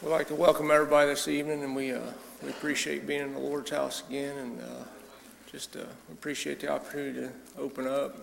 We'd 0.00 0.10
like 0.10 0.28
to 0.28 0.36
welcome 0.36 0.70
everybody 0.70 1.10
this 1.10 1.26
evening, 1.26 1.64
and 1.64 1.74
we, 1.74 1.90
uh, 1.90 1.98
we 2.44 2.50
appreciate 2.50 3.04
being 3.04 3.22
in 3.22 3.32
the 3.32 3.40
Lord's 3.40 3.70
house 3.72 4.04
again, 4.08 4.38
and, 4.38 4.60
uh, 4.60 4.84
just, 5.50 5.76
uh, 5.76 5.80
appreciate 6.12 6.60
the 6.60 6.68
opportunity 6.68 7.18
to 7.18 7.32
open 7.58 7.88
up. 7.88 8.16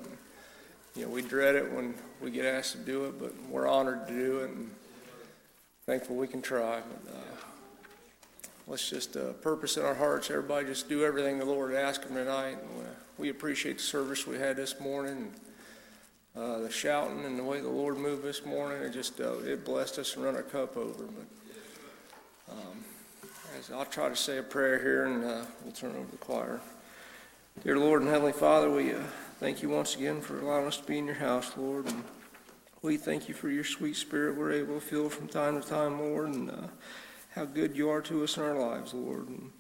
You 0.95 1.03
know, 1.03 1.09
we 1.09 1.21
dread 1.21 1.55
it 1.55 1.69
when 1.69 1.93
we 2.21 2.31
get 2.31 2.45
asked 2.45 2.71
to 2.71 2.77
do 2.77 3.03
it, 3.07 3.19
but 3.19 3.33
we're 3.49 3.67
honored 3.67 4.07
to 4.07 4.13
do 4.13 4.39
it, 4.39 4.52
and 4.52 4.73
thankful 5.85 6.16
we 6.16 6.30
can 6.30 6.41
try. 6.41 6.81
But, 6.81 7.13
uh, 7.13 7.19
Let's 8.67 8.89
just, 8.89 9.17
uh, 9.17 9.33
purpose 9.33 9.75
in 9.75 9.83
our 9.83 9.95
hearts, 9.95 10.31
everybody 10.31 10.67
just 10.67 10.88
do 10.88 11.03
everything 11.03 11.39
the 11.39 11.45
Lord 11.45 11.75
asked 11.75 12.03
them 12.03 12.16
tonight. 12.16 12.57
And, 12.57 12.88
uh, 12.88 12.89
We 13.17 13.30
appreciate 13.30 13.77
the 13.80 13.83
service 13.83 14.25
we 14.25 14.38
had 14.38 14.55
this 14.55 14.80
morning, 14.80 15.33
uh, 16.38 16.59
the 16.59 16.71
shouting 16.71 17.25
and 17.25 17.38
the 17.38 17.44
way 17.44 17.59
the 17.59 17.67
Lord 17.67 17.97
moved 17.97 18.23
this 18.23 18.45
morning. 18.45 18.81
It 18.81 18.91
just, 18.91 19.19
it 19.19 19.66
blessed 19.66 20.00
us 20.00 20.16
and 20.16 20.23
run 20.23 20.38
our 20.38 20.44
cup 20.44 20.78
over, 20.78 21.03
but 21.03 21.25
um, 22.51 22.83
I'll 23.73 23.85
try 23.85 24.09
to 24.09 24.15
say 24.15 24.38
a 24.38 24.43
prayer 24.43 24.79
here, 24.79 25.05
and 25.05 25.23
uh, 25.23 25.45
we'll 25.63 25.73
turn 25.73 25.91
over 25.91 26.11
the 26.11 26.17
choir. 26.17 26.59
Dear 27.63 27.79
Lord 27.79 28.01
and 28.01 28.11
Heavenly 28.11 28.33
Father, 28.33 28.69
we 28.69 28.93
uh, 28.93 28.99
thank 29.39 29.61
you 29.61 29.69
once 29.69 29.95
again 29.95 30.21
for 30.21 30.39
allowing 30.39 30.67
us 30.67 30.77
to 30.77 30.83
be 30.83 30.97
in 30.97 31.05
your 31.05 31.16
house, 31.16 31.53
Lord. 31.57 31.88
And 31.88 32.03
we 32.81 32.97
thank 32.97 33.27
you 33.27 33.33
for 33.33 33.49
your 33.49 33.63
sweet 33.63 33.95
spirit 33.95 34.38
we're 34.38 34.51
able 34.51 34.75
to 34.75 34.81
feel 34.81 35.09
from 35.09 35.27
time 35.27 35.61
to 35.61 35.67
time, 35.67 35.99
Lord, 35.99 36.29
and 36.29 36.51
uh, 36.51 36.67
how 37.33 37.45
good 37.45 37.75
you 37.75 37.89
are 37.89 38.01
to 38.01 38.23
us 38.23 38.38
in 38.38 38.43
our 38.43 38.59
lives, 38.59 38.93
Lord. 38.93 39.27
And 39.29 39.51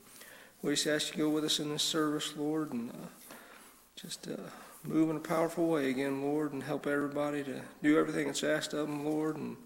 we 0.61 0.73
just 0.75 0.87
ask 0.87 1.07
you 1.07 1.13
to 1.13 1.19
go 1.19 1.29
with 1.29 1.45
us 1.45 1.59
in 1.59 1.69
this 1.69 1.83
service, 1.83 2.33
Lord, 2.35 2.73
and 2.73 2.91
uh, 2.91 3.07
just 3.95 4.27
uh, 4.27 4.35
move 4.83 5.09
in 5.09 5.15
a 5.15 5.21
powerful 5.21 5.67
way 5.67 5.89
again, 5.89 6.21
Lord, 6.21 6.53
and 6.53 6.61
help 6.61 6.85
everybody 6.85 7.43
to 7.43 7.61
do 7.81 7.97
everything 7.97 8.27
that's 8.27 8.43
asked 8.43 8.73
of 8.73 8.87
them, 8.87 9.05
Lord. 9.05 9.37
And 9.37 9.57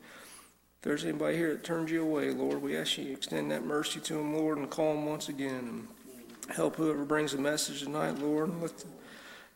if 0.80 0.84
there's 0.84 1.04
anybody 1.04 1.36
here 1.36 1.50
that 1.50 1.66
turns 1.66 1.92
you 1.92 2.02
away, 2.02 2.32
Lord, 2.32 2.62
we 2.62 2.78
ask 2.78 2.98
you 2.98 3.04
to 3.04 3.12
extend 3.12 3.52
that 3.52 3.66
mercy 3.66 4.00
to 4.00 4.14
them, 4.14 4.34
Lord, 4.34 4.58
and 4.58 4.70
call 4.70 4.94
them 4.94 5.06
once 5.06 5.28
again. 5.28 5.68
And 5.68 5.88
help 6.56 6.78
whoever 6.78 7.04
brings 7.04 7.34
the 7.34 7.38
message 7.38 7.84
tonight, 7.84 8.18
Lord, 8.18 8.48
and 8.48 8.62
let 8.62 8.78
the 8.78 8.86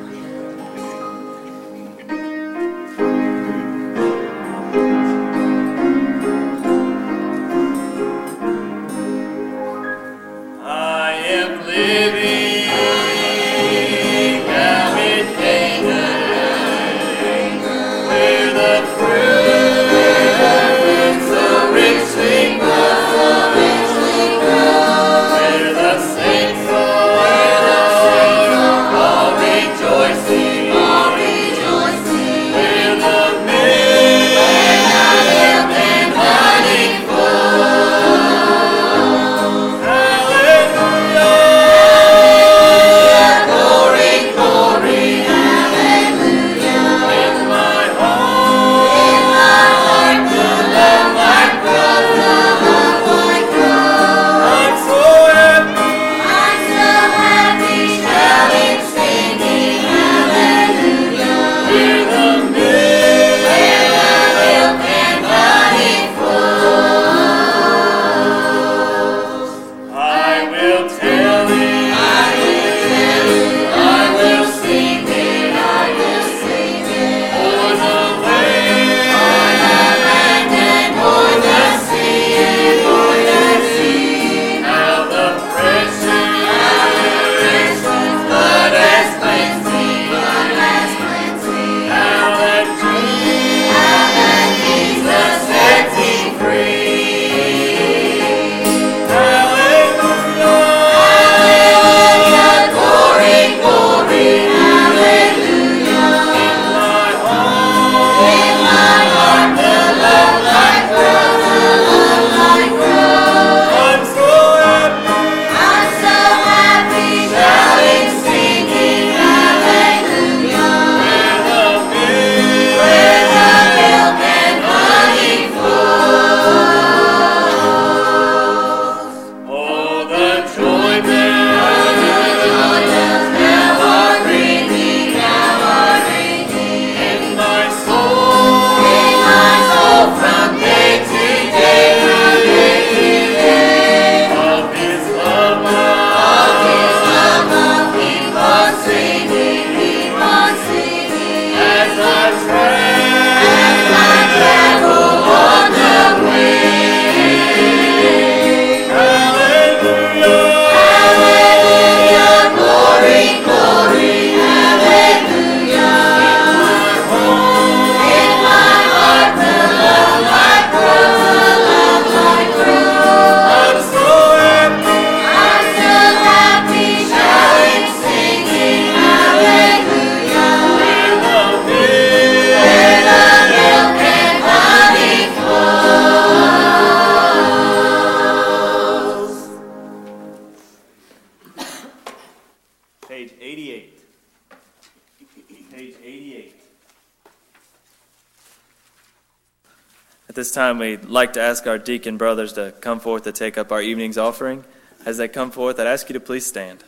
time, 200.72 200.78
we'd 200.78 201.04
like 201.04 201.34
to 201.34 201.40
ask 201.40 201.66
our 201.66 201.78
deacon 201.78 202.16
brothers 202.16 202.54
to 202.54 202.72
come 202.80 202.98
forth 202.98 203.24
to 203.24 203.32
take 203.32 203.58
up 203.58 203.72
our 203.72 203.82
evening's 203.82 204.16
offering. 204.16 204.64
As 205.04 205.18
they 205.18 205.28
come 205.28 205.50
forth, 205.50 205.78
I'd 205.78 205.86
ask 205.86 206.08
you 206.08 206.14
to 206.14 206.20
please 206.20 206.46
stand. 206.46 206.82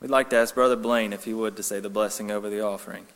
We'd 0.00 0.10
like 0.10 0.30
to 0.30 0.36
ask 0.36 0.54
Brother 0.54 0.76
Blaine 0.76 1.12
if 1.12 1.24
he 1.24 1.34
would 1.34 1.56
to 1.56 1.62
say 1.62 1.80
the 1.80 1.90
blessing 1.90 2.30
over 2.30 2.48
the 2.48 2.60
offering. 2.60 3.06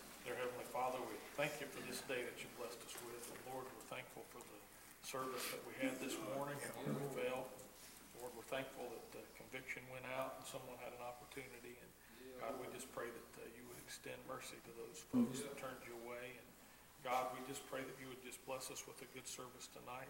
Who 15.12 15.28
has 15.28 15.44
turned 15.60 15.84
you 15.84 15.92
away? 16.08 16.40
And 16.40 16.48
God, 17.04 17.28
we 17.36 17.44
just 17.44 17.60
pray 17.68 17.84
that 17.84 17.96
you 18.00 18.08
would 18.08 18.24
just 18.24 18.40
bless 18.48 18.72
us 18.72 18.88
with 18.88 18.96
a 19.04 19.08
good 19.12 19.28
service 19.28 19.68
tonight. 19.68 20.08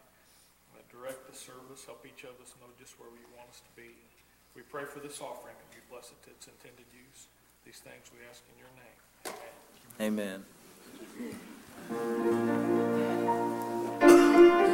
Uh, 0.72 0.78
direct 0.94 1.26
the 1.26 1.34
service, 1.34 1.84
help 1.84 2.06
each 2.06 2.22
of 2.22 2.38
us 2.38 2.54
know 2.62 2.70
just 2.78 2.94
where 3.02 3.10
you 3.10 3.26
want 3.36 3.50
us 3.50 3.60
to 3.60 3.72
be. 3.74 3.90
We 4.54 4.62
pray 4.62 4.84
for 4.86 5.00
this 5.00 5.20
offering 5.20 5.58
and 5.58 5.68
you 5.74 5.82
bless 5.90 6.14
it 6.14 6.22
to 6.24 6.30
its 6.30 6.46
intended 6.46 6.86
use. 6.94 7.26
These 7.66 7.82
things 7.82 8.10
we 8.14 8.22
ask 8.30 8.42
in 8.46 8.54
your 8.62 8.70
name. 8.78 9.02
Amen. 10.00 10.44
Amen. 14.00 14.68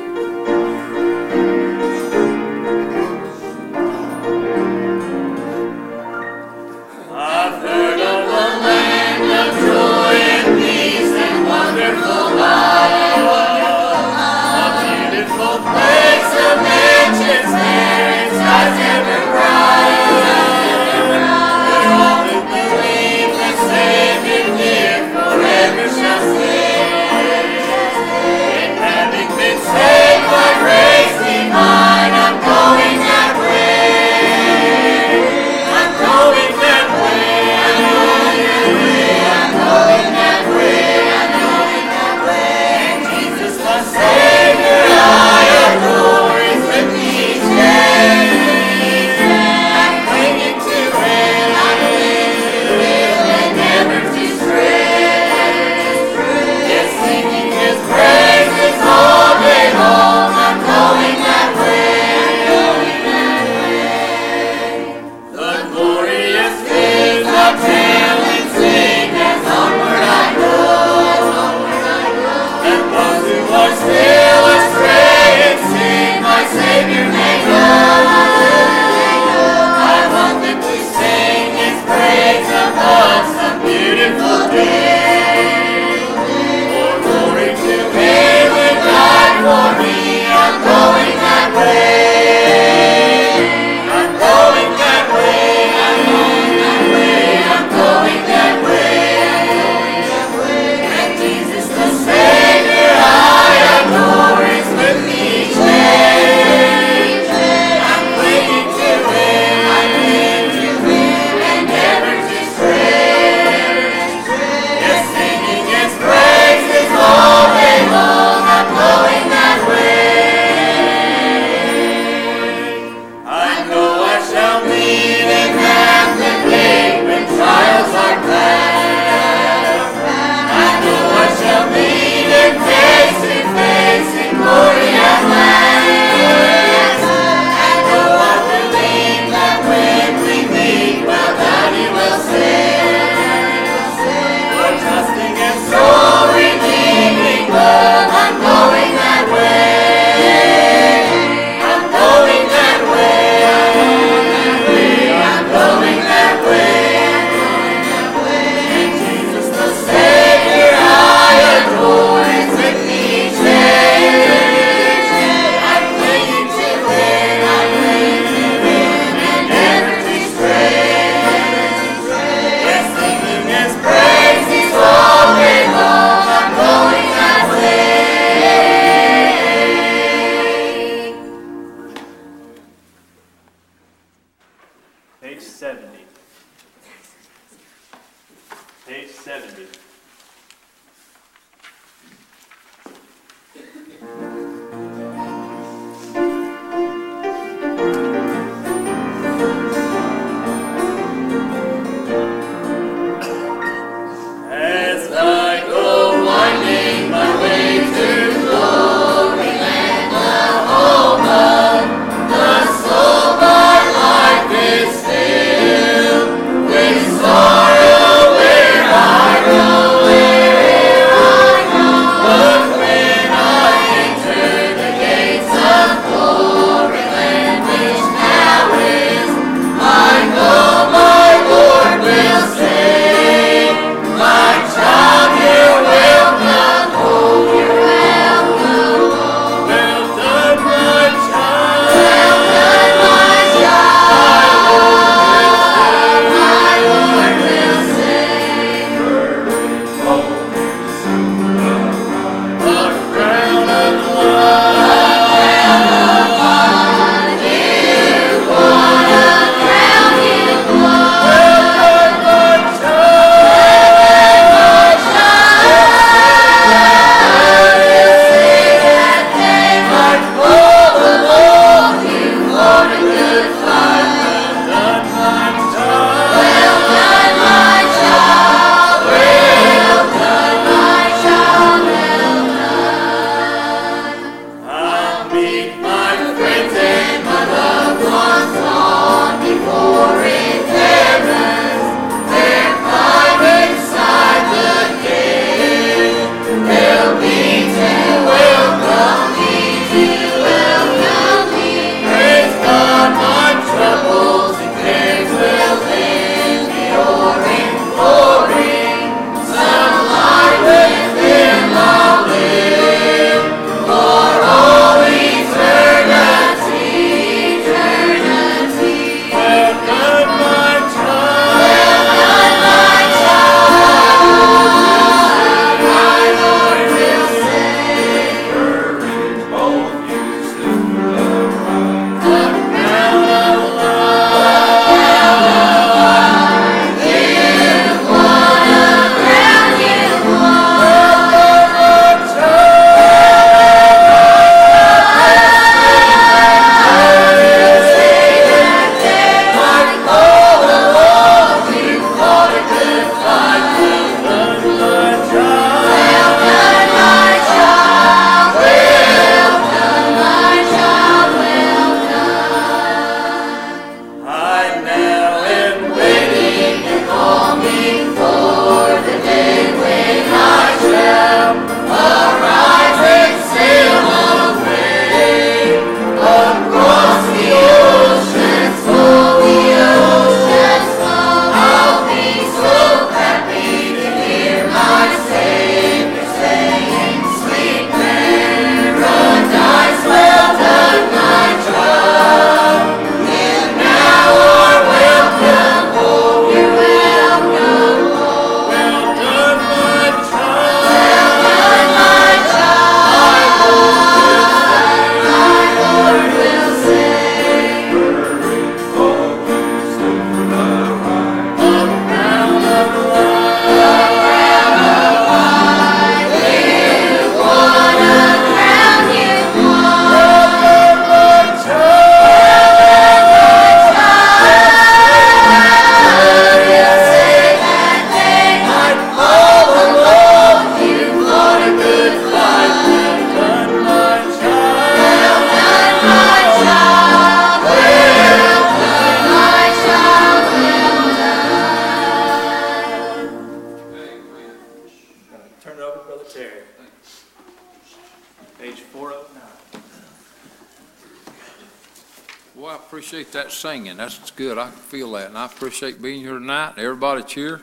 Good. 454.39 454.57
I 454.57 454.71
can 454.71 454.79
feel 454.79 455.11
that. 455.13 455.31
And 455.31 455.37
I 455.37 455.47
appreciate 455.47 456.01
being 456.01 456.21
here 456.21 456.39
tonight. 456.39 456.75
Everybody 456.77 457.25
cheer. 457.25 457.61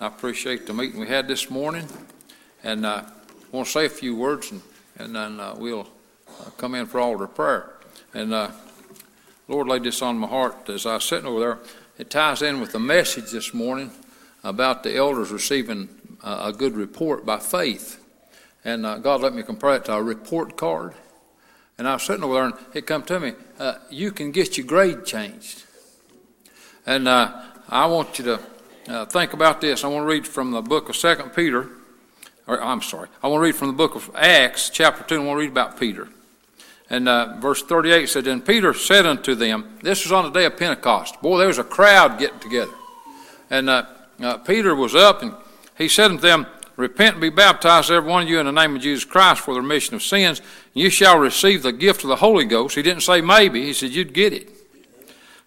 I 0.00 0.06
appreciate 0.06 0.66
the 0.66 0.72
meeting 0.72 0.98
we 0.98 1.06
had 1.06 1.28
this 1.28 1.50
morning. 1.50 1.86
And 2.64 2.86
uh, 2.86 3.02
I 3.04 3.54
want 3.54 3.66
to 3.66 3.72
say 3.72 3.84
a 3.84 3.90
few 3.90 4.16
words 4.16 4.50
and, 4.50 4.62
and 4.96 5.14
then 5.14 5.38
uh, 5.38 5.56
we'll 5.58 5.86
uh, 6.40 6.44
come 6.56 6.74
in 6.74 6.86
for 6.86 7.00
altar 7.00 7.26
prayer. 7.26 7.74
And 8.14 8.32
uh, 8.32 8.50
Lord 9.46 9.68
laid 9.68 9.82
this 9.82 10.00
on 10.00 10.16
my 10.16 10.26
heart 10.26 10.70
as 10.70 10.86
I 10.86 10.94
was 10.94 11.04
sitting 11.04 11.26
over 11.26 11.38
there. 11.38 11.58
It 11.98 12.08
ties 12.08 12.40
in 12.40 12.62
with 12.62 12.72
the 12.72 12.80
message 12.80 13.30
this 13.30 13.52
morning 13.52 13.90
about 14.42 14.82
the 14.84 14.96
elders 14.96 15.30
receiving 15.30 15.90
uh, 16.22 16.50
a 16.50 16.56
good 16.56 16.76
report 16.76 17.26
by 17.26 17.40
faith. 17.40 18.02
And 18.64 18.86
uh, 18.86 18.96
God 18.96 19.20
let 19.20 19.34
me 19.34 19.42
compare 19.42 19.76
it 19.76 19.84
to 19.84 19.96
a 19.96 20.02
report 20.02 20.56
card. 20.56 20.94
And 21.76 21.86
I 21.86 21.92
was 21.92 22.04
sitting 22.04 22.24
over 22.24 22.32
there, 22.32 22.44
and 22.44 22.54
it 22.72 22.86
come 22.86 23.02
to 23.02 23.20
me, 23.20 23.34
uh, 23.58 23.74
you 23.90 24.12
can 24.12 24.30
get 24.30 24.56
your 24.56 24.66
grade 24.66 25.04
changed. 25.04 25.64
And 26.86 27.08
uh, 27.08 27.42
I 27.68 27.86
want 27.86 28.18
you 28.18 28.24
to 28.24 28.40
uh, 28.88 29.04
think 29.06 29.32
about 29.32 29.60
this. 29.60 29.84
I 29.84 29.88
want 29.88 30.02
to 30.02 30.08
read 30.08 30.26
from 30.26 30.50
the 30.50 30.62
book 30.62 30.88
of 30.88 30.96
Second 30.96 31.30
Peter, 31.30 31.68
or 32.46 32.62
I'm 32.62 32.82
sorry, 32.82 33.08
I 33.22 33.28
want 33.28 33.40
to 33.40 33.44
read 33.44 33.56
from 33.56 33.68
the 33.68 33.74
book 33.74 33.94
of 33.94 34.10
Acts, 34.14 34.70
chapter 34.70 35.04
2, 35.04 35.14
and 35.14 35.24
I 35.24 35.26
want 35.26 35.36
to 35.36 35.40
read 35.40 35.50
about 35.50 35.78
Peter. 35.78 36.08
And 36.88 37.08
uh, 37.08 37.36
verse 37.38 37.62
38 37.62 38.08
said, 38.08 38.26
And 38.26 38.44
Peter 38.44 38.74
said 38.74 39.06
unto 39.06 39.34
them, 39.36 39.78
This 39.82 40.04
was 40.04 40.12
on 40.12 40.24
the 40.24 40.30
day 40.30 40.44
of 40.44 40.56
Pentecost. 40.56 41.20
Boy, 41.22 41.38
there 41.38 41.46
was 41.46 41.58
a 41.58 41.64
crowd 41.64 42.18
getting 42.18 42.40
together. 42.40 42.72
And 43.48 43.70
uh, 43.70 43.86
uh, 44.20 44.38
Peter 44.38 44.74
was 44.74 44.94
up, 44.94 45.22
and 45.22 45.34
he 45.78 45.88
said 45.88 46.10
unto 46.10 46.22
them, 46.22 46.46
Repent 46.76 47.16
and 47.16 47.20
be 47.20 47.28
baptized, 47.28 47.90
every 47.90 48.08
one 48.08 48.22
of 48.22 48.28
you, 48.28 48.40
in 48.40 48.46
the 48.46 48.52
name 48.52 48.74
of 48.74 48.82
Jesus 48.82 49.04
Christ 49.04 49.42
for 49.42 49.52
the 49.52 49.60
remission 49.60 49.94
of 49.94 50.02
sins. 50.02 50.40
And 50.40 50.82
you 50.82 50.88
shall 50.88 51.18
receive 51.18 51.62
the 51.62 51.72
gift 51.72 52.02
of 52.02 52.08
the 52.08 52.16
Holy 52.16 52.46
Ghost. 52.46 52.74
He 52.74 52.82
didn't 52.82 53.02
say 53.02 53.20
maybe, 53.20 53.66
he 53.66 53.74
said 53.74 53.90
you'd 53.90 54.14
get 54.14 54.32
it. 54.32 54.48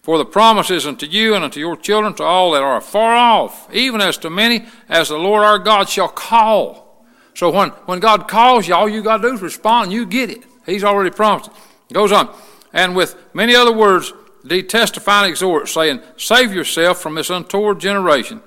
For 0.03 0.17
the 0.17 0.25
promise 0.25 0.69
is 0.69 0.85
unto 0.85 1.05
you 1.05 1.33
and 1.33 1.45
unto 1.45 1.61
your 1.61 1.77
children, 1.77 2.13
to 2.15 2.23
all 2.23 2.51
that 2.51 2.61
are 2.61 2.81
far 2.81 3.15
off, 3.15 3.73
even 3.73 4.01
as 4.01 4.17
to 4.17 4.29
many 4.29 4.65
as 4.89 5.07
the 5.07 5.17
Lord 5.17 5.43
our 5.43 5.57
God 5.57 5.87
shall 5.87 6.09
call. 6.09 7.05
So 7.33 7.49
when, 7.49 7.69
when 7.85 8.01
God 8.01 8.27
calls 8.27 8.67
you, 8.67 8.75
all 8.75 8.89
you 8.89 9.01
got 9.01 9.17
to 9.17 9.29
do 9.29 9.33
is 9.33 9.41
respond, 9.41 9.85
and 9.85 9.93
you 9.93 10.05
get 10.05 10.29
it. 10.29 10.43
He's 10.65 10.83
already 10.83 11.09
promised 11.09 11.49
it. 11.89 11.93
goes 11.93 12.11
on. 12.11 12.35
And 12.73 12.97
with 12.97 13.15
many 13.33 13.55
other 13.55 13.71
words, 13.71 14.13
he 14.47 14.61
testify 14.61 15.23
and 15.23 15.29
exhort, 15.29 15.69
saying, 15.69 16.01
Save 16.17 16.53
yourself 16.53 17.01
from 17.01 17.15
this 17.15 17.29
untoward 17.29 17.79
generation. 17.79 18.41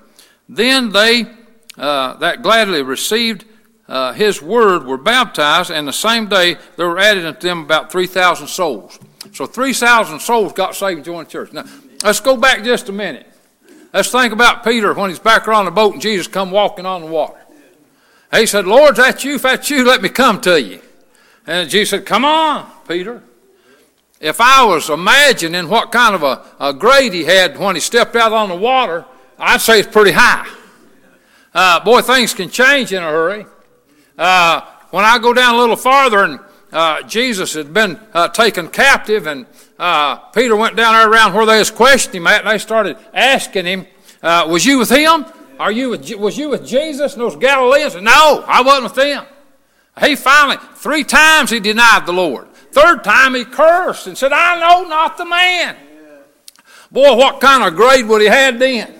Then 0.47 0.91
they 0.91 1.25
uh, 1.75 2.13
that 2.17 2.41
gladly 2.41 2.83
received 2.83 3.45
uh, 3.87 4.13
his 4.13 4.41
word 4.41 4.85
were 4.85 4.97
baptized, 4.97 5.71
and 5.71 5.87
the 5.87 5.93
same 5.93 6.27
day 6.27 6.57
there 6.75 6.87
were 6.87 6.99
added 6.99 7.25
unto 7.25 7.47
them 7.47 7.63
about 7.63 7.91
3,000 7.91 8.47
souls. 8.47 8.99
So 9.33 9.45
3,000 9.45 10.19
souls 10.19 10.53
got 10.53 10.75
saved 10.75 10.97
and 10.97 11.05
joined 11.05 11.27
the 11.27 11.31
church. 11.31 11.53
Now, 11.53 11.65
let's 12.03 12.19
go 12.19 12.37
back 12.37 12.63
just 12.63 12.89
a 12.89 12.91
minute. 12.91 13.27
Let's 13.93 14.11
think 14.11 14.33
about 14.33 14.63
Peter 14.63 14.93
when 14.93 15.09
he's 15.09 15.19
back 15.19 15.47
around 15.47 15.65
the 15.65 15.71
boat 15.71 15.93
and 15.93 16.01
Jesus 16.01 16.27
come 16.27 16.51
walking 16.51 16.85
on 16.85 17.01
the 17.01 17.07
water. 17.07 17.39
He 18.33 18.45
said, 18.45 18.65
Lord, 18.65 18.91
is 18.91 18.97
that 18.97 19.23
you? 19.23 19.35
If 19.35 19.43
that's 19.43 19.69
you, 19.69 19.85
let 19.85 20.01
me 20.01 20.09
come 20.09 20.41
to 20.41 20.61
you. 20.61 20.81
And 21.45 21.69
Jesus 21.69 21.91
said, 21.91 22.05
Come 22.05 22.25
on, 22.25 22.69
Peter. 22.87 23.23
If 24.19 24.41
I 24.41 24.65
was 24.65 24.89
imagining 24.89 25.69
what 25.69 25.91
kind 25.91 26.15
of 26.15 26.23
a, 26.23 26.43
a 26.59 26.73
grade 26.73 27.13
he 27.13 27.23
had 27.23 27.57
when 27.57 27.75
he 27.75 27.81
stepped 27.81 28.15
out 28.15 28.33
on 28.33 28.49
the 28.49 28.55
water, 28.55 29.05
I'd 29.39 29.61
say 29.61 29.79
it's 29.79 29.87
pretty 29.87 30.11
high. 30.11 30.47
Uh, 31.53 31.83
boy, 31.83 32.01
things 32.01 32.33
can 32.33 32.49
change 32.49 32.91
in 32.91 33.01
a 33.01 33.09
hurry. 33.09 33.45
Uh, 34.17 34.61
when 34.89 35.05
I 35.05 35.19
go 35.19 35.33
down 35.33 35.55
a 35.55 35.57
little 35.57 35.75
farther, 35.75 36.23
and 36.23 36.39
uh, 36.77 37.01
Jesus 37.01 37.55
had 37.55 37.73
been 37.73 37.99
uh, 38.13 38.27
taken 38.27 38.67
captive, 38.67 39.25
and 39.25 39.47
uh, 39.79 40.17
Peter 40.29 40.55
went 40.55 40.75
down 40.75 40.93
there 40.93 41.09
around 41.09 41.33
where 41.33 41.47
they 41.47 41.57
was 41.57 41.71
questioning 41.71 42.21
him 42.21 42.27
at, 42.27 42.41
and 42.41 42.51
they 42.51 42.59
started 42.59 42.97
asking 43.15 43.65
him, 43.65 43.87
uh, 44.21 44.45
"Was 44.47 44.63
you 44.63 44.77
with 44.77 44.91
him? 44.91 45.25
Are 45.59 45.71
you 45.71 45.89
with, 45.89 46.13
was 46.17 46.37
you 46.37 46.49
with 46.49 46.67
Jesus 46.67 47.13
and 47.13 47.21
those 47.23 47.35
Galileans?" 47.35 47.95
And, 47.95 48.05
no, 48.05 48.43
I 48.47 48.61
wasn't 48.61 48.83
with 48.83 48.93
them. 48.93 49.25
He 50.01 50.15
finally, 50.15 50.57
three 50.75 51.03
times 51.03 51.49
he 51.49 51.59
denied 51.59 52.05
the 52.05 52.13
Lord. 52.13 52.47
Third 52.71 53.03
time 53.03 53.33
he 53.33 53.43
cursed 53.43 54.05
and 54.05 54.15
said, 54.15 54.31
"I 54.31 54.59
know 54.59 54.87
not 54.87 55.17
the 55.17 55.25
man." 55.25 55.75
Boy, 56.91 57.15
what 57.15 57.41
kind 57.41 57.63
of 57.63 57.75
grade 57.75 58.05
would 58.05 58.21
he 58.21 58.27
had 58.27 58.59
then? 58.59 58.93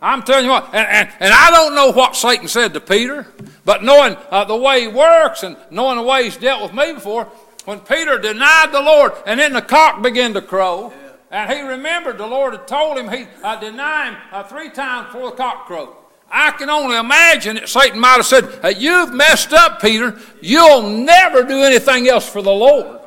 I'm 0.00 0.24
telling 0.24 0.46
you 0.46 0.50
what, 0.50 0.74
and, 0.74 0.88
and, 0.88 1.08
and 1.20 1.32
I 1.32 1.52
don't 1.52 1.76
know 1.76 1.92
what 1.92 2.16
Satan 2.16 2.48
said 2.48 2.74
to 2.74 2.80
Peter, 2.80 3.28
but 3.64 3.82
knowing 3.82 4.16
uh, 4.30 4.44
the 4.44 4.56
way 4.56 4.82
he 4.82 4.88
works 4.88 5.42
and 5.42 5.56
knowing 5.70 5.96
the 5.96 6.02
way 6.02 6.24
he's 6.24 6.36
dealt 6.36 6.62
with 6.62 6.74
me 6.74 6.92
before, 6.92 7.24
when 7.64 7.80
Peter 7.80 8.18
denied 8.18 8.70
the 8.72 8.80
Lord 8.80 9.12
and 9.26 9.38
then 9.38 9.52
the 9.52 9.62
cock 9.62 10.02
began 10.02 10.34
to 10.34 10.42
crow, 10.42 10.92
and 11.30 11.50
he 11.50 11.60
remembered 11.60 12.18
the 12.18 12.26
Lord 12.26 12.52
had 12.52 12.68
told 12.68 12.98
him 12.98 13.08
he'd 13.08 13.28
uh, 13.42 13.58
deny 13.58 14.10
him 14.10 14.16
uh, 14.32 14.42
three 14.42 14.70
times 14.70 15.06
before 15.06 15.30
the 15.30 15.36
cock 15.36 15.66
crowed. 15.66 15.94
I 16.30 16.50
can 16.52 16.70
only 16.70 16.96
imagine 16.96 17.56
that 17.56 17.68
Satan 17.68 18.00
might 18.00 18.16
have 18.16 18.26
said, 18.26 18.58
hey, 18.62 18.74
You've 18.78 19.12
messed 19.12 19.52
up, 19.52 19.80
Peter. 19.82 20.18
You'll 20.40 20.82
never 20.88 21.42
do 21.42 21.62
anything 21.62 22.08
else 22.08 22.28
for 22.28 22.40
the 22.40 22.52
Lord. 22.52 23.00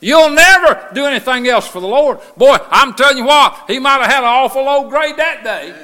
You'll 0.00 0.30
never 0.30 0.88
do 0.92 1.06
anything 1.06 1.46
else 1.46 1.66
for 1.66 1.80
the 1.80 1.86
Lord. 1.86 2.18
Boy, 2.36 2.58
I'm 2.68 2.94
telling 2.94 3.16
you 3.16 3.24
what, 3.24 3.64
he 3.68 3.78
might 3.78 4.02
have 4.02 4.10
had 4.10 4.18
an 4.18 4.28
awful 4.28 4.64
low 4.64 4.88
grade 4.88 5.16
that 5.16 5.44
day. 5.44 5.74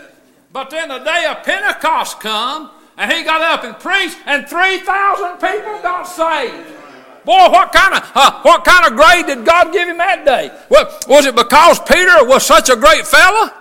But 0.53 0.71
then 0.71 0.89
the 0.89 0.99
day 0.99 1.27
of 1.31 1.45
Pentecost 1.45 2.21
come, 2.21 2.71
and 3.01 3.11
he 3.11 3.25
got 3.25 3.41
up 3.41 3.65
and 3.65 3.75
preached, 3.81 4.19
and 4.27 4.47
3,000 4.47 5.33
people 5.39 5.81
got 5.81 6.05
saved. 6.05 6.69
Boy, 7.25 7.49
what 7.49 7.73
kind 7.73 7.95
of 7.95 8.13
uh, 8.15 8.43
what 8.43 8.65
kind 8.65 8.87
of 8.87 8.97
grade 8.97 9.27
did 9.27 9.45
God 9.45 9.73
give 9.73 9.89
him 9.89 9.99
that 9.99 10.25
day? 10.25 10.51
Well, 10.69 10.87
was 11.09 11.25
it 11.25 11.35
because 11.35 11.81
Peter 11.81 12.25
was 12.25 12.45
such 12.45 12.69
a 12.69 12.77
great 12.77 13.07
fella? 13.07 13.55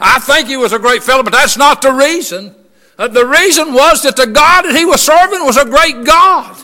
I 0.00 0.18
think 0.20 0.48
he 0.48 0.56
was 0.56 0.72
a 0.72 0.78
great 0.78 1.02
fella, 1.02 1.22
but 1.22 1.32
that's 1.32 1.56
not 1.56 1.82
the 1.82 1.92
reason. 1.92 2.54
Uh, 2.98 3.08
the 3.08 3.26
reason 3.26 3.74
was 3.74 4.02
that 4.02 4.16
the 4.16 4.26
God 4.26 4.62
that 4.62 4.74
he 4.74 4.84
was 4.84 5.02
serving 5.02 5.44
was 5.44 5.58
a 5.58 5.64
great 5.64 6.04
God. 6.04 6.56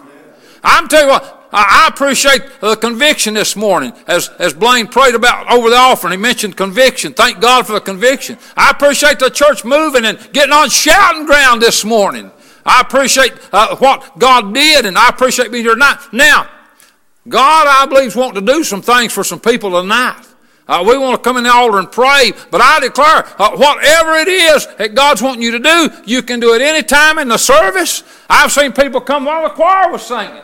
I'm 0.64 0.88
telling 0.88 1.06
you 1.06 1.12
what, 1.12 1.41
I 1.52 1.88
appreciate 1.92 2.42
the 2.60 2.76
conviction 2.76 3.34
this 3.34 3.56
morning 3.56 3.92
as, 4.06 4.30
as 4.38 4.54
Blaine 4.54 4.86
prayed 4.86 5.14
about 5.14 5.52
over 5.52 5.68
the 5.68 5.76
offering. 5.76 6.12
He 6.12 6.16
mentioned 6.16 6.56
conviction. 6.56 7.12
Thank 7.12 7.40
God 7.40 7.66
for 7.66 7.74
the 7.74 7.80
conviction. 7.80 8.38
I 8.56 8.70
appreciate 8.70 9.18
the 9.18 9.28
church 9.28 9.62
moving 9.64 10.06
and 10.06 10.18
getting 10.32 10.52
on 10.52 10.70
shouting 10.70 11.26
ground 11.26 11.60
this 11.60 11.84
morning. 11.84 12.30
I 12.64 12.80
appreciate 12.80 13.32
uh, 13.52 13.76
what 13.76 14.18
God 14.18 14.54
did 14.54 14.86
and 14.86 14.96
I 14.96 15.08
appreciate 15.08 15.52
being 15.52 15.64
here 15.64 15.74
tonight. 15.74 15.98
Now, 16.10 16.48
God, 17.28 17.66
I 17.68 17.86
believe, 17.86 18.08
is 18.08 18.16
wanting 18.16 18.44
to 18.46 18.52
do 18.52 18.64
some 18.64 18.80
things 18.80 19.12
for 19.12 19.22
some 19.22 19.40
people 19.40 19.70
tonight. 19.70 20.26
Uh, 20.66 20.82
we 20.86 20.96
want 20.96 21.16
to 21.16 21.22
come 21.22 21.36
in 21.36 21.44
the 21.44 21.52
altar 21.52 21.78
and 21.78 21.90
pray, 21.90 22.32
but 22.50 22.60
I 22.62 22.80
declare, 22.80 23.26
uh, 23.38 23.50
whatever 23.56 24.14
it 24.14 24.28
is 24.28 24.66
that 24.76 24.94
God's 24.94 25.20
wanting 25.20 25.42
you 25.42 25.50
to 25.52 25.58
do, 25.58 25.90
you 26.06 26.22
can 26.22 26.40
do 26.40 26.54
it 26.54 26.62
any 26.62 26.82
time 26.82 27.18
in 27.18 27.28
the 27.28 27.36
service. 27.36 28.04
I've 28.30 28.52
seen 28.52 28.72
people 28.72 29.00
come 29.00 29.24
while 29.24 29.42
the 29.42 29.50
choir 29.50 29.90
was 29.90 30.06
singing. 30.06 30.42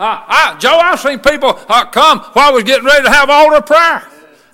Uh, 0.00 0.24
I, 0.26 0.56
Joe, 0.58 0.78
I've 0.78 0.98
seen 0.98 1.18
people 1.18 1.60
uh, 1.68 1.84
come 1.84 2.20
while 2.32 2.54
was 2.54 2.64
getting 2.64 2.86
ready 2.86 3.04
to 3.04 3.10
have 3.10 3.28
altar 3.28 3.60
prayer. 3.60 4.02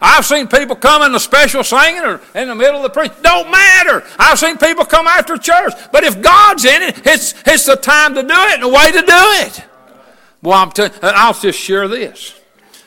I've 0.00 0.26
seen 0.26 0.48
people 0.48 0.74
come 0.74 1.02
in 1.02 1.12
the 1.12 1.20
special 1.20 1.62
singing 1.62 2.02
or 2.02 2.20
in 2.34 2.48
the 2.48 2.54
middle 2.56 2.78
of 2.78 2.82
the 2.82 2.90
preach. 2.90 3.12
Don't 3.22 3.48
matter. 3.48 4.04
I've 4.18 4.40
seen 4.40 4.58
people 4.58 4.84
come 4.84 5.06
after 5.06 5.38
church. 5.38 5.72
But 5.92 6.02
if 6.02 6.20
God's 6.20 6.64
in 6.64 6.82
it, 6.82 7.06
it's, 7.06 7.32
it's 7.46 7.64
the 7.64 7.76
time 7.76 8.16
to 8.16 8.22
do 8.22 8.28
it 8.28 8.54
and 8.54 8.64
the 8.64 8.68
way 8.68 8.90
to 8.90 9.00
do 9.00 9.06
it. 9.06 9.64
Well, 10.42 10.58
I'm 10.58 10.72
you, 10.76 10.90
I'll 11.00 11.32
just 11.32 11.60
share 11.60 11.86
this. 11.86 12.38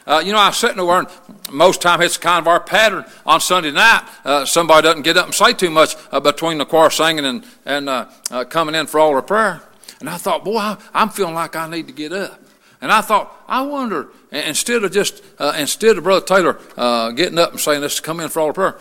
Uh, 0.06 0.22
you 0.26 0.34
know, 0.34 0.40
I 0.40 0.50
was 0.50 0.58
sitting 0.58 0.86
there, 0.86 1.00
and 1.00 1.08
most 1.54 1.82
time 1.82 2.02
it's 2.02 2.18
kind 2.18 2.44
of 2.44 2.48
our 2.50 2.60
pattern 2.60 3.06
on 3.26 3.40
Sunday 3.40 3.72
night. 3.72 4.06
Uh, 4.26 4.44
somebody 4.44 4.82
doesn't 4.82 5.04
get 5.04 5.16
up 5.16 5.28
and 5.28 5.34
say 5.34 5.54
too 5.54 5.70
much 5.70 5.96
uh, 6.12 6.20
between 6.20 6.58
the 6.58 6.66
choir 6.66 6.90
singing 6.90 7.26
and, 7.26 7.46
and 7.66 7.88
uh, 7.88 8.10
uh, 8.32 8.44
coming 8.44 8.76
in 8.76 8.86
for 8.86 9.00
altar 9.00 9.22
prayer. 9.22 9.62
And 10.02 10.10
I 10.10 10.18
thought, 10.18 10.44
boy, 10.44 10.58
I, 10.58 10.78
I'm 10.94 11.08
feeling 11.08 11.36
like 11.36 11.56
I 11.56 11.70
need 11.70 11.88
to 11.88 11.94
get 11.94 12.12
up. 12.12 12.38
And 12.82 12.92
I 12.92 13.02
thought, 13.02 13.36
I 13.48 13.62
wonder, 13.62 14.10
instead 14.32 14.84
of 14.84 14.92
just, 14.92 15.22
uh, 15.38 15.54
instead 15.58 15.98
of 15.98 16.04
Brother 16.04 16.26
Taylor 16.26 16.60
uh, 16.78 17.12
getting 17.12 17.38
up 17.38 17.52
and 17.52 17.60
saying, 17.60 17.82
let's 17.82 18.00
come 18.00 18.20
in 18.20 18.30
for 18.30 18.40
all 18.40 18.48
the 18.48 18.54
prayer, 18.54 18.78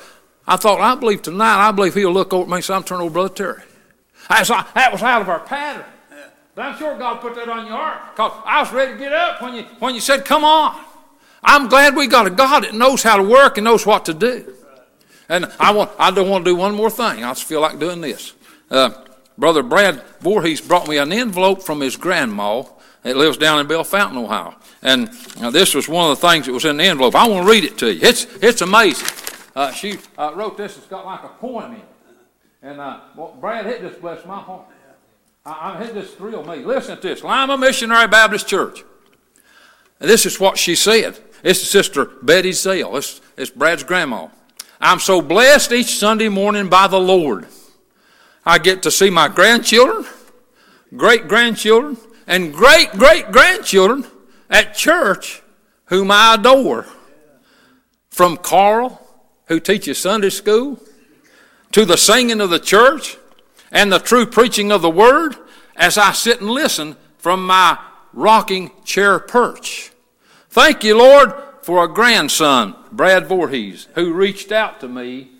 I 0.47 0.57
thought, 0.57 0.81
I 0.81 0.95
believe 0.95 1.23
tonight, 1.23 1.69
I 1.69 1.73
believe 1.73 1.95
he'll 1.95 2.13
look 2.13 2.33
over 2.33 2.45
at 2.45 2.49
me 2.49 2.57
and 2.57 2.65
say, 2.65 2.75
I'm 2.75 2.85
turning 2.85 3.05
over 3.05 3.13
Brother 3.13 3.35
Terry. 3.35 3.63
That's, 4.29 4.49
that 4.49 4.93
was 4.93 5.03
out 5.03 5.23
of 5.23 5.29
our 5.29 5.41
pattern. 5.41 5.85
But 6.55 6.63
I'm 6.63 6.79
sure 6.79 6.99
God 6.99 7.21
put 7.21 7.35
that 7.37 7.49
on 7.49 7.67
your 7.67 7.77
heart 7.77 8.15
because 8.15 8.33
I 8.45 8.61
was 8.61 8.73
ready 8.73 8.93
to 8.93 8.99
get 8.99 9.13
up 9.13 9.41
when 9.41 9.55
you, 9.55 9.63
when 9.79 9.95
you 9.95 10.01
said, 10.01 10.25
come 10.25 10.45
on. 10.45 10.81
I'm 11.43 11.69
glad 11.69 11.95
we 11.95 12.09
got 12.09 12.27
a 12.27 12.31
God 12.31 12.65
that 12.65 12.75
knows 12.75 13.03
how 13.03 13.17
to 13.17 13.23
work 13.23 13.59
and 13.59 13.65
knows 13.65 13.87
what 13.87 14.07
to 14.07 14.15
do. 14.15 14.55
And 15.29 15.53
I, 15.61 15.73
want, 15.73 15.91
I 15.99 16.11
don't 16.11 16.29
want 16.29 16.45
to 16.45 16.51
do 16.51 16.57
one 16.57 16.75
more 16.75 16.91
thing. 16.91 17.23
I 17.23 17.31
just 17.31 17.45
feel 17.45 17.61
like 17.61 17.79
doing 17.79 18.01
this. 18.01 18.33
Uh, 18.71 18.91
Brother 19.37 19.63
Brad 19.63 20.03
Voorhees 20.21 20.61
brought 20.61 20.89
me 20.89 20.97
an 20.97 21.13
envelope 21.13 21.63
from 21.63 21.81
his 21.81 21.97
grandma 21.97 22.65
it 23.05 23.17
lives 23.17 23.37
down 23.37 23.61
in 23.61 23.67
Bellefontaine, 23.67 24.17
Ohio. 24.17 24.55
And 24.83 25.09
this 25.53 25.75
was 25.75 25.89
one 25.89 26.11
of 26.11 26.21
the 26.21 26.29
things 26.29 26.47
that 26.47 26.53
was 26.53 26.65
in 26.65 26.77
the 26.77 26.85
envelope. 26.85 27.15
I 27.15 27.27
want 27.29 27.47
to 27.47 27.51
read 27.51 27.65
it 27.65 27.79
to 27.79 27.93
you. 27.93 28.01
It's, 28.03 28.27
it's 28.43 28.61
amazing. 28.61 29.09
Uh, 29.55 29.73
she 29.73 29.99
uh, 30.17 30.33
wrote 30.35 30.57
this. 30.57 30.77
It's 30.77 30.87
got 30.87 31.05
like 31.05 31.25
a 31.25 31.29
poem 31.29 31.73
in 31.73 31.79
it. 31.79 31.89
And 32.63 32.81
uh, 32.81 33.01
well, 33.17 33.37
Brad, 33.41 33.67
hit 33.67 33.83
this 33.83 33.97
bless 33.99 34.25
my 34.27 34.39
heart. 34.39 34.67
I, 35.45 35.75
I 35.75 35.85
hit 35.85 35.95
this 35.95 36.13
thrill 36.15 36.45
me. 36.45 36.65
Listen 36.65 36.97
to 36.97 37.03
this. 37.03 37.23
Lima 37.23 37.57
Missionary 37.57 38.09
Baptist 38.09 38.47
Church. 38.49 38.85
And 40.01 40.09
this 40.09 40.27
is 40.27 40.39
what 40.39 40.59
she 40.59 40.75
said. 40.75 41.19
It's 41.43 41.61
Sister 41.61 42.05
Betty 42.05 42.53
Zale. 42.53 42.97
It's, 42.97 43.21
it's 43.37 43.51
Brad's 43.51 43.85
grandma. 43.85 44.29
I'm 44.81 45.01
so 45.01 45.21
blessed 45.21 45.73
each 45.73 45.97
Sunday 45.99 46.29
morning 46.29 46.69
by 46.69 46.87
the 46.87 47.01
Lord. 47.01 47.47
I 48.45 48.59
get 48.59 48.83
to 48.85 48.91
see 48.91 49.11
my 49.11 49.29
grandchildren, 49.29 50.07
great 50.97 51.29
grandchildren, 51.29 51.97
and 52.29 52.55
great 52.55 52.93
great 52.93 53.33
grandchildren 53.33 54.07
at 54.49 54.77
church 54.77 55.43
whom 55.87 56.11
I 56.11 56.35
adore. 56.35 56.87
From 58.11 58.37
Carl, 58.37 59.01
who 59.47 59.59
teaches 59.59 59.99
Sunday 59.99 60.31
school, 60.31 60.81
to 61.73 61.85
the 61.85 61.97
singing 61.97 62.41
of 62.41 62.51
the 62.51 62.59
church 62.59 63.17
and 63.71 63.93
the 63.93 63.99
true 63.99 64.27
preaching 64.27 64.71
of 64.71 64.83
the 64.83 64.91
word 64.91 65.37
as 65.77 65.99
I 65.99 66.13
sit 66.13 66.41
and 66.41 66.51
listen 66.51 66.97
from 67.19 67.47
my 67.47 67.79
rocking 68.13 68.71
chair 68.85 69.19
perch. 69.19 69.91
Thank 70.51 70.85
you, 70.85 70.99
Lord, 70.99 71.33
for 71.63 71.85
a 71.85 71.89
grandson, 71.89 72.75
Brad 72.91 73.27
Voorhees, 73.27 73.89
who 73.95 74.13
reached 74.13 74.53
out 74.53 74.81
to 74.81 74.89
me 74.89 75.31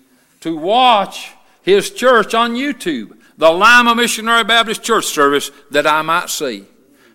to 0.41 0.55
watch 0.55 1.33
his 1.61 1.91
church 1.91 2.33
on 2.33 2.55
YouTube, 2.55 3.17
the 3.37 3.51
Lima 3.51 3.95
Missionary 3.95 4.43
Baptist 4.43 4.83
Church 4.83 5.05
service, 5.05 5.51
that 5.71 5.87
I 5.87 6.01
might 6.01 6.29
see. 6.29 6.65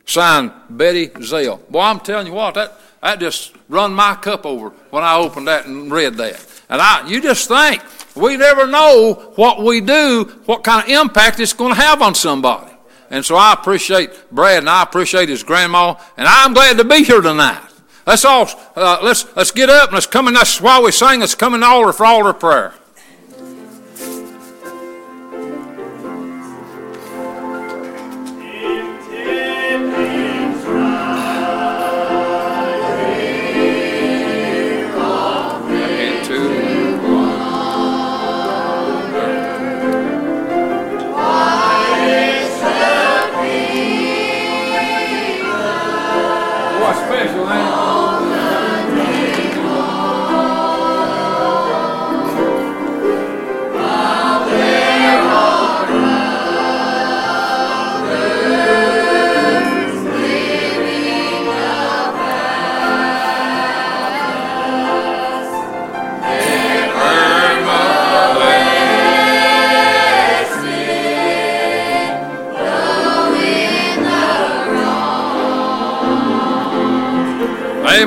Signed, 0.06 0.52
Betty 0.70 1.10
Zale. 1.22 1.58
Boy, 1.70 1.80
I'm 1.80 2.00
telling 2.00 2.26
you 2.26 2.34
what, 2.34 2.54
that, 2.54 2.78
that 3.02 3.20
just 3.20 3.54
run 3.68 3.92
my 3.92 4.14
cup 4.16 4.44
over 4.44 4.70
when 4.90 5.02
I 5.02 5.16
opened 5.16 5.48
that 5.48 5.66
and 5.66 5.90
read 5.90 6.14
that. 6.14 6.46
And 6.68 6.80
I, 6.80 7.06
you 7.08 7.20
just 7.20 7.48
think, 7.48 7.82
we 8.14 8.36
never 8.36 8.66
know 8.66 9.32
what 9.36 9.62
we 9.62 9.80
do, 9.80 10.24
what 10.46 10.62
kind 10.62 10.84
of 10.84 10.88
impact 10.88 11.40
it's 11.40 11.52
going 11.52 11.74
to 11.74 11.80
have 11.80 12.02
on 12.02 12.14
somebody. 12.14 12.72
And 13.10 13.24
so 13.24 13.36
I 13.36 13.52
appreciate 13.52 14.10
Brad 14.30 14.58
and 14.58 14.70
I 14.70 14.82
appreciate 14.82 15.28
his 15.28 15.42
grandma, 15.42 15.94
and 16.16 16.26
I'm 16.26 16.52
glad 16.52 16.78
to 16.78 16.84
be 16.84 17.04
here 17.04 17.20
tonight. 17.20 17.62
Let's 18.06 18.24
all 18.24 18.48
uh, 18.76 18.98
let's 19.02 19.24
let's 19.34 19.50
get 19.50 19.70
up 19.70 19.84
and 19.84 19.94
let's 19.94 20.06
come 20.06 20.28
in. 20.28 20.34
That's 20.34 20.60
why 20.60 20.80
we 20.80 20.90
sing. 20.90 21.20
Let's 21.20 21.34
come 21.34 21.58
the 21.58 21.66
altar 21.66 21.92
for 21.92 22.04
altar 22.04 22.34
prayer. 22.34 22.74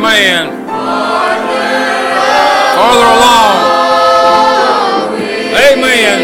Amen. 0.07 0.47
Farther 2.75 3.09
along. 3.17 3.57
Amen. 5.67 6.19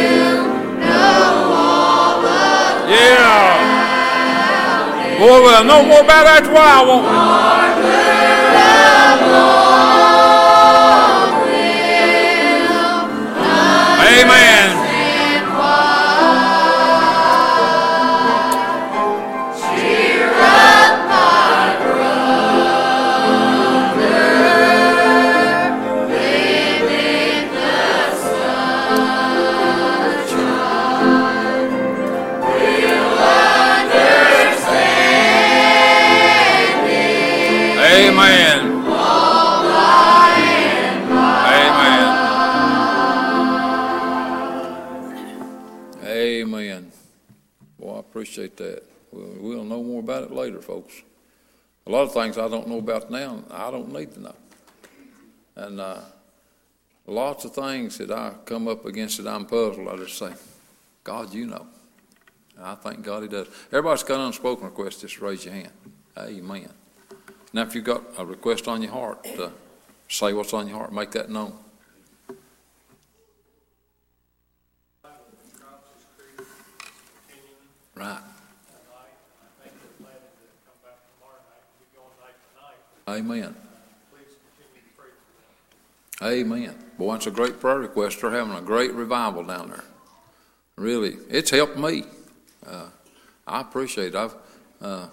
Yeah. 2.89 3.43
Boy, 5.19 5.41
we'll 5.41 5.63
know 5.65 5.83
more 5.83 6.01
about 6.01 6.23
that 6.23 6.47
while, 6.53 6.87
won't 6.87 7.05
we? 7.11 7.32
Later, 50.53 50.65
folks. 50.65 51.01
A 51.85 51.91
lot 51.91 52.03
of 52.03 52.13
things 52.13 52.37
I 52.37 52.47
don't 52.47 52.67
know 52.67 52.77
about 52.77 53.09
now, 53.11 53.43
I 53.49 53.71
don't 53.71 53.91
need 53.91 54.13
to 54.13 54.21
know. 54.21 54.35
And 55.55 55.79
uh, 55.79 55.99
lots 57.05 57.45
of 57.45 57.53
things 57.53 57.97
that 57.97 58.11
I 58.11 58.33
come 58.45 58.67
up 58.67 58.85
against 58.85 59.17
that 59.17 59.27
I'm 59.27 59.45
puzzled, 59.45 59.87
I 59.87 59.97
just 59.97 60.17
say, 60.17 60.31
God, 61.03 61.33
you 61.33 61.47
know. 61.47 61.67
And 62.55 62.65
I 62.65 62.75
thank 62.75 63.03
God 63.03 63.23
He 63.23 63.29
does. 63.29 63.47
Everybody's 63.67 64.03
got 64.03 64.19
an 64.19 64.27
unspoken 64.27 64.65
requests, 64.65 65.01
just 65.01 65.19
raise 65.19 65.43
your 65.43 65.53
hand. 65.53 65.71
Amen. 66.17 66.69
Now, 67.51 67.63
if 67.63 67.75
you've 67.75 67.83
got 67.83 68.03
a 68.17 68.25
request 68.25 68.67
on 68.67 68.81
your 68.81 68.91
heart, 68.91 69.25
uh, 69.37 69.49
say 70.07 70.33
what's 70.33 70.53
on 70.53 70.67
your 70.67 70.77
heart, 70.77 70.93
make 70.93 71.11
that 71.11 71.29
known. 71.29 71.57
Right. 77.95 78.32
Amen. 83.07 83.55
Amen. 86.21 86.75
Boy, 86.97 87.15
it's 87.15 87.27
a 87.27 87.31
great 87.31 87.59
prayer 87.59 87.79
request. 87.79 88.21
They're 88.21 88.31
having 88.31 88.55
a 88.55 88.61
great 88.61 88.93
revival 88.93 89.43
down 89.43 89.69
there. 89.69 89.83
Really, 90.75 91.17
it's 91.29 91.51
helped 91.51 91.77
me. 91.77 92.03
Uh, 92.65 92.87
I 93.45 93.61
appreciate 93.61 94.09
it. 94.09 94.15
I've 94.15 94.35
uh, 94.81 95.07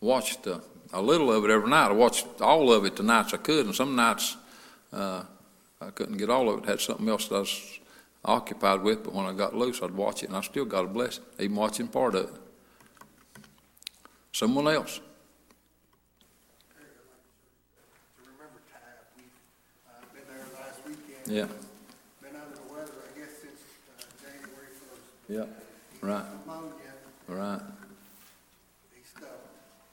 watched 0.00 0.46
uh, 0.46 0.60
a 0.92 1.02
little 1.02 1.32
of 1.32 1.44
it 1.44 1.50
every 1.50 1.68
night. 1.68 1.88
I 1.88 1.92
watched 1.92 2.26
all 2.40 2.72
of 2.72 2.84
it 2.84 2.96
the 2.96 3.02
nights 3.02 3.34
I 3.34 3.36
could, 3.36 3.66
and 3.66 3.74
some 3.74 3.94
nights 3.94 4.36
uh, 4.92 5.22
I 5.80 5.90
couldn't 5.90 6.16
get 6.16 6.30
all 6.30 6.48
of 6.48 6.62
it. 6.62 6.68
Had 6.68 6.80
something 6.80 7.08
else 7.08 7.28
that 7.28 7.36
I 7.36 7.40
was 7.40 7.78
occupied 8.24 8.82
with, 8.82 9.04
but 9.04 9.14
when 9.14 9.26
I 9.26 9.32
got 9.32 9.54
loose, 9.54 9.82
I'd 9.82 9.90
watch 9.92 10.22
it, 10.22 10.28
and 10.28 10.36
I 10.36 10.40
still 10.40 10.64
got 10.64 10.84
a 10.84 10.88
blessing, 10.88 11.24
even 11.38 11.56
watching 11.56 11.88
part 11.88 12.14
of 12.14 12.24
it. 12.24 12.40
Someone 14.32 14.68
else. 14.68 15.00
to 18.16 18.30
remember 18.32 18.60
Tab. 18.70 19.06
We've 19.16 19.24
uh, 19.88 19.92
been 20.12 20.24
there 20.28 20.44
last 20.60 20.80
weekend. 20.86 21.15
Yeah. 21.28 21.46
Been 22.22 22.36
under 22.36 22.54
the 22.54 22.72
weather, 22.72 22.92
I 23.14 23.18
guess, 23.18 23.30
since 23.40 23.60
uh, 23.98 24.02
January 24.22 24.68
first. 24.78 25.02
Yeah. 25.28 25.46
Right. 26.00 26.24
Pneumonia, 26.46 26.72
Right. 27.28 27.60
he's 28.94 29.08
stubborn. 29.08 29.30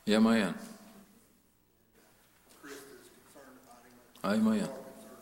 Yeah, 0.05 0.19
man. 0.19 0.53
Chris 2.61 2.73
is 2.73 2.79
concerned 3.33 3.57
about 3.65 4.33
him. 4.33 4.47
Amen. 4.47 4.59
We're 4.59 4.67
concerned 4.67 4.71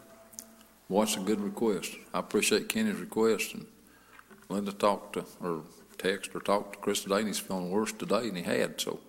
about 0.06 0.42
him. 0.42 0.48
Well, 0.90 1.00
that's 1.06 1.16
a 1.16 1.20
good 1.22 1.40
request. 1.40 1.96
I 2.14 2.20
appreciate 2.20 2.68
Kenny's 2.68 2.98
request, 3.00 3.54
and 3.54 3.66
Linda 4.50 4.74
talked 4.74 5.14
to, 5.14 5.26
or 5.42 5.62
text 5.98 6.32
or 6.36 6.42
talked 6.42 6.74
to 6.74 6.80
Chris 6.80 7.04
today, 7.04 7.20
and 7.20 7.28
he's 7.28 7.40
feeling 7.40 7.70
worse 7.72 7.94
today 7.94 8.28
than 8.28 8.36
he 8.36 8.44
had, 8.44 8.82
so 8.82 9.00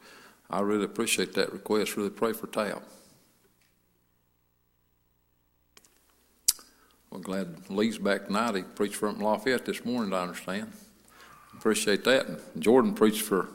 I 0.48 0.60
really 0.60 0.84
appreciate 0.84 1.34
that 1.34 1.52
request. 1.52 1.96
Really 1.96 2.10
pray 2.10 2.32
for 2.32 2.46
Tab. 2.46 2.82
Well, 7.12 7.20
glad 7.20 7.68
Lee's 7.68 7.98
back 7.98 8.28
tonight. 8.28 8.54
He 8.54 8.62
preached 8.62 8.94
from 8.94 9.18
Lafayette 9.20 9.66
this 9.66 9.84
morning, 9.84 10.14
I 10.14 10.22
understand. 10.22 10.72
Appreciate 11.52 12.04
that. 12.04 12.26
And 12.26 12.40
Jordan 12.58 12.94
preached 12.94 13.20
for 13.20 13.50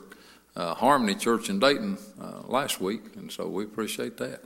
uh, 0.56 0.76
Harmony 0.76 1.16
Church 1.16 1.50
in 1.50 1.58
Dayton 1.58 1.98
uh, 2.22 2.42
last 2.46 2.80
week, 2.80 3.02
and 3.16 3.32
so 3.32 3.48
we 3.48 3.64
appreciate 3.64 4.16
that. 4.18 4.44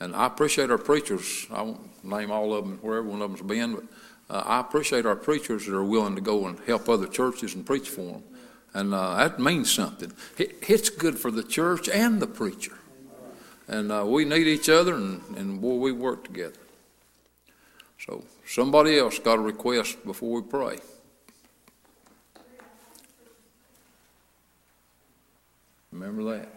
And 0.00 0.16
I 0.16 0.26
appreciate 0.26 0.68
our 0.68 0.78
preachers. 0.78 1.46
I 1.52 1.62
won't 1.62 2.04
name 2.04 2.32
all 2.32 2.52
of 2.52 2.64
them 2.64 2.80
where 2.82 2.98
every 2.98 3.08
one 3.08 3.22
of 3.22 3.30
them's 3.30 3.48
been, 3.48 3.74
but 3.76 3.84
uh, 4.28 4.42
I 4.44 4.58
appreciate 4.58 5.06
our 5.06 5.14
preachers 5.14 5.66
that 5.66 5.74
are 5.76 5.84
willing 5.84 6.16
to 6.16 6.20
go 6.20 6.48
and 6.48 6.58
help 6.66 6.88
other 6.88 7.06
churches 7.06 7.54
and 7.54 7.64
preach 7.64 7.88
for 7.88 8.00
them. 8.00 8.24
And 8.74 8.92
uh, 8.92 9.14
that 9.14 9.38
means 9.38 9.70
something. 9.70 10.12
It, 10.38 10.56
it's 10.62 10.90
good 10.90 11.20
for 11.20 11.30
the 11.30 11.44
church 11.44 11.88
and 11.88 12.18
the 12.18 12.26
preacher. 12.26 12.78
And 13.68 13.92
uh, 13.92 14.04
we 14.04 14.24
need 14.24 14.48
each 14.48 14.68
other, 14.68 14.96
and, 14.96 15.22
and 15.36 15.60
boy, 15.60 15.76
we 15.76 15.92
work 15.92 16.24
together. 16.24 16.58
So 18.06 18.24
somebody 18.46 18.98
else 18.98 19.18
got 19.18 19.38
a 19.38 19.42
request 19.42 20.02
before 20.06 20.40
we 20.40 20.48
pray. 20.48 20.78
Remember 25.92 26.24
that. 26.24 26.48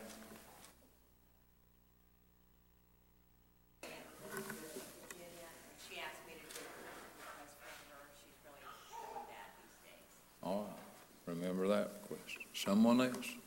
All 10.41 10.67
right, 10.67 11.35
remember 11.35 11.67
that 11.67 11.91
request. 12.03 12.37
Someone 12.53 13.01
else? 13.01 13.42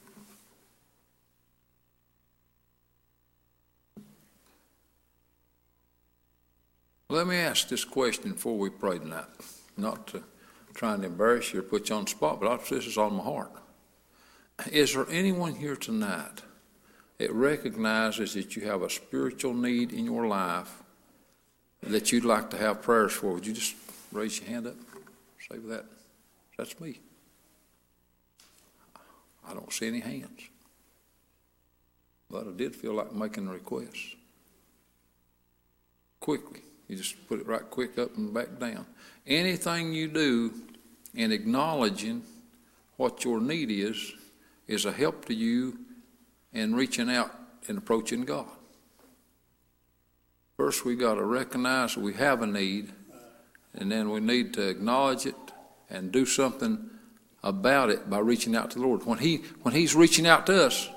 Let 7.09 7.29
me 7.29 7.37
ask 7.37 7.69
this 7.69 7.85
question 7.85 8.33
before 8.33 8.59
we 8.59 8.69
pray 8.69 8.99
tonight. 8.99 9.27
Not 9.77 10.09
to 10.09 10.25
try 10.75 10.95
and 10.95 11.05
embarrass 11.05 11.53
you 11.53 11.61
or 11.61 11.62
put 11.62 11.88
you 11.88 11.95
on 11.95 12.05
the 12.05 12.11
spot, 12.11 12.40
but 12.40 12.64
this 12.69 12.87
is 12.87 12.99
on 12.99 13.14
my 13.14 13.23
heart. 13.23 13.53
Is 14.73 14.95
there 14.95 15.07
anyone 15.09 15.55
here 15.55 15.77
tonight 15.77 16.42
that 17.19 17.33
recognizes 17.33 18.35
that 18.35 18.57
you 18.57 18.66
have 18.66 18.83
a 18.83 18.90
spiritual 18.90 19.55
need 19.55 19.92
in 19.92 20.05
your 20.05 20.27
life 20.27 20.83
that 21.83 22.11
you'd 22.11 22.25
like 22.25 22.51
to 22.51 22.57
have 22.57 22.83
prayers 22.83 23.12
for? 23.12 23.35
Would 23.35 23.47
you 23.47 23.53
just 23.53 23.77
raise 24.11 24.40
your 24.40 24.49
hand 24.49 24.66
up? 24.66 24.75
Say 25.49 25.59
that. 25.59 25.85
That's 26.59 26.81
me. 26.81 26.99
I 29.49 29.55
don't 29.55 29.73
see 29.73 29.87
any 29.87 30.01
hands. 30.01 30.40
But 32.29 32.49
I 32.49 32.51
did 32.51 32.75
feel 32.75 32.95
like 32.95 33.12
making 33.12 33.47
a 33.47 33.53
request. 33.53 34.16
Quickly. 36.19 36.62
You 36.88 36.96
just 36.96 37.27
put 37.29 37.40
it 37.40 37.46
right 37.46 37.68
quick 37.68 37.99
up 37.99 38.16
and 38.16 38.33
back 38.33 38.59
down. 38.59 38.87
Anything 39.27 39.92
you 39.92 40.09
do 40.09 40.53
in 41.14 41.33
acknowledging 41.33 42.22
what 42.96 43.25
your 43.25 43.40
need 43.40 43.70
is, 43.70 44.12
is 44.66 44.85
a 44.85 44.92
help 44.92 45.25
to 45.27 45.35
you 45.35 45.79
in 46.53 46.75
reaching 46.75 47.11
out 47.11 47.33
and 47.68 47.79
approaching 47.79 48.25
God. 48.25 48.46
First, 50.57 50.85
we've 50.85 50.99
got 50.99 51.14
to 51.14 51.25
recognize 51.25 51.96
we 51.96 52.14
have 52.14 52.42
a 52.42 52.46
need, 52.46 52.90
and 53.75 53.92
then 53.92 54.11
we 54.11 54.20
need 54.20 54.55
to 54.55 54.68
acknowledge 54.68 55.27
it 55.27 55.35
and 55.90 56.11
do 56.11 56.25
something 56.25 56.90
about 57.42 57.90
it 57.90 58.09
by 58.09 58.18
reaching 58.18 58.57
out 58.57 58.70
to 58.70 58.79
the 58.79 58.87
Lord. 58.87 59.05
When 59.07 59.18
He 59.18 59.38
when 59.62 59.75
He's 59.75 59.94
reaching 59.94 60.27
out 60.27 60.46
to 60.46 60.66
us, 60.66 60.88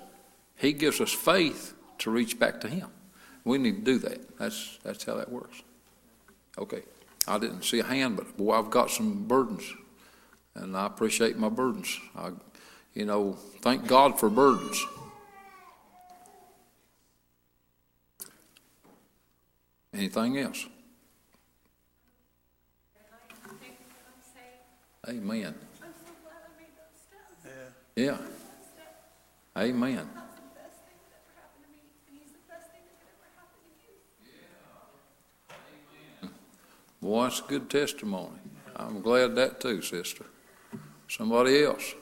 He 0.56 0.72
gives 0.72 1.02
us 1.02 1.12
faith 1.12 1.74
to 2.00 2.10
reach 2.10 2.40
back 2.40 2.62
to 2.62 2.70
Him. 2.70 2.88
We 3.44 3.58
need 3.58 3.86
to 3.86 3.92
do 3.92 4.00
that. 4.00 4.38
That's 4.38 4.80
that's 4.84 5.04
how 5.04 5.16
that 5.16 5.30
works. 5.30 5.62
Okay. 6.60 6.84
I 7.28 7.38
didn't 7.38 7.64
see 7.64 7.80
a 7.80 7.84
hand, 7.84 8.18
but 8.18 8.36
boy, 8.38 8.54
I've 8.54 8.70
got 8.70 8.92
some 8.92 9.26
burdens, 9.28 9.64
and 10.56 10.76
I 10.76 10.86
appreciate 10.86 11.38
my 11.38 11.50
burdens. 11.50 12.00
I, 12.16 12.32
you 12.94 13.06
know, 13.06 13.34
thank 13.62 13.88
God 13.88 14.20
for 14.20 14.30
burdens. 14.30 14.86
Anything 19.94 20.38
else? 20.38 20.66
Amen. 25.08 25.56
Yeah. 27.96 28.06
Yeah. 28.06 28.18
Amen. 29.58 30.08
Boy, 37.10 37.24
that's 37.24 37.40
a 37.40 37.44
good 37.46 37.72
testimony. 37.72 38.38
I'm 38.76 39.02
glad 39.02 39.34
that 39.34 39.60
too, 39.60 39.82
sister. 39.82 40.26
Somebody 41.08 41.64
else. 41.64 41.96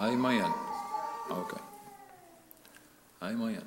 Amen. 0.00 0.50
Okay. 1.30 1.60
Amen. 3.22 3.62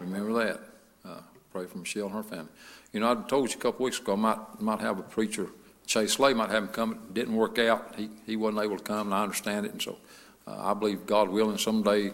Remember 0.00 0.44
that. 0.44 0.60
Uh, 1.04 1.20
pray 1.52 1.66
for 1.66 1.78
Michelle 1.78 2.06
and 2.06 2.14
her 2.14 2.24
family. 2.24 2.48
You 2.92 2.98
know, 2.98 3.12
I 3.12 3.28
told 3.28 3.50
you 3.50 3.58
a 3.60 3.62
couple 3.62 3.84
weeks 3.84 4.00
ago 4.00 4.14
I 4.14 4.16
might 4.16 4.60
might 4.60 4.80
have 4.80 4.98
a 4.98 5.02
preacher. 5.02 5.50
Chase 5.86 6.14
Slay 6.14 6.34
might 6.34 6.50
have 6.50 6.64
him 6.64 6.68
come. 6.70 6.94
It 6.94 7.14
didn't 7.14 7.36
work 7.36 7.60
out. 7.60 7.94
He 7.96 8.10
he 8.26 8.34
wasn't 8.34 8.64
able 8.64 8.76
to 8.76 8.82
come, 8.82 9.06
and 9.06 9.14
I 9.14 9.22
understand 9.22 9.64
it. 9.64 9.70
And 9.70 9.80
so, 9.80 9.98
uh, 10.48 10.70
I 10.70 10.74
believe 10.74 11.06
God 11.06 11.28
willing, 11.28 11.58
someday 11.58 12.12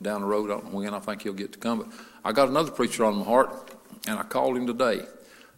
down 0.00 0.20
the 0.20 0.26
road, 0.26 0.50
I 0.50 0.54
don't 0.54 0.72
know 0.72 0.78
when, 0.78 0.94
I 0.94 1.00
think 1.00 1.22
he'll 1.22 1.32
get 1.32 1.52
to 1.52 1.58
come. 1.58 1.78
But 1.80 1.88
I 2.24 2.32
got 2.32 2.48
another 2.48 2.70
preacher 2.70 3.04
on 3.04 3.16
my 3.16 3.24
heart, 3.24 3.72
and 4.06 4.18
I 4.18 4.22
called 4.22 4.56
him 4.56 4.66
today, 4.66 5.02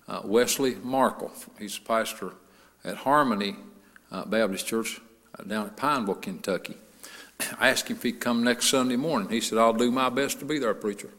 uh, 0.08 0.22
Wesley 0.24 0.76
Markle. 0.82 1.32
He's 1.58 1.76
a 1.78 1.80
pastor 1.80 2.32
at 2.84 2.96
Harmony 2.96 3.56
uh, 4.10 4.24
Baptist 4.24 4.66
Church 4.66 5.00
uh, 5.38 5.42
down 5.42 5.66
at 5.66 5.76
Pineville, 5.76 6.14
Kentucky. 6.16 6.76
I 7.58 7.68
asked 7.68 7.88
him 7.88 7.96
if 7.96 8.02
he'd 8.02 8.20
come 8.20 8.44
next 8.44 8.66
Sunday 8.66 8.96
morning. 8.96 9.28
He 9.28 9.40
said, 9.40 9.58
I'll 9.58 9.72
do 9.72 9.90
my 9.90 10.08
best 10.08 10.38
to 10.38 10.44
be 10.44 10.58
there, 10.58 10.74
preacher. 10.74 11.10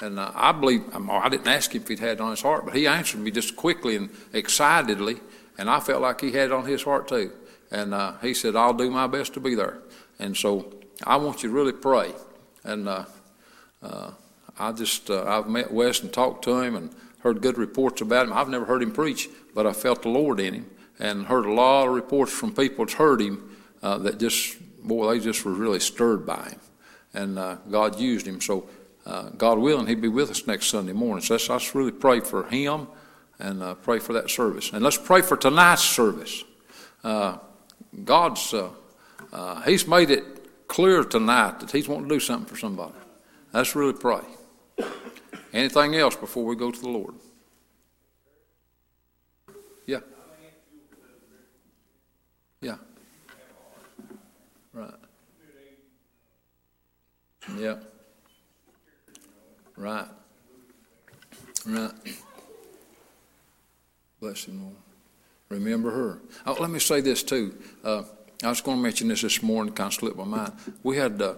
And 0.00 0.18
uh, 0.18 0.30
I 0.34 0.52
believe, 0.52 0.84
um, 0.94 1.10
I 1.10 1.28
didn't 1.28 1.48
ask 1.48 1.74
him 1.74 1.82
if 1.82 1.88
he'd 1.88 1.98
had 1.98 2.18
it 2.18 2.20
on 2.20 2.30
his 2.30 2.42
heart, 2.42 2.64
but 2.64 2.76
he 2.76 2.86
answered 2.86 3.20
me 3.20 3.30
just 3.30 3.56
quickly 3.56 3.96
and 3.96 4.10
excitedly, 4.32 5.16
and 5.56 5.68
I 5.68 5.80
felt 5.80 6.02
like 6.02 6.20
he 6.20 6.30
had 6.30 6.46
it 6.46 6.52
on 6.52 6.66
his 6.66 6.84
heart 6.84 7.08
too. 7.08 7.32
And 7.70 7.92
uh, 7.92 8.12
he 8.22 8.32
said, 8.34 8.54
I'll 8.54 8.72
do 8.74 8.90
my 8.90 9.06
best 9.06 9.34
to 9.34 9.40
be 9.40 9.54
there. 9.54 9.78
And 10.18 10.36
so 10.36 10.72
I 11.04 11.16
want 11.16 11.42
you 11.42 11.48
to 11.48 11.54
really 11.54 11.72
pray. 11.72 12.12
And 12.64 12.88
uh, 12.88 13.04
uh, 13.82 14.10
I 14.58 14.72
just, 14.72 15.10
uh, 15.10 15.24
I've 15.26 15.48
met 15.48 15.72
Wes 15.72 16.00
and 16.00 16.12
talked 16.12 16.44
to 16.44 16.60
him 16.60 16.74
and 16.76 16.90
heard 17.20 17.40
good 17.40 17.58
reports 17.58 18.00
about 18.00 18.26
him. 18.26 18.32
I've 18.32 18.48
never 18.48 18.64
heard 18.64 18.82
him 18.82 18.92
preach, 18.92 19.28
but 19.54 19.66
I 19.66 19.72
felt 19.72 20.02
the 20.02 20.08
Lord 20.08 20.40
in 20.40 20.54
him 20.54 20.70
and 20.98 21.26
heard 21.26 21.46
a 21.46 21.52
lot 21.52 21.86
of 21.86 21.94
reports 21.94 22.32
from 22.32 22.54
people 22.54 22.84
that's 22.84 22.94
heard 22.94 23.20
him 23.20 23.56
uh, 23.82 23.98
that 23.98 24.18
just, 24.18 24.56
boy, 24.86 25.12
they 25.12 25.20
just 25.20 25.44
were 25.44 25.52
really 25.52 25.80
stirred 25.80 26.26
by 26.26 26.48
him. 26.48 26.60
And 27.14 27.38
uh, 27.38 27.56
God 27.70 28.00
used 28.00 28.26
him. 28.26 28.40
So, 28.40 28.68
uh, 29.06 29.30
God 29.30 29.58
willing, 29.58 29.86
he'll 29.86 30.00
be 30.00 30.08
with 30.08 30.30
us 30.30 30.46
next 30.46 30.66
Sunday 30.66 30.92
morning. 30.92 31.24
So 31.24 31.34
let's, 31.34 31.48
let's 31.48 31.74
really 31.74 31.92
pray 31.92 32.20
for 32.20 32.44
him 32.44 32.88
and 33.38 33.80
pray 33.82 34.00
for 34.00 34.12
that 34.14 34.28
service. 34.28 34.72
And 34.72 34.82
let's 34.82 34.98
pray 34.98 35.22
for 35.22 35.36
tonight's 35.36 35.84
service. 35.84 36.44
God's, 38.04 38.52
uh, 38.52 38.68
uh, 39.32 39.62
he's 39.62 39.86
made 39.86 40.10
it 40.10 40.68
clear 40.68 41.04
tonight 41.04 41.60
that 41.60 41.70
he's 41.70 41.88
wanting 41.88 42.08
to 42.08 42.14
do 42.14 42.20
something 42.20 42.46
for 42.46 42.58
somebody. 42.58 42.94
Let's 43.52 43.74
really 43.74 43.94
pray. 43.94 44.20
Anything 45.52 45.94
else 45.96 46.14
before 46.14 46.44
we 46.44 46.56
go 46.56 46.70
to 46.70 46.80
the 46.80 46.88
Lord? 46.88 47.14
Yeah. 49.86 50.00
Yeah. 52.60 52.76
Right. 54.72 54.94
Yeah. 57.56 57.76
Right. 59.76 60.08
Right. 61.66 61.92
Bless 64.20 64.44
him, 64.44 64.62
Lord. 64.62 64.76
Remember 65.48 65.90
her. 65.90 66.20
Oh, 66.46 66.56
let 66.60 66.70
me 66.70 66.78
say 66.78 67.00
this 67.00 67.22
too. 67.22 67.56
Uh, 67.82 68.02
I 68.42 68.48
was 68.48 68.60
going 68.60 68.76
to 68.76 68.82
mention 68.82 69.08
this 69.08 69.22
this 69.22 69.42
morning, 69.42 69.74
kind 69.74 69.88
of 69.88 69.94
slipped 69.94 70.16
my 70.16 70.24
mind. 70.24 70.52
We 70.84 70.96
had 70.96 71.20
uh, 71.20 71.34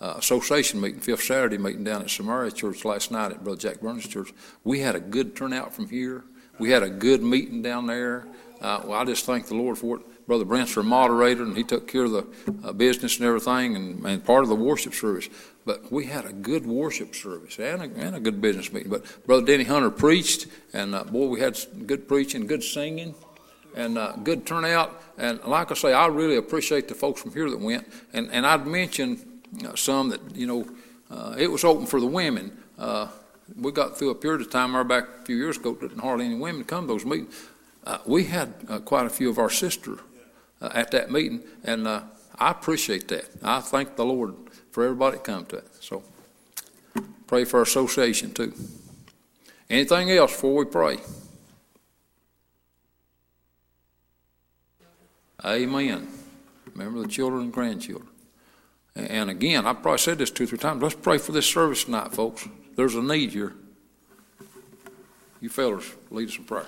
uh, 0.00 0.14
association 0.18 0.80
meeting, 0.80 1.00
fifth 1.00 1.24
Saturday 1.24 1.58
meeting 1.58 1.82
down 1.82 2.02
at 2.02 2.10
Samaria 2.10 2.52
Church 2.52 2.84
last 2.84 3.10
night 3.10 3.32
at 3.32 3.42
Brother 3.42 3.58
Jack 3.58 3.80
Burns 3.80 4.06
Church. 4.06 4.32
We 4.62 4.78
had 4.78 4.94
a 4.94 5.00
good 5.00 5.34
turnout 5.34 5.74
from 5.74 5.88
here. 5.88 6.22
We 6.60 6.70
had 6.70 6.84
a 6.84 6.90
good 6.90 7.24
meeting 7.24 7.60
down 7.60 7.88
there. 7.88 8.28
Uh, 8.60 8.82
well, 8.84 9.00
I 9.00 9.04
just 9.04 9.26
thank 9.26 9.48
the 9.48 9.56
Lord 9.56 9.78
for 9.78 9.96
it. 9.96 10.26
Brother 10.28 10.44
Brent's 10.44 10.76
our 10.76 10.84
moderator, 10.84 11.42
and 11.42 11.56
he 11.56 11.64
took 11.64 11.88
care 11.88 12.04
of 12.04 12.12
the 12.12 12.26
uh, 12.62 12.72
business 12.72 13.16
and 13.18 13.26
everything, 13.26 13.74
and, 13.74 14.06
and 14.06 14.24
part 14.24 14.44
of 14.44 14.48
the 14.48 14.54
worship 14.54 14.94
service. 14.94 15.28
But 15.64 15.90
we 15.90 16.06
had 16.06 16.24
a 16.24 16.32
good 16.32 16.66
worship 16.66 17.16
service 17.16 17.58
and 17.58 17.82
a, 17.82 18.00
and 18.00 18.14
a 18.14 18.20
good 18.20 18.40
business 18.40 18.72
meeting. 18.72 18.90
But 18.90 19.26
Brother 19.26 19.44
Denny 19.44 19.64
Hunter 19.64 19.90
preached, 19.90 20.46
and 20.72 20.94
uh, 20.94 21.02
boy, 21.02 21.26
we 21.26 21.40
had 21.40 21.58
good 21.88 22.06
preaching, 22.06 22.46
good 22.46 22.62
singing 22.62 23.16
and 23.74 23.98
uh, 23.98 24.12
good 24.22 24.46
turnout. 24.46 25.02
And 25.18 25.42
like 25.44 25.70
I 25.70 25.74
say, 25.74 25.92
I 25.92 26.06
really 26.06 26.36
appreciate 26.36 26.88
the 26.88 26.94
folks 26.94 27.20
from 27.20 27.32
here 27.32 27.50
that 27.50 27.60
went. 27.60 27.86
And, 28.12 28.30
and 28.32 28.46
I'd 28.46 28.66
mentioned 28.66 29.24
uh, 29.64 29.74
some 29.76 30.08
that, 30.10 30.34
you 30.34 30.46
know, 30.46 30.66
uh, 31.10 31.36
it 31.38 31.50
was 31.50 31.64
open 31.64 31.86
for 31.86 32.00
the 32.00 32.06
women. 32.06 32.56
Uh, 32.78 33.08
we 33.60 33.72
got 33.72 33.98
through 33.98 34.10
a 34.10 34.14
period 34.14 34.40
of 34.40 34.50
time 34.50 34.72
there 34.72 34.84
back 34.84 35.04
a 35.22 35.24
few 35.24 35.36
years 35.36 35.56
ago, 35.56 35.74
didn't 35.74 35.98
hardly 35.98 36.26
any 36.26 36.36
women 36.36 36.64
come 36.64 36.86
to 36.86 36.92
those 36.92 37.04
meetings. 37.04 37.48
Uh, 37.84 37.98
we 38.06 38.24
had 38.24 38.54
uh, 38.68 38.78
quite 38.78 39.06
a 39.06 39.10
few 39.10 39.28
of 39.28 39.38
our 39.38 39.50
sisters 39.50 39.98
uh, 40.60 40.70
at 40.72 40.90
that 40.90 41.10
meeting, 41.10 41.42
and 41.64 41.86
I 41.86 42.02
appreciate 42.38 43.08
that. 43.08 43.26
I 43.42 43.60
thank 43.60 43.96
the 43.96 44.04
Lord 44.04 44.34
for 44.70 44.82
everybody 44.82 45.18
that 45.18 45.24
come 45.24 45.44
to 45.46 45.56
it. 45.56 45.68
So 45.80 46.02
pray 47.26 47.44
for 47.44 47.58
our 47.58 47.62
association 47.62 48.32
too. 48.32 48.54
Anything 49.68 50.10
else 50.10 50.32
before 50.32 50.54
we 50.54 50.64
pray? 50.64 50.98
Amen. 55.44 56.08
Remember 56.74 57.02
the 57.02 57.08
children 57.08 57.42
and 57.42 57.52
grandchildren. 57.52 58.08
And 58.96 59.28
again, 59.28 59.66
I've 59.66 59.82
probably 59.82 59.98
said 59.98 60.16
this 60.18 60.30
two 60.30 60.44
or 60.44 60.46
three 60.46 60.58
times. 60.58 60.82
Let's 60.82 60.94
pray 60.94 61.18
for 61.18 61.32
this 61.32 61.46
service 61.46 61.84
tonight, 61.84 62.12
folks. 62.14 62.48
There's 62.76 62.94
a 62.94 63.02
need 63.02 63.32
here. 63.32 63.52
You 65.40 65.50
fellas, 65.50 65.92
lead 66.10 66.28
us 66.28 66.38
in 66.38 66.44
prayer. 66.44 66.66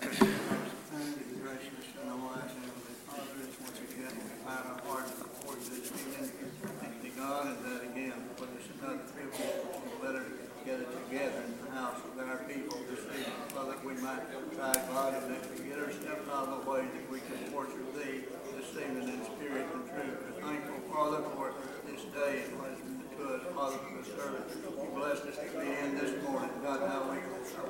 Thank 0.00 0.20
you, 0.20 1.42
gracious 1.42 1.90
and 2.00 2.22
wise 2.22 2.54
Heavenly 2.54 2.94
Father, 3.10 3.34
as 3.42 3.58
once 3.58 3.80
again 3.82 4.14
we 4.14 4.30
find 4.46 4.62
our 4.70 4.80
hearts 4.86 5.10
before 5.18 5.58
you 5.58 5.66
this 5.66 5.90
evening. 5.90 6.30
Thank 6.78 7.02
you, 7.02 7.10
God, 7.18 7.46
and 7.48 7.58
that 7.66 7.82
again, 7.90 8.18
for 8.36 8.46
this 8.46 8.70
another 8.78 9.02
privilege 9.10 9.34
to 9.34 10.06
let 10.06 10.14
us 10.14 10.28
gather 10.64 10.86
together 10.86 11.42
in 11.42 11.66
the 11.66 11.70
house 11.74 11.98
with 12.06 12.22
our 12.22 12.38
people 12.46 12.78
this 12.88 13.02
evening. 13.10 13.34
Father, 13.50 13.74
we 13.82 13.94
might 13.98 14.22
try, 14.54 14.72
God, 14.94 15.14
and 15.18 15.34
that 15.34 15.42
we 15.50 15.66
get 15.66 15.78
ourselves 15.82 16.28
out 16.30 16.46
of 16.46 16.62
the 16.62 16.70
way 16.70 16.86
that 16.86 17.10
we 17.10 17.18
can 17.26 17.50
worship 17.50 17.82
Thee 17.98 18.22
this 18.54 18.70
evening 18.78 19.08
in 19.08 19.24
spirit 19.34 19.66
and 19.74 19.82
truth. 19.90 20.14
We're 20.30 20.38
thankful, 20.46 20.78
Father, 20.94 21.26
for 21.34 21.54
this 21.90 22.06
day 22.14 22.46
and 22.46 22.54
what 22.60 22.70
has 22.70 22.78
been 22.86 23.02
to 23.02 23.24
us, 23.34 23.42
Father, 23.50 23.78
for 23.82 23.92
the 23.98 24.04
service. 24.06 24.52
You 24.62 24.88
blessed 24.92 25.24
us 25.28 25.38
to 25.40 25.48
be 25.56 25.66
in 25.72 25.96
this 25.96 26.20
morning, 26.24 26.50
God, 26.62 26.84
how 26.88 27.08
we 27.08 27.20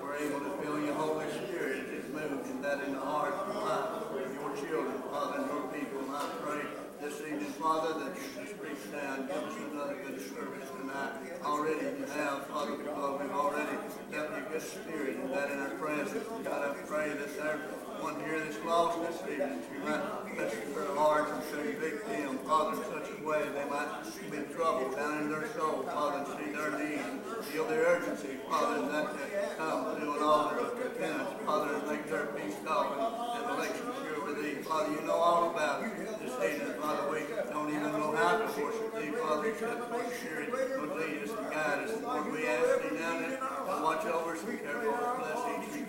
were 0.03 0.17
able 0.17 0.41
to 0.41 0.53
feel 0.63 0.79
your 0.81 0.95
Holy 0.95 1.27
Spirit 1.47 1.87
as 1.87 2.07
it 2.07 2.15
moved 2.15 2.51
in 2.51 2.63
that 2.63 2.83
in 2.83 2.95
the 2.95 3.01
heart 3.01 3.35
and 3.47 3.55
life 3.55 4.03
of 4.03 4.15
your 4.15 4.51
children, 4.57 4.99
Father, 5.11 5.43
and 5.43 5.47
your 5.51 5.67
people. 5.71 6.01
And 6.07 6.17
I 6.17 6.27
pray 6.43 6.63
this 7.03 7.21
evening, 7.21 7.55
Father, 7.59 7.99
that 7.99 8.15
you 8.15 8.27
just 8.35 8.55
reach 8.63 8.83
down, 8.91 9.27
give 9.27 9.43
us 9.43 9.55
another 9.71 9.99
good 10.03 10.19
service 10.23 10.71
tonight. 10.79 11.13
Already 11.45 11.99
you 11.99 12.07
have, 12.15 12.47
Father, 12.47 12.75
because 12.79 13.21
we've 13.21 13.31
already 13.31 13.77
felt 14.11 14.31
your 14.31 14.47
good 14.51 14.63
spirit 14.63 15.17
and 15.19 15.31
that 15.35 15.51
in 15.51 15.59
our 15.61 15.71
presence. 15.79 16.06
God, 16.17 16.71
I 16.71 16.73
pray 16.87 17.09
that 17.11 17.37
there 17.37 17.59
one 18.01 18.17
here 18.25 18.41
that's 18.41 18.57
lost 18.65 19.01
this 19.03 19.21
evening, 19.29 19.61
that 19.61 19.69
you 19.69 19.81
might 19.85 20.01
touch 20.37 20.57
their 20.73 20.95
hearts 20.97 21.33
and 21.33 21.43
convict 21.45 22.09
them, 22.09 22.39
Father, 22.39 22.77
in 22.77 22.89
such 22.89 23.09
a 23.13 23.27
way 23.27 23.45
they 23.53 23.69
might 23.69 24.01
be 24.31 24.55
troubled 24.55 24.97
down 24.97 25.23
in 25.23 25.29
their 25.29 25.49
soul, 25.53 25.83
Father, 25.85 26.25
and 26.25 26.29
see 26.41 26.53
their 26.57 26.73
need, 26.79 27.21
feel 27.45 27.67
their 27.67 27.85
urgency, 27.85 28.41
Father, 28.49 28.81
and 28.81 28.91
that 28.91 29.13
they 29.13 29.57
come 29.59 30.01
to 30.01 30.13
an 30.13 30.23
altar 30.23 30.59
of 30.61 30.79
repentance, 30.79 31.29
Father, 31.45 31.75
and 31.75 31.89
make 31.89 32.09
their 32.09 32.27
peace 32.33 32.57
God 32.65 32.97
and 32.97 33.51
election 33.53 33.87
sure 34.01 34.25
with 34.25 34.43
thee. 34.43 34.63
Father, 34.63 34.93
you 34.93 35.03
know 35.03 35.17
all 35.17 35.51
about 35.51 35.85
this 35.85 36.33
evening, 36.33 36.75
Father, 36.81 37.11
we 37.13 37.29
don't 37.53 37.69
even 37.69 37.93
know 37.93 38.17
how 38.17 38.39
to 38.39 38.49
worship 38.61 38.95
thee, 38.97 39.13
Father, 39.21 39.49
except 39.49 39.89
for 39.89 40.01
spirit 40.17 40.49
will 40.81 40.97
lead 40.97 41.25
us 41.25 41.31
and 41.37 41.51
guide 41.51 41.85
us. 41.85 41.93
Lord, 42.03 42.33
we 42.33 42.47
ask 42.47 42.89
thee 42.89 42.97
now 42.97 43.21
to 43.21 43.83
watch 43.83 44.05
over 44.07 44.33
us 44.33 44.43
and 44.45 44.61
care 44.61 44.81
for 44.81 44.95
us, 44.95 45.19
bless 45.19 45.46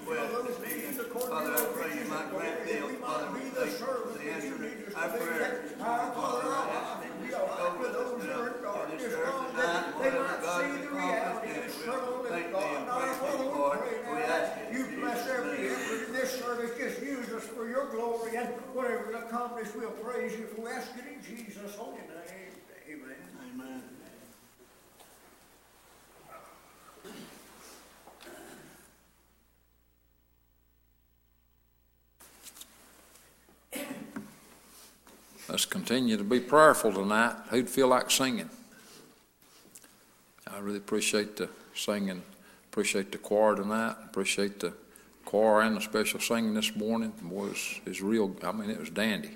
evening. 0.07 0.93
Father, 1.27 1.53
I 1.53 1.65
pray 1.75 1.99
you 1.99 2.05
might 2.09 2.29
grant 2.31 2.65
them, 2.65 2.95
Father, 3.01 3.39
you 3.39 3.51
for 3.51 4.17
the 4.17 4.31
answer 4.31 4.57
to 4.57 4.67
our 4.95 5.09
morning, 5.09 6.13
Father, 6.15 6.47
I 6.47 6.69
ask 6.71 7.03
thee 7.03 7.27
to 7.27 7.31
go 7.31 7.75
with 7.79 7.95
us 7.95 8.23
now 8.23 8.83
in 8.91 8.97
this 8.97 9.13
earth 9.13 9.51
tonight, 9.51 9.85
and 9.85 9.95
whatever 9.95 10.39
God 10.41 10.63
has 10.63 10.85
accomplished 10.85 11.43
in 11.43 11.55
it, 11.55 11.71
we'll 11.85 12.23
thank 12.23 12.51
and 12.77 12.87
praise 12.87 13.19
thee, 13.19 13.43
Lord. 13.43 13.79
We 13.83 14.17
ask 14.23 14.57
it 14.57 14.73
You 14.73 14.97
bless 14.99 15.27
every 15.27 15.69
effort 15.69 16.07
in 16.07 16.13
this 16.13 16.39
service. 16.39 16.71
Just 16.77 17.01
use 17.01 17.29
us 17.33 17.43
for 17.43 17.67
your 17.67 17.89
glory 17.91 18.37
and 18.37 18.47
whatever 18.73 19.09
is 19.11 19.15
accomplished, 19.15 19.75
we'll 19.75 19.91
praise 19.91 20.33
you. 20.33 20.47
We 20.57 20.69
ask 20.69 20.91
it 20.97 21.03
in 21.11 21.19
Jesus' 21.37 21.75
holy 21.75 21.97
name. 21.97 22.53
Amen. 22.89 23.15
Amen. 23.53 23.96
Let's 35.57 35.65
continue 35.65 36.17
to 36.17 36.23
be 36.23 36.39
prayerful 36.39 36.93
tonight. 36.93 37.33
Who'd 37.49 37.67
feel 37.67 37.87
like 37.87 38.11
singing? 38.11 38.47
I 40.45 40.59
really 40.59 40.77
appreciate 40.77 41.35
the 41.35 41.49
singing, 41.73 42.21
appreciate 42.71 43.11
the 43.11 43.17
choir 43.17 43.55
tonight, 43.55 43.95
appreciate 44.05 44.59
the 44.59 44.71
choir 45.25 45.61
and 45.61 45.75
the 45.75 45.81
special 45.81 46.19
singing 46.19 46.53
this 46.53 46.75
morning. 46.75 47.11
It's, 47.49 47.81
it's 47.87 48.01
real, 48.01 48.35
I 48.43 48.51
mean, 48.51 48.69
it 48.69 48.79
was 48.79 48.91
dandy. 48.91 49.31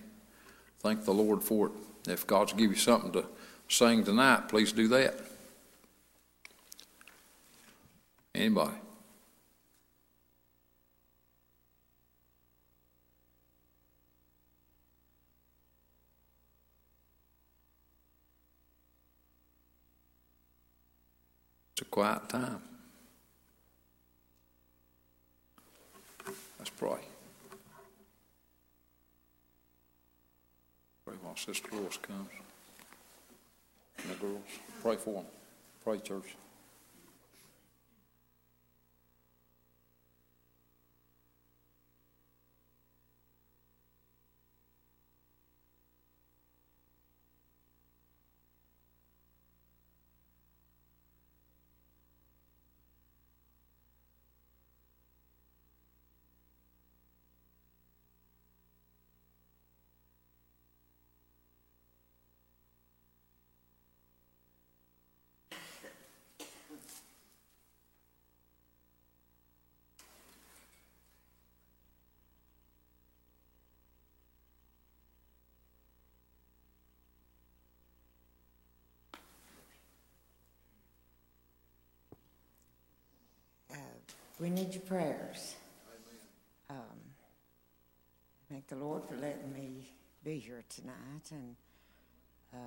Thank 0.81 1.05
the 1.05 1.11
Lord 1.11 1.41
for 1.41 1.69
it. 1.69 1.71
If 2.07 2.27
God's 2.27 2.53
give 2.53 2.69
you 2.69 2.77
something 2.77 3.11
to 3.13 3.25
sing 3.67 4.03
tonight, 4.03 4.47
please 4.47 4.71
do 4.71 4.87
that. 4.89 5.19
Anybody? 8.35 8.75
It's 21.81 21.87
a 21.87 21.89
quiet 21.89 22.29
time. 22.29 22.61
Let's 26.59 26.69
pray. 26.69 26.99
Pray 31.03 31.15
while 31.23 31.35
Sister 31.35 31.69
Lois 31.73 31.97
comes. 31.97 32.29
And 33.97 34.11
the 34.11 34.15
girls, 34.15 34.43
pray 34.83 34.95
for 34.97 35.15
them. 35.15 35.25
Pray, 35.83 35.97
church. 36.01 36.35
Uh, 83.71 83.75
We 84.41 84.49
need 84.49 84.73
your 84.73 84.81
prayers. 84.81 85.53
Um, 86.67 86.77
Thank 88.49 88.67
the 88.69 88.75
Lord 88.75 89.03
for 89.07 89.15
letting 89.15 89.53
me 89.53 89.87
be 90.23 90.39
here 90.39 90.63
tonight, 90.67 91.29
and 91.29 91.55
uh, 92.51 92.57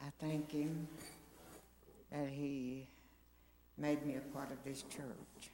I 0.00 0.06
thank 0.18 0.52
Him 0.52 0.88
that 2.10 2.30
He 2.30 2.86
made 3.76 4.06
me 4.06 4.16
a 4.16 4.20
part 4.34 4.50
of 4.50 4.56
this 4.64 4.84
church. 4.84 5.50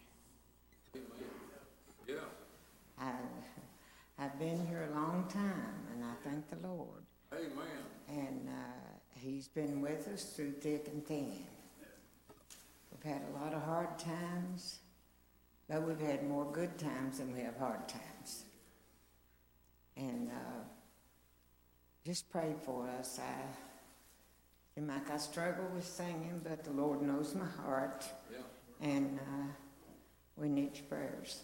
Yeah. 2.06 2.14
I, 3.00 3.14
I've 4.16 4.38
been 4.38 4.64
here 4.68 4.88
a 4.92 4.94
long 4.94 5.24
time, 5.28 5.74
and 5.92 6.04
I 6.04 6.12
thank 6.22 6.48
the 6.50 6.68
Lord. 6.68 7.02
Amen. 7.32 7.50
And 8.08 8.48
uh, 8.48 8.92
He's 9.10 9.48
been 9.48 9.80
with 9.80 10.06
us 10.06 10.22
through 10.22 10.52
thick 10.52 10.86
and 10.86 11.04
thin. 11.04 11.32
We've 13.04 13.12
had 13.12 13.22
a 13.34 13.38
lot 13.44 13.52
of 13.52 13.62
hard 13.62 13.98
times, 13.98 14.78
but 15.68 15.82
we've 15.82 16.00
had 16.00 16.26
more 16.26 16.44
good 16.52 16.78
times 16.78 17.18
than 17.18 17.32
we 17.32 17.40
have 17.40 17.56
hard 17.58 17.88
times. 17.88 18.44
And 19.96 20.30
uh, 20.30 20.64
just 22.04 22.30
pray 22.30 22.54
for 22.64 22.88
us. 22.98 23.18
I 23.20 24.74
seem 24.74 24.88
like 24.88 25.10
I 25.10 25.16
struggle 25.18 25.66
with 25.74 25.86
singing, 25.86 26.40
but 26.42 26.64
the 26.64 26.72
Lord 26.72 27.02
knows 27.02 27.34
my 27.34 27.46
heart, 27.62 28.04
Yeah. 28.30 28.38
and 28.80 29.18
uh, 29.18 29.46
we 30.36 30.48
need 30.48 30.76
your 30.76 30.84
prayers. 30.86 31.42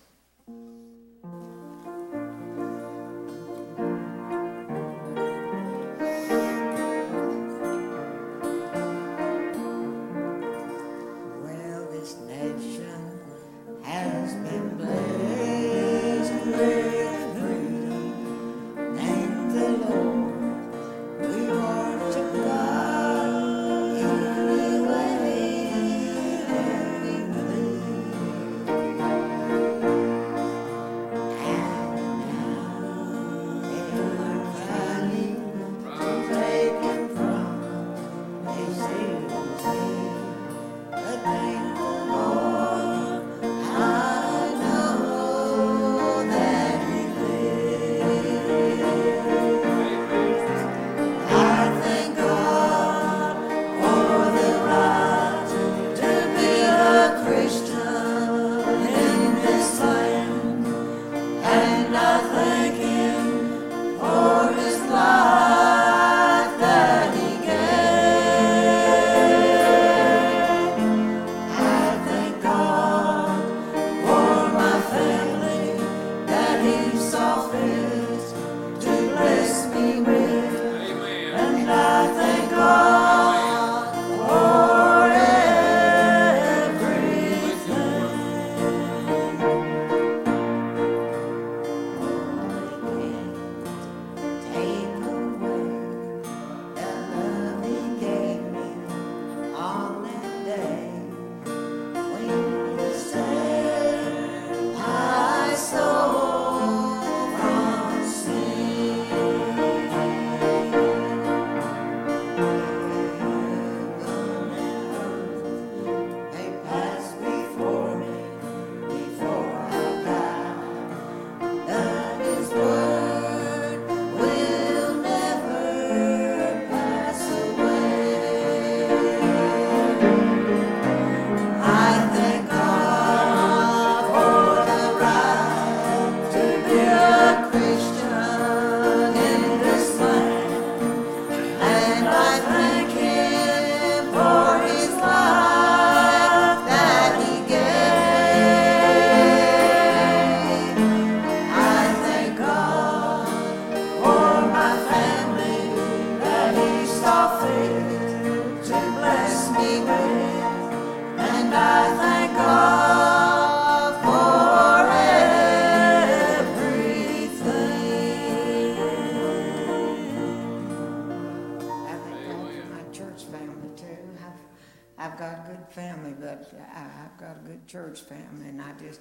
Church 177.73 178.01
family, 178.01 178.49
and 178.49 178.61
I 178.61 178.73
just 178.85 179.01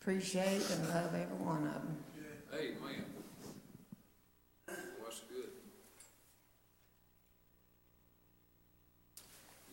appreciate 0.00 0.68
and 0.68 0.88
love 0.88 1.14
every 1.14 1.36
one 1.36 1.58
of 1.58 1.74
them. 1.74 1.96
Amen. 2.52 3.04
What's 4.98 5.20
good? 5.20 5.50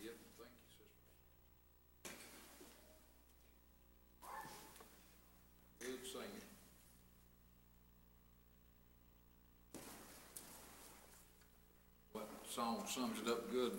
Yep, 0.00 0.14
thank 0.38 0.50
you, 0.62 0.70
sister. 0.70 0.94
Good 5.80 6.06
singing. 6.06 6.46
What 12.12 12.28
song 12.48 12.84
sums 12.86 13.18
it 13.18 13.28
up 13.28 13.50
good? 13.50 13.72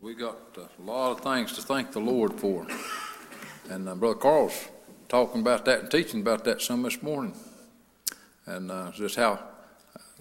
We 0.00 0.14
got 0.14 0.38
a 0.56 0.82
lot 0.82 1.12
of 1.12 1.20
things 1.20 1.52
to 1.52 1.62
thank 1.62 1.92
the 1.92 2.00
Lord 2.00 2.32
for. 2.32 2.66
And 3.70 3.88
uh, 3.88 3.94
Brother 3.94 4.16
Carl's 4.16 4.68
talking 5.08 5.42
about 5.42 5.64
that 5.66 5.80
and 5.80 5.90
teaching 5.90 6.22
about 6.22 6.44
that 6.44 6.60
some 6.60 6.82
this 6.82 7.00
morning 7.04 7.34
and 8.46 8.68
uh, 8.68 8.90
just 8.90 9.14
how 9.14 9.38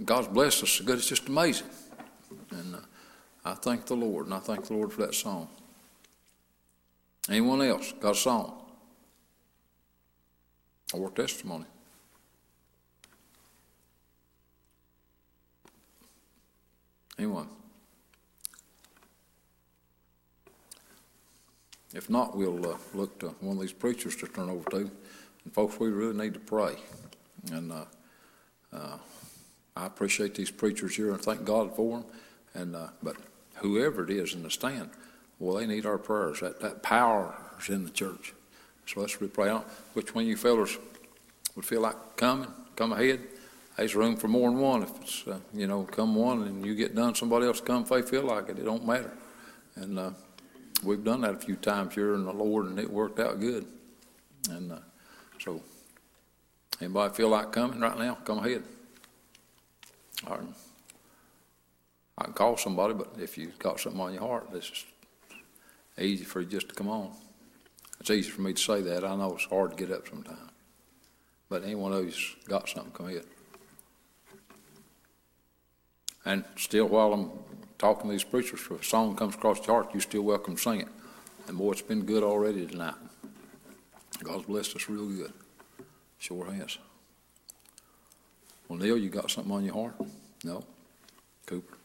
God's 0.06 0.28
blessed 0.28 0.62
us 0.62 0.70
so 0.70 0.84
good. 0.86 1.00
It's 1.00 1.10
just 1.10 1.28
amazing. 1.28 1.66
And 2.52 2.76
uh, 2.76 2.80
I 3.44 3.56
thank 3.56 3.88
the 3.88 3.96
Lord, 3.96 4.26
and 4.26 4.36
I 4.36 4.40
thank 4.40 4.66
the 4.66 4.74
Lord 4.74 4.94
for 4.94 5.02
that 5.02 5.16
song. 5.16 5.48
Anyone 7.28 7.64
else 7.64 7.92
got 8.00 8.12
a 8.12 8.16
song 8.16 8.62
or 10.94 11.10
testimony? 11.10 11.66
Anyone? 17.18 17.48
If 21.94 22.10
not, 22.10 22.38
we'll 22.38 22.74
uh, 22.74 22.78
look 22.94 23.20
to 23.20 23.30
one 23.40 23.58
of 23.58 23.62
these 23.62 23.74
preachers 23.74 24.16
to 24.18 24.28
turn 24.28 24.50
over 24.50 24.70
to. 24.72 24.78
And 25.44 25.54
folks, 25.54 25.80
we 25.80 25.90
really 25.90 26.16
need 26.16 26.34
to 26.36 26.40
pray. 26.40 26.76
And 27.52 27.72
uh, 27.72 27.86
uh, 28.72 28.98
I 29.76 29.86
appreciate 29.86 30.36
these 30.36 30.52
preachers 30.52 30.96
here 30.96 31.12
and 31.12 31.22
thank 31.22 31.46
God 31.46 31.76
for 31.76 31.98
them. 31.98 32.06
And 32.54 32.76
uh, 32.76 32.88
but 33.02 33.16
whoever 33.56 34.04
it 34.04 34.10
is 34.10 34.34
in 34.34 34.44
the 34.44 34.52
stand, 34.52 34.90
well, 35.40 35.56
they 35.56 35.66
need 35.66 35.86
our 35.86 35.98
prayers. 35.98 36.42
That 36.42 36.60
that 36.62 36.84
power 36.84 37.36
is 37.60 37.70
in 37.70 37.84
the 37.86 37.92
church. 37.92 38.34
So 38.86 39.02
let's 39.02 39.16
pray 39.16 39.50
on. 39.50 39.64
Which 39.94 40.14
one 40.14 40.24
of 40.24 40.28
you 40.28 40.36
fellows 40.36 40.78
would 41.56 41.66
feel 41.66 41.82
like 41.82 42.18
coming? 42.18 42.52
Come 42.76 42.94
ahead. 42.94 43.22
There's 43.78 43.96
room 43.96 44.18
for 44.18 44.28
more 44.28 44.50
than 44.50 44.60
one. 44.60 44.84
If 44.84 45.02
it's 45.02 45.28
uh, 45.28 45.40
you 45.54 45.68
know, 45.68 45.84
come 45.84 46.16
one 46.16 46.44
and 46.44 46.66
you 46.66 46.76
get 46.76 46.96
done, 46.96 47.16
somebody 47.16 47.46
else 47.46 47.62
come 47.62 47.84
if 47.84 47.90
they 47.90 48.02
feel 48.02 48.24
like 48.24 48.50
it. 48.50 48.60
It 48.60 48.66
don't 48.66 48.86
matter. 48.86 49.12
And 49.76 49.98
uh, 49.98 50.12
we've 50.84 51.04
done 51.04 51.22
that 51.22 51.36
a 51.36 51.38
few 51.38 51.56
times 51.56 51.96
here 51.96 52.14
in 52.14 52.26
the 52.26 52.34
Lord, 52.34 52.68
and 52.68 52.80
it 52.80 52.90
worked 52.90 53.20
out 53.20 53.40
good. 53.40 53.66
And 54.50 54.72
uh, 54.72 54.80
so, 55.40 55.62
anybody 56.82 57.14
feel 57.14 57.30
like 57.30 57.52
coming 57.52 57.80
right 57.80 57.98
now? 57.98 58.16
Come 58.26 58.40
ahead. 58.40 58.64
All 60.28 60.38
right. 60.38 60.46
I 62.18 62.24
can 62.26 62.34
call 62.34 62.58
somebody, 62.58 62.94
but 62.94 63.16
if 63.20 63.38
you've 63.38 63.58
got 63.60 63.80
something 63.80 64.02
on 64.02 64.14
your 64.14 64.22
heart, 64.22 64.54
is 64.54 64.86
easy 65.98 66.26
for 66.26 66.42
you 66.42 66.48
just 66.48 66.70
to 66.70 66.76
come 66.76 66.90
on. 66.90 67.12
It's 68.00 68.10
easy 68.10 68.30
for 68.30 68.42
me 68.42 68.54
to 68.54 68.62
say 68.62 68.82
that. 68.82 69.04
I 69.04 69.16
know 69.16 69.34
it's 69.34 69.46
hard 69.46 69.72
to 69.72 69.78
get 69.78 69.96
up 69.96 70.08
sometimes. 70.08 70.40
But 71.50 71.64
any 71.64 71.76
one 71.76 71.94
of 71.94 72.04
you's 72.04 72.36
got 72.48 72.70
something, 72.70 72.92
come 72.92 73.08
ahead. 73.08 73.26
And 76.26 76.44
still, 76.58 76.88
while 76.88 77.14
I'm 77.14 77.32
talking 77.80 78.10
to 78.10 78.12
these 78.12 78.24
preachers, 78.24 78.60
if 78.60 78.82
a 78.82 78.84
song 78.84 79.16
comes 79.16 79.34
across 79.34 79.66
your 79.66 79.82
heart, 79.82 79.94
you're 79.94 80.02
still 80.02 80.22
welcome 80.22 80.56
to 80.56 80.62
sing 80.62 80.82
it. 80.82 80.88
And 81.48 81.58
boy, 81.58 81.72
it's 81.72 81.82
been 81.82 82.04
good 82.04 82.22
already 82.22 82.68
tonight. 82.68 82.94
God's 84.22 84.46
blessed 84.46 84.76
us 84.76 84.90
real 84.90 85.08
good. 85.08 85.34
Sure 86.20 86.52
has. 86.52 86.78
Well, 88.68 88.78
Neil, 88.78 88.98
you 88.98 89.10
got 89.10 89.32
something 89.32 89.52
on 89.52 89.64
your 89.64 89.74
heart? 89.74 89.96
No? 90.44 90.64
Cooper? 91.46 91.78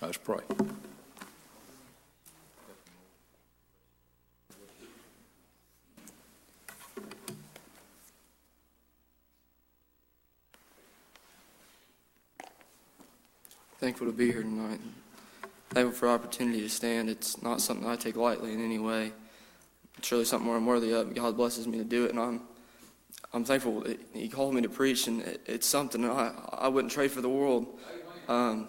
Let's 0.00 0.16
pray. 0.16 0.40
Thankful 13.78 14.08
to 14.08 14.12
be 14.12 14.32
here 14.32 14.42
tonight. 14.42 14.80
Thankful 15.70 15.96
for 15.96 16.08
opportunity 16.08 16.60
to 16.62 16.68
stand. 16.68 17.08
It's 17.08 17.40
not 17.42 17.60
something 17.60 17.86
I 17.86 17.94
take 17.94 18.16
lightly 18.16 18.52
in 18.52 18.64
any 18.64 18.80
way. 18.80 19.12
It's 19.98 20.10
really 20.10 20.24
something 20.24 20.48
where 20.48 20.56
I'm 20.56 20.66
worthy 20.66 20.90
of. 20.90 21.14
God 21.14 21.36
blesses 21.36 21.68
me 21.68 21.78
to 21.78 21.84
do 21.84 22.04
it, 22.04 22.10
and 22.10 22.18
I'm 22.18 22.40
I'm 23.32 23.44
thankful 23.44 23.86
He 24.12 24.28
called 24.28 24.54
me 24.54 24.62
to 24.62 24.68
preach, 24.68 25.06
and 25.06 25.22
it, 25.22 25.42
it's 25.46 25.66
something 25.68 26.04
I 26.04 26.32
I 26.54 26.66
wouldn't 26.66 26.92
trade 26.92 27.12
for 27.12 27.20
the 27.20 27.28
world. 27.28 27.78
Um, 28.26 28.66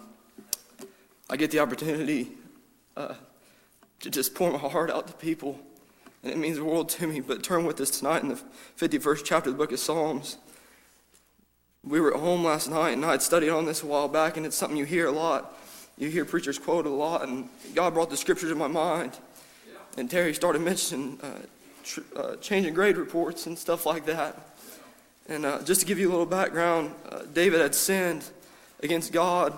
I 1.28 1.36
get 1.36 1.50
the 1.50 1.58
opportunity 1.58 2.30
uh, 2.96 3.14
to 3.98 4.10
just 4.10 4.36
pour 4.36 4.52
my 4.52 4.58
heart 4.58 4.92
out 4.92 5.08
to 5.08 5.12
people, 5.14 5.58
and 6.22 6.32
it 6.32 6.38
means 6.38 6.56
the 6.56 6.64
world 6.64 6.88
to 6.90 7.08
me. 7.08 7.18
But 7.18 7.42
turn 7.42 7.64
with 7.64 7.80
us 7.80 7.98
tonight 7.98 8.22
in 8.22 8.28
the 8.28 8.40
51st 8.78 9.24
chapter 9.24 9.50
of 9.50 9.56
the 9.56 9.58
book 9.58 9.72
of 9.72 9.80
Psalms. 9.80 10.36
We 11.86 11.98
were 11.98 12.14
at 12.14 12.20
home 12.20 12.44
last 12.44 12.68
night, 12.68 12.90
and 12.90 13.04
I 13.06 13.12
had 13.12 13.22
studied 13.22 13.48
on 13.48 13.64
this 13.64 13.82
a 13.82 13.86
while 13.86 14.06
back, 14.06 14.36
and 14.36 14.44
it's 14.44 14.54
something 14.56 14.76
you 14.76 14.84
hear 14.84 15.06
a 15.06 15.12
lot. 15.12 15.58
You 15.96 16.10
hear 16.10 16.26
preachers 16.26 16.58
quote 16.58 16.84
a 16.84 16.90
lot, 16.90 17.26
and 17.26 17.48
God 17.74 17.94
brought 17.94 18.10
the 18.10 18.18
scripture 18.18 18.48
to 18.48 18.54
my 18.54 18.66
mind. 18.66 19.16
And 19.96 20.10
Terry 20.10 20.34
started 20.34 20.60
mentioning 20.60 21.18
uh, 21.22 21.30
tr- 21.82 22.00
uh, 22.14 22.36
changing 22.36 22.74
grade 22.74 22.98
reports 22.98 23.46
and 23.46 23.58
stuff 23.58 23.86
like 23.86 24.04
that. 24.06 24.38
And 25.28 25.46
uh, 25.46 25.62
just 25.62 25.80
to 25.80 25.86
give 25.86 25.98
you 25.98 26.10
a 26.10 26.12
little 26.12 26.26
background, 26.26 26.94
uh, 27.08 27.22
David 27.32 27.60
had 27.60 27.74
sinned 27.74 28.24
against 28.82 29.10
God. 29.12 29.56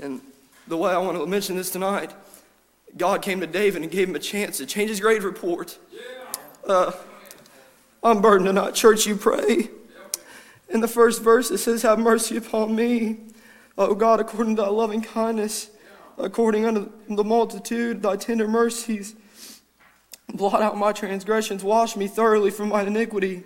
And 0.00 0.20
the 0.66 0.76
way 0.76 0.90
I 0.90 0.98
want 0.98 1.16
to 1.18 1.26
mention 1.26 1.54
this 1.54 1.70
tonight, 1.70 2.12
God 2.96 3.22
came 3.22 3.40
to 3.40 3.46
David 3.46 3.82
and 3.82 3.90
gave 3.90 4.08
him 4.08 4.16
a 4.16 4.20
chance 4.20 4.58
to 4.58 4.66
change 4.66 4.90
his 4.90 4.98
grade 4.98 5.22
report. 5.22 5.78
Uh, 6.66 6.90
I'm 8.02 8.20
burdened 8.20 8.46
tonight. 8.48 8.74
Church, 8.74 9.06
you 9.06 9.14
pray. 9.14 9.70
In 10.68 10.80
the 10.80 10.88
first 10.88 11.22
verse, 11.22 11.50
it 11.50 11.58
says, 11.58 11.82
Have 11.82 11.98
mercy 11.98 12.36
upon 12.36 12.74
me, 12.74 13.18
O 13.78 13.94
God, 13.94 14.20
according 14.20 14.56
to 14.56 14.62
thy 14.62 14.68
loving 14.68 15.02
kindness, 15.02 15.70
according 16.18 16.64
unto 16.64 16.90
the 17.08 17.24
multitude 17.24 18.02
thy 18.02 18.16
tender 18.16 18.48
mercies. 18.48 19.14
Blot 20.32 20.62
out 20.62 20.76
my 20.76 20.92
transgressions, 20.92 21.62
wash 21.62 21.96
me 21.96 22.08
thoroughly 22.08 22.50
from 22.50 22.68
my 22.70 22.82
iniquity, 22.82 23.44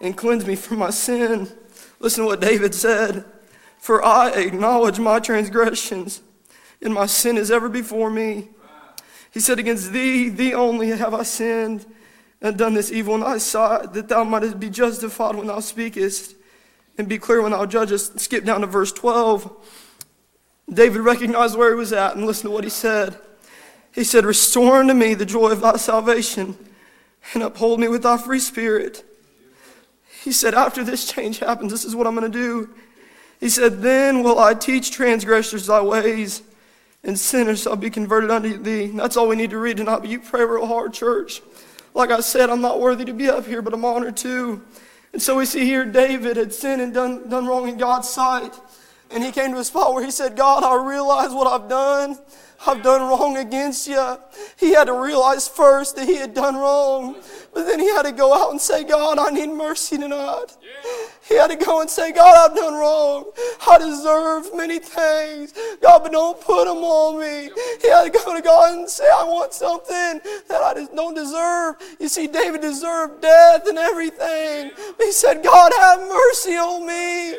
and 0.00 0.16
cleanse 0.16 0.46
me 0.46 0.56
from 0.56 0.78
my 0.78 0.90
sin. 0.90 1.48
Listen 2.00 2.24
to 2.24 2.28
what 2.28 2.40
David 2.40 2.74
said. 2.74 3.24
For 3.78 4.02
I 4.02 4.30
acknowledge 4.30 4.98
my 4.98 5.20
transgressions, 5.20 6.22
and 6.80 6.94
my 6.94 7.04
sin 7.04 7.36
is 7.36 7.50
ever 7.50 7.68
before 7.68 8.08
me. 8.08 8.48
He 9.30 9.40
said, 9.40 9.58
Against 9.58 9.92
thee, 9.92 10.30
thee 10.30 10.54
only 10.54 10.88
have 10.88 11.12
I 11.12 11.24
sinned, 11.24 11.84
and 12.40 12.56
done 12.56 12.72
this 12.72 12.90
evil 12.90 13.16
in 13.16 13.20
thy 13.20 13.36
sight, 13.36 13.92
that 13.92 14.08
thou 14.08 14.24
mightest 14.24 14.58
be 14.58 14.70
justified 14.70 15.36
when 15.36 15.48
thou 15.48 15.60
speakest 15.60 16.36
and 16.98 17.08
be 17.08 17.18
clear 17.18 17.42
when 17.42 17.52
I'll 17.52 17.66
judge 17.66 17.92
us. 17.92 18.10
Skip 18.16 18.44
down 18.44 18.60
to 18.60 18.66
verse 18.66 18.92
12. 18.92 19.50
David 20.72 21.00
recognized 21.00 21.56
where 21.56 21.70
he 21.70 21.76
was 21.76 21.92
at 21.92 22.16
and 22.16 22.26
listen 22.26 22.48
to 22.48 22.54
what 22.54 22.64
he 22.64 22.70
said. 22.70 23.18
He 23.92 24.04
said, 24.04 24.24
Restore 24.24 24.78
unto 24.78 24.94
me 24.94 25.14
the 25.14 25.26
joy 25.26 25.50
of 25.50 25.60
thy 25.60 25.76
salvation 25.76 26.56
and 27.32 27.42
uphold 27.42 27.80
me 27.80 27.88
with 27.88 28.02
thy 28.02 28.16
free 28.16 28.38
spirit. 28.38 29.04
He 30.22 30.32
said, 30.32 30.54
After 30.54 30.82
this 30.82 31.10
change 31.10 31.38
happens, 31.38 31.70
this 31.70 31.84
is 31.84 31.94
what 31.94 32.06
I'm 32.06 32.14
going 32.14 32.30
to 32.30 32.38
do. 32.38 32.70
He 33.40 33.48
said, 33.48 33.82
Then 33.82 34.22
will 34.22 34.38
I 34.38 34.54
teach 34.54 34.90
transgressors 34.90 35.66
thy 35.66 35.82
ways, 35.82 36.42
and 37.02 37.18
sinners 37.18 37.62
shall 37.62 37.76
be 37.76 37.90
converted 37.90 38.30
unto 38.30 38.56
thee. 38.56 38.84
And 38.84 38.98
That's 38.98 39.16
all 39.16 39.28
we 39.28 39.36
need 39.36 39.50
to 39.50 39.58
read 39.58 39.76
tonight, 39.76 39.98
but 39.98 40.08
you 40.08 40.20
pray 40.20 40.44
real 40.44 40.66
hard, 40.66 40.94
church. 40.94 41.42
Like 41.92 42.10
I 42.10 42.20
said, 42.20 42.50
I'm 42.50 42.60
not 42.60 42.80
worthy 42.80 43.04
to 43.04 43.12
be 43.12 43.28
up 43.28 43.46
here, 43.46 43.62
but 43.62 43.74
I'm 43.74 43.84
honored 43.84 44.16
too. 44.16 44.62
And 45.14 45.22
so 45.22 45.36
we 45.36 45.46
see 45.46 45.64
here 45.64 45.84
David 45.84 46.36
had 46.36 46.52
sinned 46.52 46.82
and 46.82 46.92
done, 46.92 47.28
done 47.28 47.46
wrong 47.46 47.68
in 47.68 47.78
God's 47.78 48.08
sight. 48.08 48.52
And 49.12 49.22
he 49.22 49.30
came 49.30 49.52
to 49.52 49.58
a 49.58 49.64
spot 49.64 49.94
where 49.94 50.04
he 50.04 50.10
said, 50.10 50.36
God, 50.36 50.64
I 50.64 50.84
realize 50.84 51.30
what 51.30 51.46
I've 51.46 51.68
done. 51.68 52.18
I've 52.66 52.82
done 52.82 53.00
wrong 53.00 53.36
against 53.36 53.86
you. 53.86 54.18
He 54.58 54.72
had 54.72 54.86
to 54.86 54.92
realize 54.92 55.46
first 55.46 55.94
that 55.94 56.08
he 56.08 56.16
had 56.16 56.34
done 56.34 56.56
wrong. 56.56 57.14
But 57.54 57.66
then 57.66 57.78
he 57.78 57.86
had 57.90 58.06
to 58.06 58.10
go 58.10 58.34
out 58.34 58.50
and 58.50 58.60
say, 58.60 58.82
God, 58.82 59.20
I 59.20 59.30
need 59.30 59.50
mercy 59.50 59.98
tonight. 59.98 60.46
He 61.28 61.36
had 61.36 61.48
to 61.50 61.56
go 61.56 61.80
and 61.80 61.88
say, 61.88 62.12
God, 62.12 62.50
I've 62.50 62.56
done 62.56 62.74
wrong. 62.74 63.30
I 63.66 63.78
deserve 63.78 64.54
many 64.54 64.78
things. 64.78 65.54
God, 65.80 66.02
but 66.02 66.12
don't 66.12 66.38
put 66.40 66.66
them 66.66 66.84
on 66.84 67.18
me. 67.18 67.50
He 67.80 67.88
had 67.88 68.04
to 68.04 68.10
go 68.10 68.34
to 68.34 68.42
God 68.42 68.78
and 68.78 68.88
say, 68.88 69.04
I 69.04 69.24
want 69.24 69.54
something 69.54 70.20
that 70.48 70.62
I 70.62 70.74
just 70.74 70.94
don't 70.94 71.14
deserve. 71.14 71.76
You 71.98 72.08
see, 72.08 72.26
David 72.26 72.60
deserved 72.60 73.22
death 73.22 73.66
and 73.66 73.78
everything. 73.78 74.70
He 74.98 75.12
said, 75.12 75.42
God, 75.42 75.72
have 75.78 76.00
mercy 76.00 76.56
on 76.56 76.86
me. 76.86 77.38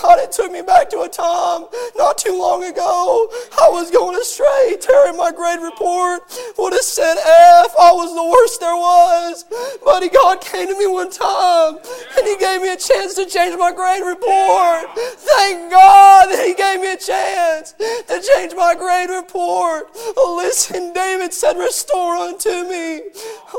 God, 0.00 0.18
it 0.18 0.32
took 0.32 0.50
me 0.50 0.62
back 0.62 0.88
to 0.90 1.00
a 1.00 1.08
time 1.08 1.66
not 1.96 2.16
too 2.16 2.38
long 2.38 2.64
ago. 2.64 3.28
I 3.60 3.68
was 3.68 3.90
going 3.90 4.18
astray, 4.18 4.76
tearing 4.80 5.16
my 5.16 5.30
grade 5.30 5.60
report. 5.60 6.22
Would 6.58 6.72
have 6.72 6.82
said 6.82 7.16
F. 7.18 7.74
I 7.78 7.92
was 7.92 8.14
the 8.14 8.24
worst 8.24 8.60
there 8.60 8.76
was. 8.76 9.44
But 9.84 10.06
God 10.12 10.40
came 10.40 10.68
to 10.68 10.78
me 10.78 10.86
one 10.86 11.10
time 11.10 11.78
and 12.16 12.26
He 12.26 12.36
gave 12.38 12.62
me 12.62 12.72
a 12.72 12.76
chance 12.76 13.14
to 13.14 13.25
change 13.26 13.56
my 13.58 13.72
grade 13.72 14.02
report. 14.02 14.90
Thank 14.96 15.70
God 15.70 16.30
that 16.30 16.44
He 16.46 16.54
gave 16.54 16.80
me 16.80 16.92
a 16.92 16.96
chance 16.96 17.72
to 17.72 18.22
change 18.34 18.54
my 18.54 18.74
grade 18.74 19.10
report. 19.10 19.90
Listen, 20.16 20.92
David 20.92 21.32
said, 21.32 21.56
Restore 21.58 22.16
unto 22.16 22.68
me. 22.68 23.02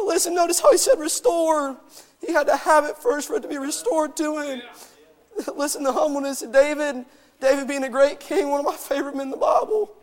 Listen, 0.06 0.34
notice 0.36 0.60
how 0.60 0.72
he 0.72 0.78
said, 0.78 1.00
Restore. 1.00 1.78
He 2.26 2.34
had 2.34 2.48
to 2.48 2.58
have 2.58 2.86
it 2.86 2.98
first 2.98 3.28
for 3.28 3.36
it 3.36 3.42
to 3.42 3.48
be 3.48 3.58
restored 3.58 4.18
to 4.18 4.40
him. 4.40 4.62
Listen, 5.56 5.84
the 5.84 5.94
humbleness 5.94 6.42
of 6.42 6.52
David. 6.52 7.06
David 7.40 7.68
being 7.68 7.84
a 7.84 7.90
great 7.90 8.20
king, 8.20 8.50
one 8.50 8.60
of 8.60 8.66
my 8.66 8.76
favorite 8.76 9.16
men 9.16 9.28
in 9.28 9.32
the 9.32 9.38
Bible. 9.38 9.94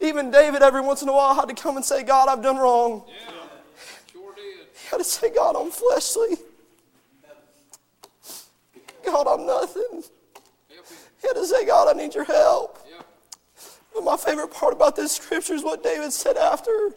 Even 0.00 0.30
David, 0.30 0.62
every 0.62 0.80
once 0.80 1.02
in 1.02 1.08
a 1.08 1.12
while, 1.12 1.34
had 1.34 1.48
to 1.48 1.54
come 1.54 1.76
and 1.76 1.84
say, 1.84 2.02
God, 2.02 2.28
I've 2.28 2.42
done 2.42 2.56
wrong. 2.56 3.04
Yeah, 3.06 3.30
sure 4.12 4.34
did. 4.34 4.44
He 4.72 4.88
had 4.90 4.98
to 4.98 5.04
say, 5.04 5.30
God, 5.34 5.56
I'm 5.56 5.70
fleshly. 5.70 6.36
God, 9.10 9.26
I'm 9.26 9.46
nothing. 9.46 10.02
He 11.20 11.26
had 11.26 11.34
to 11.34 11.46
say, 11.46 11.66
God, 11.66 11.94
I 11.94 12.00
need 12.00 12.14
your 12.14 12.24
help. 12.24 12.78
But 13.94 14.04
my 14.04 14.16
favorite 14.16 14.52
part 14.52 14.72
about 14.72 14.96
this 14.96 15.12
scripture 15.12 15.54
is 15.54 15.64
what 15.64 15.82
David 15.82 16.12
said 16.12 16.36
after 16.36 16.90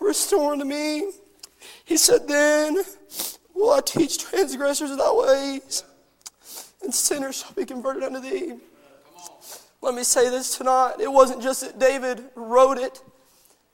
restoring 0.00 0.58
to 0.58 0.64
me. 0.64 1.12
He 1.84 1.96
said, 1.96 2.26
Then 2.26 2.78
will 3.54 3.70
I 3.70 3.80
teach 3.80 4.18
transgressors 4.18 4.96
thy 4.96 5.12
ways, 5.12 5.84
and 6.82 6.94
sinners 6.94 7.42
shall 7.42 7.52
be 7.52 7.64
converted 7.64 8.02
unto 8.02 8.20
thee. 8.20 8.54
Let 9.82 9.94
me 9.94 10.02
say 10.02 10.28
this 10.28 10.56
tonight. 10.56 10.94
It 10.98 11.10
wasn't 11.12 11.42
just 11.42 11.60
that 11.60 11.78
David 11.78 12.24
wrote 12.34 12.78
it, 12.78 13.02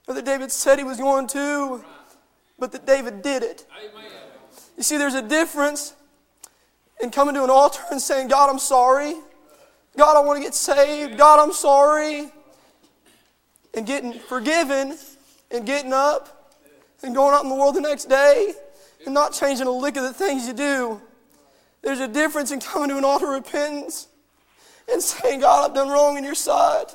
or 0.07 0.14
that 0.14 0.24
David 0.24 0.53
said 0.53 0.78
he 0.78 0.84
was 0.84 0.99
going 0.99 1.26
to, 1.28 1.84
but 2.59 2.72
that 2.72 2.87
David 2.87 3.22
did 3.22 3.43
it. 3.43 3.66
Amen. 3.78 4.11
You 4.76 4.82
see, 4.82 4.99
there's 4.99 5.14
a 5.14 5.22
difference 5.22 5.95
in 7.03 7.11
coming 7.11 7.35
to 7.35 7.45
an 7.45 7.51
altar 7.51 7.83
and 7.91 8.01
saying, 8.01 8.29
God, 8.29 8.51
I'm 8.51 8.59
sorry. 8.59 9.15
God, 9.97 10.17
I 10.17 10.21
want 10.21 10.39
to 10.39 10.43
get 10.43 10.55
saved. 10.55 11.17
God, 11.17 11.41
I'm 11.41 11.53
sorry. 11.53 12.31
And 13.75 13.87
getting 13.87 14.15
forgiven 14.15 14.97
and 15.51 15.67
getting 15.67 15.93
up 15.93 16.55
and 17.03 17.15
going 17.15 17.35
out 17.35 17.43
in 17.43 17.49
the 17.49 17.55
world 17.55 17.75
the 17.75 17.81
next 17.81 18.07
day 18.07 18.55
and 19.05 19.15
not 19.15 19.33
changing 19.33 19.67
a 19.67 19.71
lick 19.71 19.97
of 19.97 20.03
the 20.03 20.13
things 20.13 20.47
you 20.47 20.53
do. 20.53 21.01
There's 21.83 22.01
a 22.01 22.09
difference 22.09 22.51
in 22.51 22.61
coming 22.61 22.89
to 22.89 22.99
an 22.99 23.05
altar 23.05 23.27
of 23.27 23.45
repentance 23.45 24.09
and 24.91 25.01
saying, 25.03 25.41
God, 25.41 25.71
I've 25.71 25.75
done 25.75 25.89
wrong 25.89 26.17
in 26.17 26.25
your 26.25 26.35
sight. 26.35 26.95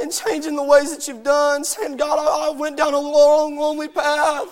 And 0.00 0.12
changing 0.12 0.54
the 0.54 0.62
ways 0.62 0.94
that 0.94 1.08
you've 1.08 1.24
done, 1.24 1.64
saying, 1.64 1.96
God, 1.96 2.18
I 2.18 2.56
went 2.56 2.76
down 2.76 2.94
a 2.94 3.00
long, 3.00 3.56
lonely 3.58 3.88
path. 3.88 4.48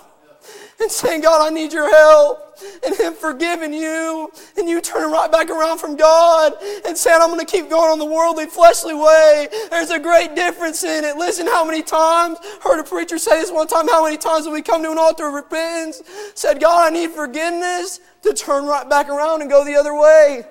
And 0.79 0.91
saying, 0.91 1.23
God, 1.23 1.47
I 1.47 1.55
need 1.55 1.73
your 1.73 1.91
help. 1.91 2.59
And 2.85 2.95
Him 2.95 3.15
forgiving 3.15 3.73
you. 3.73 4.31
And 4.59 4.69
you 4.69 4.81
turning 4.81 5.11
right 5.11 5.33
back 5.33 5.49
around 5.49 5.79
from 5.79 5.97
God 5.97 6.53
and 6.87 6.97
saying, 6.97 7.19
I'm 7.21 7.29
going 7.31 7.45
to 7.45 7.51
keep 7.51 7.71
going 7.71 7.91
on 7.91 7.99
the 7.99 8.05
worldly, 8.05 8.47
fleshly 8.47 8.95
way. 8.95 9.49
There's 9.71 9.91
a 9.91 9.99
great 9.99 10.35
difference 10.35 10.85
in 10.85 11.05
it. 11.05 11.17
Listen, 11.17 11.47
how 11.47 11.65
many 11.65 11.83
times, 11.83 12.39
heard 12.63 12.79
a 12.79 12.85
preacher 12.85 13.19
say 13.19 13.41
this 13.41 13.51
one 13.51 13.69
time, 13.69 13.89
how 13.89 14.05
many 14.05 14.19
times 14.19 14.45
when 14.45 14.53
we 14.53 14.63
come 14.63 14.83
to 14.83 14.91
an 14.91 14.99
altar 14.99 15.29
of 15.29 15.35
repentance, 15.35 16.03
said, 16.35 16.61
God, 16.61 16.93
I 16.93 16.95
need 16.95 17.11
forgiveness 17.11 18.01
to 18.23 18.35
turn 18.35 18.67
right 18.67 18.89
back 18.89 19.09
around 19.09 19.41
and 19.41 19.51
go 19.51 19.65
the 19.65 19.77
other 19.77 19.95
way. 19.95 20.45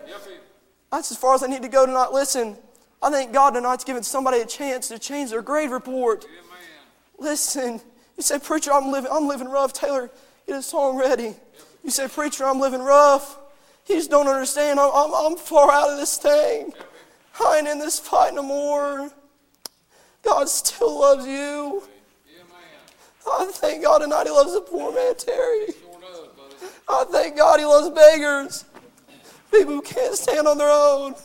That's 0.91 1.11
as 1.11 1.17
far 1.17 1.35
as 1.35 1.43
I 1.43 1.47
need 1.47 1.61
to 1.61 1.69
go 1.69 1.85
tonight. 1.85 2.13
Listen, 2.13 2.57
I 3.01 3.11
think 3.11 3.31
God 3.31 3.51
tonight's 3.51 3.83
giving 3.83 4.01
somebody 4.01 4.39
a 4.39 4.45
chance 4.45 4.87
to 4.87 4.97
change 4.97 5.29
their 5.29 5.41
grade 5.41 5.69
report. 5.69 6.25
Listen, 7.19 7.81
you 8.17 8.23
say, 8.23 8.39
Preacher, 8.39 8.71
I'm 8.71 8.91
living, 8.91 9.11
I'm 9.11 9.27
living 9.27 9.49
rough. 9.49 9.73
Taylor, 9.73 10.09
get 10.47 10.57
a 10.57 10.61
song 10.61 10.97
ready. 10.97 11.35
You 11.83 11.91
say, 11.91 12.07
Preacher, 12.07 12.45
I'm 12.45 12.59
living 12.59 12.81
rough. 12.81 13.37
You 13.87 13.95
just 13.95 14.09
don't 14.09 14.27
understand. 14.27 14.79
I'm, 14.79 14.91
I'm, 14.93 15.13
I'm 15.13 15.37
far 15.37 15.71
out 15.71 15.91
of 15.91 15.97
this 15.97 16.17
thing. 16.17 16.71
I 17.39 17.57
ain't 17.57 17.67
in 17.67 17.79
this 17.79 17.99
fight 17.99 18.33
no 18.33 18.43
more. 18.43 19.11
God 20.23 20.49
still 20.49 20.99
loves 20.99 21.27
you. 21.27 21.83
I 23.29 23.45
thank 23.51 23.83
God 23.83 23.99
tonight 23.99 24.27
He 24.27 24.31
loves 24.31 24.53
the 24.53 24.61
poor 24.61 24.93
man, 24.93 25.15
Terry. 25.15 25.67
I 26.87 27.05
thank 27.11 27.37
God 27.37 27.59
He 27.59 27.65
loves 27.65 27.89
beggars. 27.89 28.65
People 29.51 29.73
who 29.75 29.81
can't 29.81 30.15
stand 30.15 30.47
on 30.47 30.57
their 30.57 30.69
own. 30.69 31.15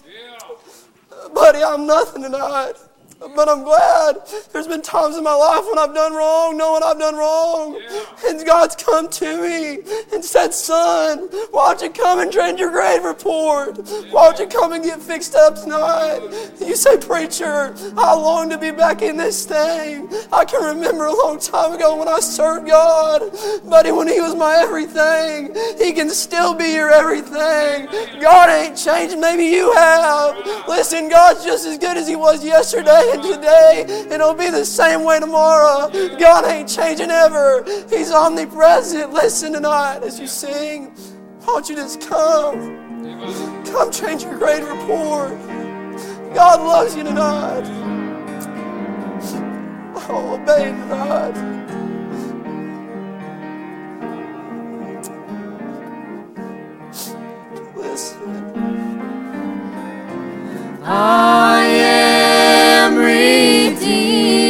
Buddy, 1.35 1.63
I'm 1.63 1.87
nothing 1.87 2.23
tonight. 2.23 2.75
But 3.21 3.51
I'm 3.51 3.65
glad 3.65 4.17
there's 4.51 4.67
been 4.67 4.81
times 4.81 5.19
in 5.19 5.25
my 5.25 5.35
life 5.35 5.67
when 5.67 5.79
I've 5.79 5.95
done 5.95 6.15
wrong, 6.15 6.57
knowing 6.57 6.83
I've 6.83 6.99
done 6.99 7.17
wrong. 7.17 7.79
And 8.27 8.47
God's 8.47 8.77
come 8.77 9.11
to 9.11 9.43
me 9.43 9.81
and 10.15 10.25
said, 10.25 10.55
Son, 10.55 11.29
why 11.51 11.75
don't 11.75 11.83
you 11.83 11.91
come 11.91 12.21
and 12.21 12.33
change 12.33 12.61
your 12.61 12.71
grade 12.71 13.03
report? 13.03 13.77
Why 14.11 14.31
don't 14.31 14.39
you 14.39 14.47
come 14.47 14.73
and 14.73 14.83
get 14.83 15.03
fixed 15.03 15.35
up 15.35 15.57
tonight? 15.57 16.21
You 16.61 16.75
say, 16.75 16.97
Preacher, 16.97 17.75
I 17.95 18.15
long 18.15 18.49
to 18.51 18.57
be 18.59 18.71
back 18.71 19.03
in 19.03 19.19
this 19.19 19.45
thing. 19.45 20.09
I 20.33 20.47
can 20.47 20.65
remember 20.65 21.05
a 21.05 21.15
long 21.15 21.39
time 21.39 21.75
ago 21.75 21.97
when 21.97 22.09
I 22.09 22.21
served 22.21 22.69
God. 22.69 23.33
Buddy, 23.69 23.93
when 23.93 24.09
He 24.09 24.19
was 24.21 24.35
my 24.35 24.57
everything, 24.57 25.55
He 25.77 25.93
can 25.93 26.09
still 26.09 26.55
be 26.55 26.73
your 26.73 26.91
everything. 26.91 27.87
God 28.19 28.49
ain't 28.49 28.79
changed. 28.79 29.19
Maybe 29.19 29.45
you 29.45 29.75
have. 29.75 30.39
Listen, 30.67 31.11
God's 31.11 31.45
just 31.45 31.67
as 31.67 31.77
good 31.77 31.99
as 31.99 32.09
He 32.09 32.17
was 32.17 32.43
yesterday 32.43 33.10
and 33.13 33.23
today, 33.23 34.07
He'll 34.11 34.35
be 34.35 34.51
the 34.51 34.65
same 34.65 35.05
way 35.05 35.19
tomorrow. 35.21 35.91
God 36.19 36.45
ain't 36.45 36.69
changing 36.69 37.11
ever. 37.11 37.65
He's 37.89 38.11
omnipresent. 38.11 39.13
Listen 39.13 39.53
tonight 39.53 40.03
as 40.03 40.19
you 40.21 40.27
sing. 40.27 40.87
Why 41.41 41.47
don't 41.47 41.69
you 41.69 41.77
just 41.77 42.01
come? 42.03 43.65
Come 43.65 43.91
change 43.91 44.23
your 44.23 44.37
grade 44.39 44.63
report. 44.63 45.31
God 46.35 46.61
loves 46.61 46.95
you 46.95 47.03
tonight. 47.03 47.65
Oh, 50.13 50.35
obey 50.41 50.65
tonight. 50.65 51.37
Listen. 57.77 58.41
I 60.83 61.63
am 61.63 62.00
redeemed, 62.97 64.41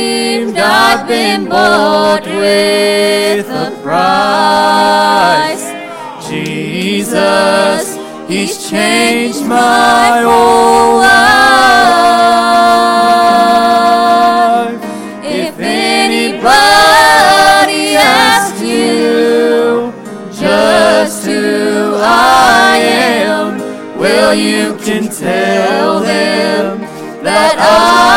I've 0.56 1.06
been 1.06 1.48
bought 1.48 2.26
with 2.26 3.48
a 3.48 3.70
price. 3.82 5.66
Jesus, 6.28 7.96
He's 8.28 8.68
changed 8.70 9.44
my 9.46 10.22
whole 10.22 10.98
life. 10.98 11.50
If 15.24 15.58
anybody 15.58 16.60
asks 17.96 18.60
you 18.62 19.92
just 20.32 21.26
who 21.26 21.96
I 21.98 22.76
am, 22.78 23.58
well, 23.98 24.32
you 24.34 24.76
can 24.84 25.08
tell 25.10 26.00
them 26.00 26.80
that 27.24 27.56
I 27.58 28.09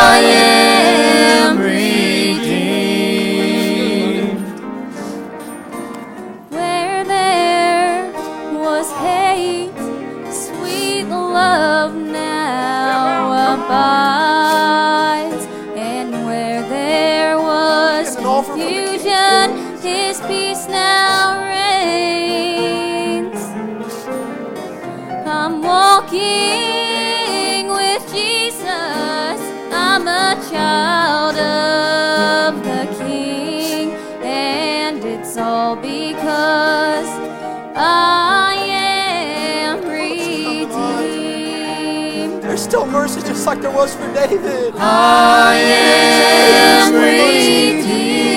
there 43.64 43.72
was 43.72 43.94
for 43.94 44.12
David. 44.12 44.74
I 44.76 45.56
am 45.56 46.92
redeemed. 46.92 48.28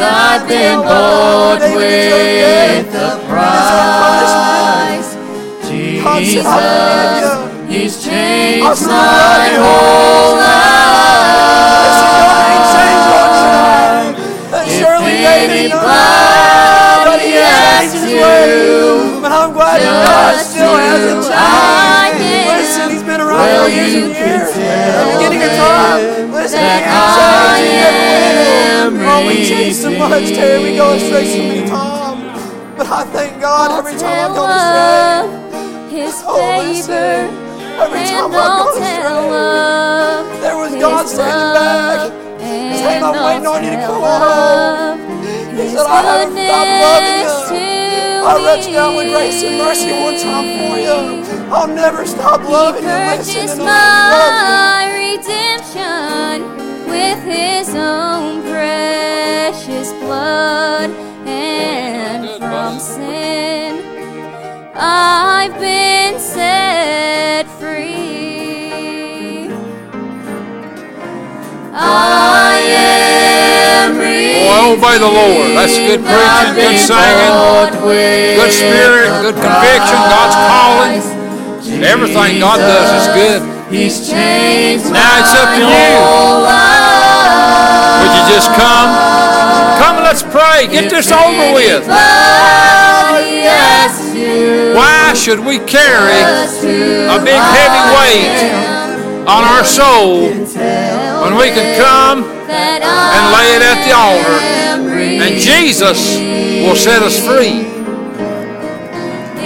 I've 0.00 0.48
been 0.48 0.80
bought 0.80 1.60
with 1.60 2.90
the 2.90 3.20
price. 3.28 5.12
Jesus, 5.68 6.46
He's 7.68 8.02
changed 8.02 8.86
my 8.86 9.50
whole 9.60 10.36
life. 10.40 10.96
If 14.68 14.82
anybody 15.44 15.84
asks 17.36 18.08
you, 18.08 19.20
just 20.16 20.56
who 20.56 20.64
I 20.64 22.16
am. 22.22 22.55
Well, 23.36 23.68
you 23.68 24.12
can 24.14 24.48
tell 24.52 25.12
I'm 25.12 25.20
getting 25.20 25.42
a 25.42 25.52
time. 25.56 26.32
Listen, 26.32 26.60
I 26.60 27.60
am 27.92 28.96
Oh, 28.98 29.26
we 29.26 29.44
chase 29.46 29.82
so 29.82 29.90
much, 29.90 30.28
Terry. 30.28 30.62
We 30.62 30.76
go 30.76 30.94
astray 30.94 31.26
so 31.26 31.38
many 31.38 31.68
times. 31.68 32.22
But 32.76 32.86
I 32.88 33.04
thank 33.04 33.40
God 33.40 33.72
every 33.78 33.96
time 33.98 34.32
I 34.32 34.36
go 34.36 34.44
astray. 34.48 35.24
His 35.88 36.16
favor. 36.22 37.28
Oh. 37.28 37.82
Every 37.84 38.04
time 38.08 38.32
I 38.32 38.36
go 38.56 38.64
astray, 38.72 40.40
there 40.40 40.56
was 40.56 40.72
God 40.80 41.04
standing 41.08 41.52
back. 41.56 42.12
He 42.40 42.76
said, 42.78 43.02
I'm 43.02 43.16
waiting 43.24 43.46
on 43.46 43.64
you 43.64 43.70
to 43.70 43.80
come 43.84 44.00
home. 44.00 44.98
He 45.56 45.68
said, 45.68 45.84
I 45.84 46.00
haven't 46.02 46.36
stopped 46.36 46.72
loving 46.84 47.20
you 47.20 47.35
to 48.34 48.40
I 48.40 48.56
reached 48.56 48.70
out 48.76 48.96
with 48.96 49.06
me. 49.06 49.12
grace 49.12 49.42
and 49.42 49.58
mercy 49.58 49.92
one 49.92 50.18
time 50.18 50.46
for 50.58 50.78
you. 50.78 51.52
I'll 51.52 51.68
never 51.68 52.06
stop 52.06 52.42
loving 52.42 52.82
you. 52.82 52.88
Listen 52.88 53.34
purchased 53.34 53.58
and 53.58 53.64
love 53.64 54.32
my 54.42 54.84
redemption 54.94 56.42
with 56.90 57.22
his 57.24 57.74
own 57.74 58.42
precious 58.42 59.92
blood 59.94 60.90
and 61.26 62.28
from 62.38 62.78
sin 62.80 63.82
I've 64.74 65.54
been 65.60 66.18
set 66.18 67.46
free 67.60 69.50
I 71.72 72.30
am 72.32 72.35
Boy, 74.66 74.74
obey 74.74 74.98
the 74.98 75.06
Lord. 75.06 75.54
That's 75.54 75.78
good 75.78 76.02
preaching, 76.02 76.54
good 76.58 76.74
singing, 76.74 77.34
good 78.34 78.50
spirit, 78.50 79.14
good 79.22 79.38
conviction. 79.38 79.98
God's 80.10 80.34
calling. 80.34 81.06
Everything 81.84 82.40
God 82.40 82.58
does 82.58 82.90
is 82.98 83.06
good. 83.14 83.42
He's 83.70 84.08
changed 84.10 84.90
Now 84.90 85.22
it's 85.22 85.34
up 85.38 85.54
to 85.54 85.62
you. 85.62 85.90
Would 88.02 88.10
you 88.10 88.24
just 88.34 88.50
come? 88.58 88.90
Come 89.78 90.02
and 90.02 90.04
let's 90.04 90.22
pray. 90.22 90.66
Get 90.66 90.90
this 90.90 91.12
over 91.12 91.54
with. 91.54 91.86
Why 94.74 95.14
should 95.14 95.46
we 95.46 95.60
carry 95.60 96.22
a 97.06 97.22
big 97.22 97.38
heavy 97.38 97.82
weight 97.94 98.66
on 99.28 99.44
our 99.44 99.62
soul 99.64 100.22
when 101.22 101.36
we 101.38 101.50
can 101.54 101.78
come 101.78 102.35
and 102.48 103.32
lay 103.34 103.48
it 103.56 103.62
at 103.62 103.78
the 103.86 103.92
altar 103.94 104.38
and 105.22 105.40
Jesus 105.40 106.18
will 106.62 106.76
set 106.76 107.02
us 107.02 107.18
free? 107.18 107.74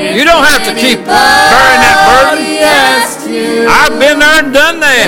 You 0.00 0.24
don't 0.24 0.44
have 0.44 0.64
to 0.64 0.72
keep 0.74 0.98
bearing 1.04 1.80
that 1.84 1.98
burden. 2.08 2.44
I've 3.68 3.98
been 4.00 4.18
there 4.18 4.38
and 4.42 4.52
done 4.52 4.80
that. 4.80 5.06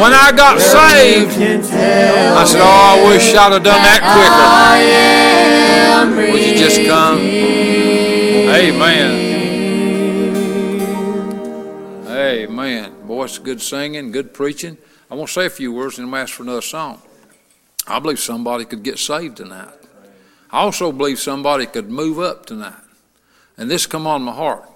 When 0.00 0.12
I 0.14 0.32
got 0.32 0.60
saved, 0.60 1.32
I 1.32 2.44
said, 2.44 2.60
Oh, 2.62 2.64
I 2.64 3.04
wish 3.08 3.34
I'd 3.34 3.52
have 3.52 3.62
done 3.62 3.82
that 3.82 4.00
quicker. 6.06 6.32
Would 6.32 6.42
you 6.42 6.54
just 6.56 6.80
come? 6.86 7.18
Amen. 7.18 9.29
It's 13.24 13.38
good 13.38 13.60
singing, 13.60 14.12
good 14.12 14.34
preaching. 14.34 14.78
I 15.10 15.14
want 15.14 15.28
to 15.28 15.32
say 15.34 15.46
a 15.46 15.50
few 15.50 15.72
words 15.72 15.98
and 15.98 16.12
ask 16.14 16.34
for 16.34 16.42
another 16.42 16.60
song. 16.60 17.02
I 17.86 17.98
believe 17.98 18.20
somebody 18.20 18.64
could 18.64 18.82
get 18.82 18.98
saved 18.98 19.38
tonight. 19.38 19.74
I 20.50 20.60
also 20.60 20.92
believe 20.92 21.18
somebody 21.18 21.66
could 21.66 21.90
move 21.90 22.18
up 22.18 22.46
tonight. 22.46 22.82
And 23.56 23.70
this 23.70 23.86
come 23.86 24.06
on 24.06 24.22
my 24.22 24.32
heart. 24.32 24.68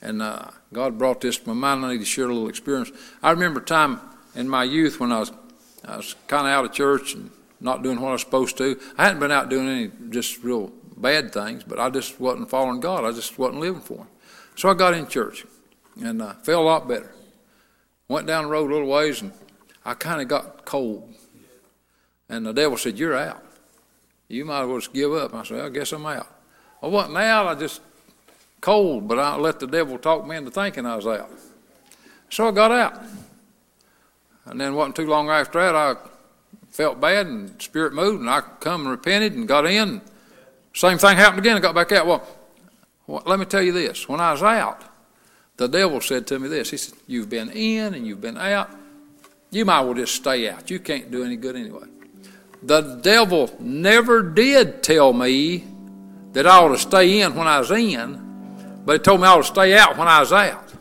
And 0.00 0.20
uh, 0.20 0.46
God 0.72 0.98
brought 0.98 1.20
this 1.20 1.38
to 1.38 1.48
my 1.48 1.54
mind. 1.54 1.84
I 1.84 1.92
need 1.92 1.98
to 1.98 2.04
share 2.04 2.24
a 2.24 2.32
little 2.32 2.48
experience. 2.48 2.90
I 3.22 3.30
remember 3.30 3.60
a 3.60 3.64
time 3.64 4.00
in 4.34 4.48
my 4.48 4.64
youth 4.64 4.98
when 4.98 5.12
I 5.12 5.20
was, 5.20 5.32
I 5.84 5.96
was 5.96 6.14
kind 6.26 6.46
of 6.46 6.52
out 6.52 6.64
of 6.64 6.72
church 6.72 7.14
and 7.14 7.30
not 7.60 7.82
doing 7.82 8.00
what 8.00 8.08
I 8.08 8.12
was 8.12 8.22
supposed 8.22 8.56
to. 8.58 8.78
I 8.98 9.04
hadn't 9.04 9.20
been 9.20 9.30
out 9.30 9.48
doing 9.48 9.68
any 9.68 9.90
just 10.10 10.42
real 10.42 10.72
bad 10.96 11.32
things, 11.32 11.62
but 11.64 11.78
I 11.78 11.90
just 11.90 12.20
wasn't 12.20 12.50
following 12.50 12.80
God. 12.80 13.04
I 13.04 13.12
just 13.12 13.38
wasn't 13.38 13.60
living 13.60 13.80
for 13.80 13.98
Him. 13.98 14.08
So 14.56 14.68
I 14.68 14.74
got 14.74 14.94
in 14.94 15.06
church 15.06 15.44
and 16.00 16.20
uh, 16.20 16.34
felt 16.42 16.62
a 16.62 16.66
lot 16.66 16.88
better. 16.88 17.12
Went 18.08 18.26
down 18.26 18.44
the 18.44 18.50
road 18.50 18.70
a 18.70 18.74
little 18.74 18.88
ways 18.88 19.22
and 19.22 19.32
I 19.84 19.94
kind 19.94 20.20
of 20.20 20.28
got 20.28 20.64
cold. 20.64 21.12
And 22.28 22.46
the 22.46 22.52
devil 22.52 22.76
said, 22.76 22.98
You're 22.98 23.16
out. 23.16 23.44
You 24.28 24.44
might 24.44 24.62
as 24.62 24.68
well 24.68 24.78
just 24.78 24.92
give 24.92 25.12
up. 25.12 25.34
I 25.34 25.44
said, 25.44 25.60
I 25.60 25.68
guess 25.68 25.92
I'm 25.92 26.06
out. 26.06 26.28
I 26.82 26.86
wasn't 26.86 27.18
out, 27.18 27.46
I 27.46 27.54
just 27.54 27.80
cold, 28.60 29.06
but 29.06 29.18
I 29.18 29.36
let 29.36 29.60
the 29.60 29.66
devil 29.66 29.98
talk 29.98 30.26
me 30.26 30.36
into 30.36 30.50
thinking 30.50 30.86
I 30.86 30.96
was 30.96 31.06
out. 31.06 31.30
So 32.30 32.48
I 32.48 32.50
got 32.50 32.72
out. 32.72 33.02
And 34.46 34.60
then 34.60 34.74
wasn't 34.74 34.96
too 34.96 35.06
long 35.06 35.28
after 35.28 35.60
that, 35.60 35.74
I 35.74 35.94
felt 36.70 37.00
bad 37.00 37.26
and 37.26 37.60
spirit 37.60 37.92
moved, 37.92 38.20
and 38.20 38.30
I 38.30 38.40
come 38.40 38.82
and 38.82 38.90
repented 38.90 39.34
and 39.34 39.46
got 39.46 39.66
in. 39.66 40.00
Same 40.74 40.98
thing 40.98 41.16
happened 41.16 41.40
again. 41.40 41.56
I 41.56 41.60
got 41.60 41.74
back 41.74 41.92
out. 41.92 42.06
Well, 42.06 42.26
well, 43.06 43.22
let 43.26 43.38
me 43.38 43.44
tell 43.44 43.62
you 43.62 43.72
this. 43.72 44.08
When 44.08 44.20
I 44.20 44.32
was 44.32 44.42
out, 44.42 44.82
the 45.56 45.68
devil 45.68 46.00
said 46.00 46.26
to 46.28 46.38
me 46.38 46.48
this. 46.48 46.70
He 46.70 46.76
said, 46.76 46.98
You've 47.06 47.28
been 47.28 47.50
in 47.50 47.94
and 47.94 48.06
you've 48.06 48.20
been 48.20 48.38
out. 48.38 48.70
You 49.50 49.64
might 49.64 49.82
well 49.82 49.94
just 49.94 50.14
stay 50.14 50.48
out. 50.48 50.70
You 50.70 50.80
can't 50.80 51.10
do 51.10 51.24
any 51.24 51.36
good 51.36 51.56
anyway. 51.56 51.86
The 52.62 53.00
devil 53.02 53.50
never 53.60 54.22
did 54.22 54.82
tell 54.82 55.12
me 55.12 55.64
that 56.32 56.46
I 56.46 56.58
ought 56.58 56.68
to 56.68 56.78
stay 56.78 57.20
in 57.20 57.34
when 57.34 57.46
I 57.46 57.58
was 57.58 57.70
in, 57.70 58.80
but 58.84 58.92
he 58.94 58.98
told 59.00 59.20
me 59.20 59.26
I 59.26 59.32
ought 59.32 59.38
to 59.38 59.44
stay 59.44 59.76
out 59.76 59.98
when 59.98 60.08
I 60.08 60.20
was 60.20 60.32
out. 60.32 60.72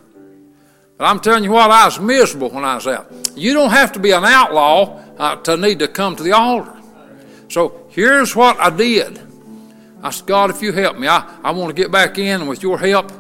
But 0.98 1.06
I'm 1.06 1.20
telling 1.20 1.44
you 1.44 1.52
what, 1.52 1.70
I 1.72 1.86
was 1.86 2.00
miserable 2.00 2.52
when 2.52 2.64
I 2.64 2.76
was 2.76 2.88
out. 2.88 3.12
You 3.36 3.54
don't 3.54 3.72
have 3.72 3.92
to 3.94 4.00
be 4.00 4.12
an 4.12 4.24
outlaw 4.24 5.02
uh, 5.18 5.36
to 5.38 5.58
need 5.58 5.80
to 5.80 5.88
come 5.88 6.16
to 6.16 6.24
the 6.24 6.32
altar. 6.32 6.80
So 7.50 7.88
here's 7.90 8.36
what 8.36 8.60
I 8.60 8.70
did. 8.70 9.20
I 10.04 10.12
said, 10.12 10.28
God, 10.28 10.50
if 10.52 10.62
you 10.62 10.72
help 10.72 10.98
me, 10.98 11.08
I, 11.08 11.40
I 11.44 11.52
want 11.52 11.76
to 11.76 11.82
get 11.82 11.92
back 11.92 12.18
in, 12.18 12.48
with 12.48 12.64
your 12.64 12.78
help, 12.78 13.12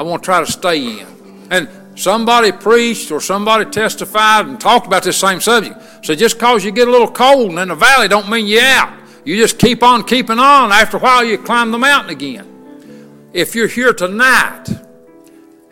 I 0.00 0.02
want 0.02 0.22
to 0.22 0.24
try 0.24 0.40
to 0.42 0.50
stay 0.50 1.00
in. 1.00 1.06
And 1.50 1.68
somebody 1.94 2.52
preached 2.52 3.10
or 3.10 3.20
somebody 3.20 3.70
testified 3.70 4.46
and 4.46 4.58
talked 4.58 4.86
about 4.86 5.02
this 5.02 5.18
same 5.18 5.42
subject. 5.42 5.76
So 6.06 6.14
just 6.14 6.38
because 6.38 6.64
you 6.64 6.70
get 6.70 6.88
a 6.88 6.90
little 6.90 7.10
cold 7.10 7.58
in 7.58 7.68
the 7.68 7.74
valley 7.74 8.08
don't 8.08 8.30
mean 8.30 8.46
you're 8.46 8.62
out. 8.62 8.98
You 9.26 9.36
just 9.36 9.58
keep 9.58 9.82
on 9.82 10.04
keeping 10.04 10.38
on. 10.38 10.72
After 10.72 10.96
a 10.96 11.00
while, 11.00 11.22
you 11.22 11.36
climb 11.36 11.70
the 11.70 11.76
mountain 11.76 12.08
again. 12.12 13.28
If 13.34 13.54
you're 13.54 13.68
here 13.68 13.92
tonight 13.92 14.68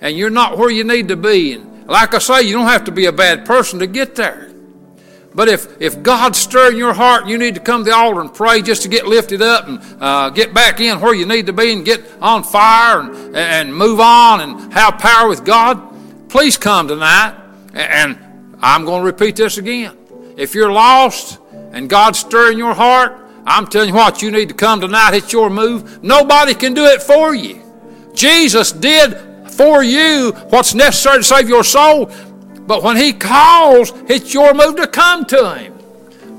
and 0.03 0.14
you're 0.14 0.29
not 0.29 0.59
where 0.59 0.68
you 0.68 0.85
need 0.85 1.09
to 1.09 1.16
be, 1.16 1.55
and 1.55 1.87
like 1.87 2.12
I 2.12 2.18
say, 2.18 2.43
you 2.43 2.53
don't 2.53 2.66
have 2.66 2.85
to 2.85 2.93
be 2.93 3.07
a 3.07 3.12
bad 3.12 3.47
person 3.47 3.79
to 3.79 3.87
get 3.87 4.14
there. 4.14 4.51
But 5.39 5.49
if, 5.49 5.80
if 5.80 6.03
God's 6.03 6.36
stirring 6.36 6.76
your 6.76 6.93
heart 6.93 7.28
you 7.28 7.39
need 7.39 7.55
to 7.55 7.61
come 7.61 7.84
to 7.84 7.91
the 7.91 7.97
altar 7.97 8.20
and 8.20 8.34
pray 8.34 8.61
just 8.61 8.82
to 8.82 8.89
get 8.89 9.07
lifted 9.07 9.41
up 9.41 9.68
and 9.68 9.80
uh, 10.03 10.30
get 10.30 10.53
back 10.53 10.80
in 10.80 11.01
where 11.01 11.14
you 11.14 11.26
need 11.26 11.47
to 11.47 11.53
be 11.53 11.72
and 11.72 11.84
get 11.84 12.03
on 12.20 12.43
fire 12.43 13.03
and, 13.03 13.36
and 13.36 13.72
move 13.72 14.01
on 14.01 14.41
and 14.41 14.72
have 14.72 14.99
power 14.99 15.28
with 15.28 15.45
God, 15.45 16.28
please 16.28 16.57
come 16.59 16.89
tonight. 16.89 17.36
And 17.72 18.18
I'm 18.61 18.84
going 18.84 19.03
to 19.03 19.07
repeat 19.07 19.36
this 19.36 19.59
again. 19.59 19.97
If 20.36 20.57
you're 20.57 20.72
lost 20.72 21.39
and 21.53 21.89
God's 21.89 22.18
stirring 22.18 22.59
your 22.59 22.74
heart, 22.74 23.16
I'm 23.47 23.68
telling 23.68 23.91
you 23.91 23.95
what, 23.95 24.20
you 24.20 24.32
need 24.32 24.49
to 24.49 24.57
come 24.57 24.80
tonight. 24.80 25.14
It's 25.14 25.32
your 25.32 25.51
move. 25.51 26.03
Nobody 26.03 26.53
can 26.53 26.74
do 26.74 26.86
it 26.86 27.01
for 27.01 27.32
you. 27.32 27.62
Jesus 28.12 28.72
did 28.72 29.16
for 29.53 29.84
you 29.84 30.32
what's 30.51 30.74
necessary 30.74 31.18
to 31.18 31.22
save 31.22 31.49
your 31.49 31.62
soul. 31.62 32.11
But 32.69 32.83
when 32.83 32.99
He 32.99 33.14
calls, 33.14 33.95
it's 34.09 34.35
your 34.35 34.53
move 34.53 34.77
to 34.77 34.87
come 34.87 35.25
to 35.25 35.55
Him. 35.55 35.73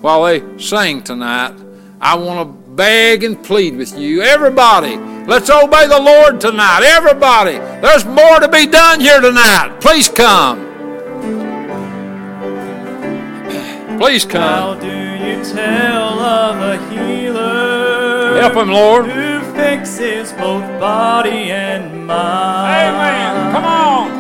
While 0.02 0.26
they 0.26 0.60
sing 0.60 1.02
tonight, 1.02 1.56
I 2.00 2.16
want 2.16 2.48
to 2.48 2.74
beg 2.76 3.24
and 3.24 3.44
plead 3.44 3.76
with 3.76 3.98
you. 3.98 4.22
Everybody, 4.22 4.96
let's 5.26 5.50
obey 5.50 5.88
the 5.88 6.00
Lord 6.00 6.40
tonight. 6.40 6.84
Everybody, 6.84 7.58
there's 7.82 8.06
more 8.06 8.40
to 8.40 8.48
be 8.48 8.68
done 8.68 9.00
here 9.00 9.20
tonight. 9.20 9.80
Please 9.82 10.08
come. 10.08 10.68
Please 13.98 14.24
come. 14.24 14.42
How 14.42 14.74
do 14.76 14.88
you 14.88 15.44
tell 15.44 16.20
of 16.20 16.58
a 16.62 16.78
healer? 16.92 18.40
Help 18.40 18.54
him, 18.54 18.70
Lord. 18.70 19.08
Who 19.08 19.42
fixes 19.56 20.32
both 20.34 20.64
body 20.80 21.52
and 21.52 22.06
mind. 22.06 22.96
Amen. 22.96 23.52
Come 23.52 23.66
on. 23.66 24.19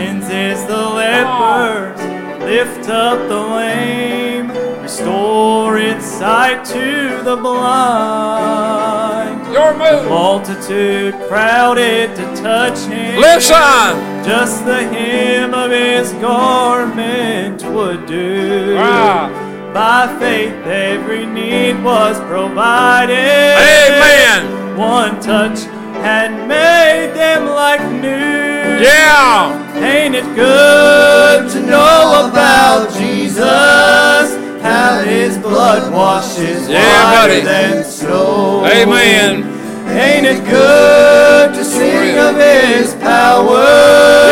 Cleanses 0.00 0.64
the 0.64 0.80
lepers, 0.80 2.00
lift 2.40 2.88
up 2.88 3.18
the 3.28 3.38
lame, 3.38 4.48
restore 4.80 5.76
its 5.76 6.06
sight 6.06 6.64
to 6.64 7.22
the 7.22 7.36
blind. 7.36 9.46
Your 9.52 9.74
move. 9.74 10.08
Multitude 10.08 11.12
crowded 11.28 12.16
to 12.16 12.22
touch 12.36 12.78
him. 12.86 13.20
Listen. 13.20 14.24
Just 14.24 14.64
the 14.64 14.84
hem 14.84 15.52
of 15.52 15.70
his 15.70 16.14
garment 16.14 17.62
would 17.64 18.06
do. 18.06 18.76
Right. 18.76 19.70
By 19.74 20.18
faith, 20.18 20.54
every 20.64 21.26
need 21.26 21.84
was 21.84 22.18
provided. 22.20 23.18
Amen. 23.18 24.78
One 24.78 25.20
touch 25.20 25.60
had 26.00 26.48
made 26.48 27.12
them 27.14 27.44
like 27.44 27.82
new. 28.00 28.82
Yeah. 28.82 29.69
Ain't 29.90 30.14
it 30.14 30.28
good 30.36 31.50
to 31.50 31.60
know 31.60 32.28
about 32.28 32.92
Jesus? 32.96 34.28
How 34.62 35.02
his 35.04 35.36
blood 35.38 35.92
washes 35.92 36.68
Yeah, 36.68 36.80
whiter 37.12 37.34
buddy. 37.34 37.40
than 37.40 37.84
snow. 37.84 38.64
Amen. 38.66 39.32
Ain't 39.88 40.26
it 40.26 40.44
good 40.44 41.54
to 41.54 41.64
sing 41.64 42.16
of 42.18 42.36
His 42.36 42.94
power? 42.96 43.64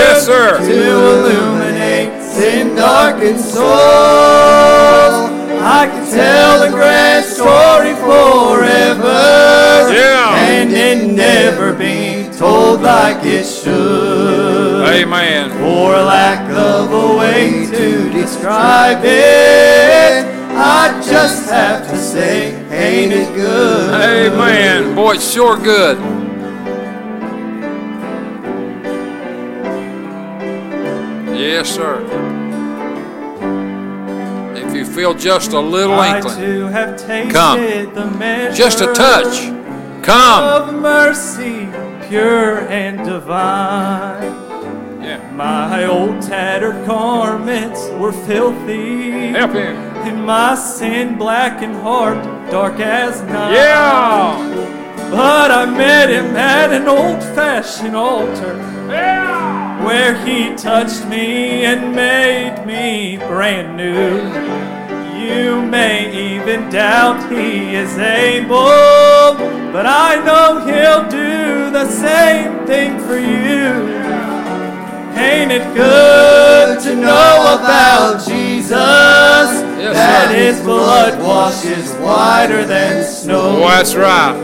Yes, 0.05 0.25
sir. 0.25 0.59
To 0.59 0.73
illuminate 0.73 2.23
sin 2.23 2.77
darkened 2.77 3.41
soul. 3.41 5.38
I 5.61 5.87
can 5.87 6.11
tell 6.11 6.61
the 6.65 6.71
grand 6.71 7.25
story 7.25 7.95
forever. 7.95 9.93
Yeah. 9.93 10.37
And 10.37 10.73
it 10.73 11.13
never 11.13 11.73
be 11.73 12.29
told 12.37 12.83
like 12.83 13.25
it 13.25 13.45
should. 13.45 14.87
Amen. 14.89 15.51
For 15.59 15.91
lack 15.93 16.49
of 16.51 16.93
a 16.93 17.17
way 17.19 17.67
to 17.67 18.11
describe 18.11 19.05
it, 19.05 20.25
I 20.57 21.01
just 21.05 21.51
have 21.51 21.89
to 21.89 21.97
say, 21.97 22.55
ain't 22.71 23.13
it 23.13 23.35
good? 23.35 23.95
Amen. 23.95 24.95
Boy, 24.95 25.15
it's 25.15 25.33
sure 25.33 25.57
good. 25.57 25.99
Yes, 31.37 31.75
sir. 31.75 32.38
Feel 34.99 35.15
just 35.15 35.53
a 35.53 35.61
little 35.61 36.03
inkling, 36.03 36.37
too 36.39 36.67
have 36.67 36.97
tasted 36.97 37.33
Come. 37.33 38.53
just 38.53 38.81
a 38.81 38.93
touch, 38.93 39.47
come. 40.03 40.43
of 40.43 40.75
mercy, 40.75 41.69
pure 42.09 42.67
and 42.69 43.07
divine. 43.07 44.25
Yeah. 45.01 45.31
My 45.37 45.85
old 45.85 46.21
tattered 46.21 46.85
garments 46.85 47.81
were 47.91 48.11
filthy. 48.11 49.29
Help 49.29 49.53
him. 49.53 49.77
And 49.77 50.27
my 50.27 50.57
sin 50.57 51.17
blackened 51.17 51.77
heart 51.77 52.51
dark 52.51 52.81
as 52.81 53.23
night. 53.23 53.53
Yeah. 53.53 55.11
But 55.13 55.53
I 55.53 55.65
met 55.67 56.11
him 56.11 56.35
at 56.35 56.73
an 56.73 56.89
old 56.89 57.23
fashioned 57.37 57.95
altar. 57.95 58.57
Yeah 58.89 59.87
Where 59.87 60.17
he 60.27 60.57
touched 60.57 61.07
me 61.07 61.65
and 61.65 61.95
made 61.95 62.67
me 62.67 63.17
brand 63.19 63.77
new. 63.77 64.78
You 65.19 65.63
may 65.63 66.37
even 66.37 66.71
doubt 66.71 67.31
he 67.31 67.75
is 67.75 67.99
able, 67.99 69.35
but 69.73 69.85
I 69.85 70.23
know 70.25 70.65
he'll 70.65 71.09
do 71.11 71.71
the 71.71 71.91
same 71.91 72.67
thing 72.67 72.99
for 73.01 73.19
you. 73.19 73.99
Ain't 75.19 75.51
it 75.51 75.75
good 75.75 76.81
to 76.83 76.95
know 76.95 77.59
about 77.59 78.25
Jesus? 78.27 79.67
that 79.93 80.35
his 80.35 80.61
blood 80.63 81.19
washes 81.23 81.93
whiter 81.95 82.65
than 82.65 83.05
snow. 83.05 83.57
Boy, 83.57 83.69
that's 83.69 83.95
right. 83.95 84.35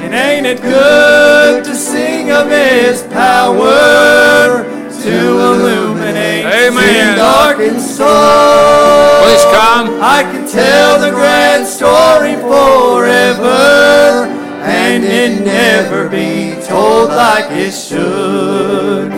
And 0.00 0.14
ain't 0.14 0.46
it 0.46 0.62
good 0.62 1.64
to 1.64 1.74
sing 1.74 2.30
of 2.30 2.48
his 2.48 3.02
power 3.04 4.77
to 5.08 5.38
illuminate 5.48 6.44
Amen. 6.44 7.16
darkened 7.16 7.80
soul? 7.80 9.24
Please 9.24 9.44
come. 9.56 9.98
I 10.00 10.22
can 10.30 10.46
tell 10.48 11.00
the 11.00 11.10
grand 11.10 11.66
story 11.66 12.36
forever, 12.36 14.26
and 14.62 15.04
it 15.04 15.44
never 15.44 16.08
be 16.08 16.60
told 16.66 17.08
like 17.08 17.50
it 17.50 17.72
should. 17.72 19.10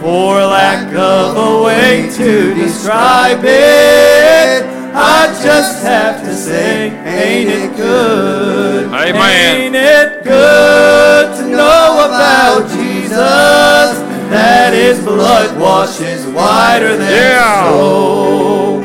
For 0.00 0.34
lack 0.36 0.94
of 0.94 1.36
a 1.36 1.62
way 1.64 2.08
to 2.16 2.54
describe 2.54 3.40
it, 3.44 4.62
I 4.94 5.26
just 5.42 5.82
have 5.82 6.22
to 6.22 6.34
say, 6.34 6.90
ain't 7.04 7.50
it 7.50 7.76
good? 7.76 8.86
Amen. 8.86 9.60
Ain't 9.60 9.74
it 9.74 10.24
good 10.24 11.36
to 11.36 11.48
know 11.48 12.06
about 12.06 12.70
Jesus? 12.70 14.05
That 14.30 14.72
his 14.72 14.98
blood 15.00 15.58
washes 15.58 16.26
whiter 16.26 16.96
than 16.96 17.10
Yeah. 17.10 17.68
snow. 17.68 18.82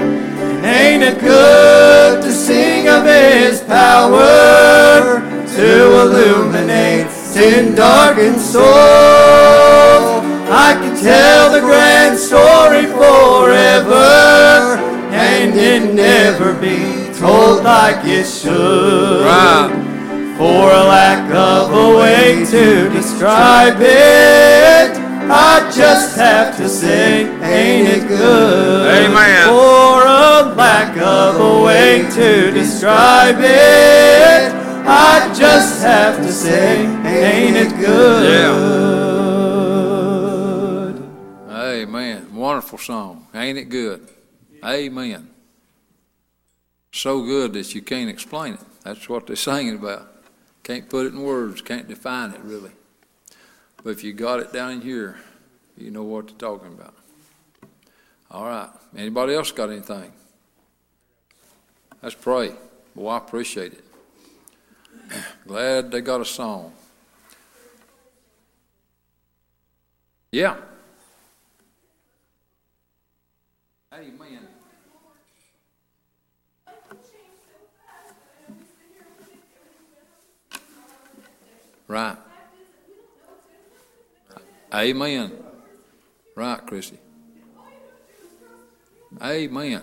Ain't 0.64 1.04
it 1.04 1.20
good 1.20 2.22
to 2.22 2.32
sing 2.32 2.88
of 2.88 3.04
his 3.06 3.62
power 3.62 5.22
to 5.56 5.70
illuminate 6.02 7.08
sin 7.12 7.76
darkened 7.76 8.40
soul? 8.40 8.64
I 10.68 10.74
can 10.80 10.96
tell 11.02 11.52
the 11.52 11.62
grand 11.62 12.20
story 12.20 12.86
forever, 12.86 14.80
and 15.12 15.56
it 15.56 15.94
never 15.94 16.54
be 16.54 16.80
told 17.20 17.64
like 17.64 18.06
it 18.06 18.28
should. 18.28 19.26
Right. 19.26 19.72
For 20.38 20.68
lack 20.96 21.24
of 21.32 21.72
a 21.74 21.88
way 22.00 22.46
to 22.54 22.90
describe 22.90 23.78
it, 23.80 24.81
I 25.34 25.72
just 25.74 26.18
have 26.18 26.58
to 26.58 26.68
say, 26.68 27.24
ain't 27.42 27.88
it 27.88 28.06
good? 28.06 29.06
Amen. 29.06 29.48
For 29.48 30.04
a 30.06 30.54
lack 30.56 30.98
of 30.98 31.40
a 31.40 31.64
way 31.64 32.06
to 32.12 32.52
describe 32.52 33.38
it, 33.40 34.52
I 34.86 35.34
just 35.34 35.82
have 35.84 36.18
to 36.18 36.34
say, 36.34 36.86
ain't 36.86 37.56
it 37.56 37.74
good? 37.80 38.42
Amen. 41.50 42.36
Wonderful 42.36 42.78
song. 42.78 43.28
Ain't 43.34 43.58
it 43.58 43.70
good? 43.70 44.10
Amen. 44.66 45.30
So 46.92 47.22
good 47.24 47.54
that 47.54 47.74
you 47.74 47.82
can't 47.82 48.10
explain 48.10 48.56
it. 48.56 48.60
That's 48.84 49.08
what 49.08 49.28
they're 49.28 49.38
singing 49.38 49.76
about. 49.76 50.10
Can't 50.64 50.90
put 50.90 51.06
it 51.06 51.14
in 51.14 51.24
words, 51.24 51.62
can't 51.62 51.88
define 51.88 52.32
it 52.32 52.42
really. 52.42 52.72
But 53.84 53.92
if 53.92 54.04
you 54.04 54.14
got 54.14 54.40
it 54.40 54.54
down 54.54 54.82
here, 54.82 55.18
you 55.78 55.90
know 55.90 56.04
what 56.04 56.28
they're 56.28 56.38
talking 56.38 56.68
about. 56.68 56.94
All 58.30 58.46
right. 58.46 58.70
Anybody 58.96 59.34
else 59.34 59.52
got 59.52 59.70
anything? 59.70 60.12
Let's 62.02 62.16
pray. 62.16 62.54
Boy, 62.96 63.10
I 63.10 63.18
appreciate 63.18 63.74
it. 63.74 63.84
Glad 65.48 65.92
they 65.92 66.02
got 66.02 66.22
a 66.22 66.26
song. 66.26 66.74
Yeah. 70.32 70.56
Amen. 73.94 74.40
Right. 81.88 82.18
Amen. 84.74 85.32
Right, 86.36 86.66
Chrissy. 86.66 86.98
Amen. 89.22 89.82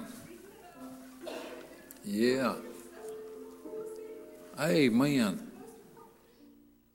Yeah. 2.05 2.55
Amen. 4.59 5.51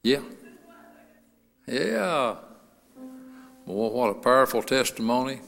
Yeah. 0.02 0.22
Yeah. 1.68 2.36
Boy, 3.66 3.88
what 3.90 4.10
a 4.10 4.16
powerful 4.16 4.64
testimony 4.64 5.40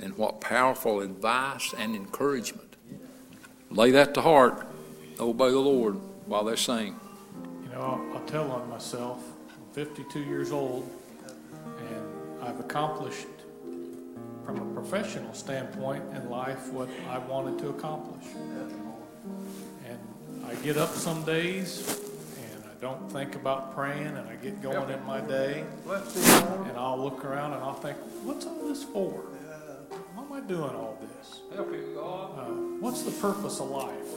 and 0.00 0.16
what 0.16 0.40
powerful 0.40 1.00
advice 1.00 1.74
and 1.78 1.94
encouragement. 1.94 2.76
Lay 3.70 3.90
that 3.92 4.14
to 4.14 4.22
heart. 4.22 4.66
Obey 5.20 5.50
the 5.50 5.58
Lord 5.58 5.96
while 6.26 6.44
they 6.44 6.56
sing. 6.56 6.98
You 7.62 7.68
know, 7.68 8.10
I'll 8.14 8.24
tell 8.26 8.50
on 8.50 8.68
myself, 8.68 9.22
I'm 9.48 9.72
52 9.74 10.20
years 10.20 10.50
old, 10.50 10.90
I've 12.44 12.60
accomplished, 12.60 13.26
from 14.44 14.58
a 14.60 14.74
professional 14.74 15.32
standpoint 15.32 16.04
in 16.14 16.28
life, 16.28 16.68
what 16.72 16.88
I 17.10 17.18
wanted 17.18 17.58
to 17.60 17.70
accomplish. 17.70 18.26
And 19.88 19.98
I 20.46 20.54
get 20.56 20.76
up 20.76 20.90
some 20.90 21.24
days, 21.24 22.00
and 22.52 22.64
I 22.64 22.74
don't 22.82 23.10
think 23.10 23.34
about 23.34 23.74
praying, 23.74 24.08
and 24.08 24.28
I 24.28 24.36
get 24.36 24.60
going 24.60 24.90
in 24.90 25.02
my 25.06 25.20
day, 25.22 25.64
and 26.68 26.76
I'll 26.76 27.02
look 27.02 27.24
around 27.24 27.54
and 27.54 27.62
I'll 27.64 27.72
think, 27.74 27.96
what's 28.24 28.44
all 28.44 28.68
this 28.68 28.84
for? 28.84 29.24
Why 30.14 30.22
am 30.24 30.32
I 30.32 30.40
doing 30.46 30.74
all 30.74 30.98
this? 31.00 31.40
Uh, 32.36 32.44
what's 32.80 33.02
the 33.02 33.10
purpose 33.12 33.60
of 33.60 33.70
life? 33.70 34.12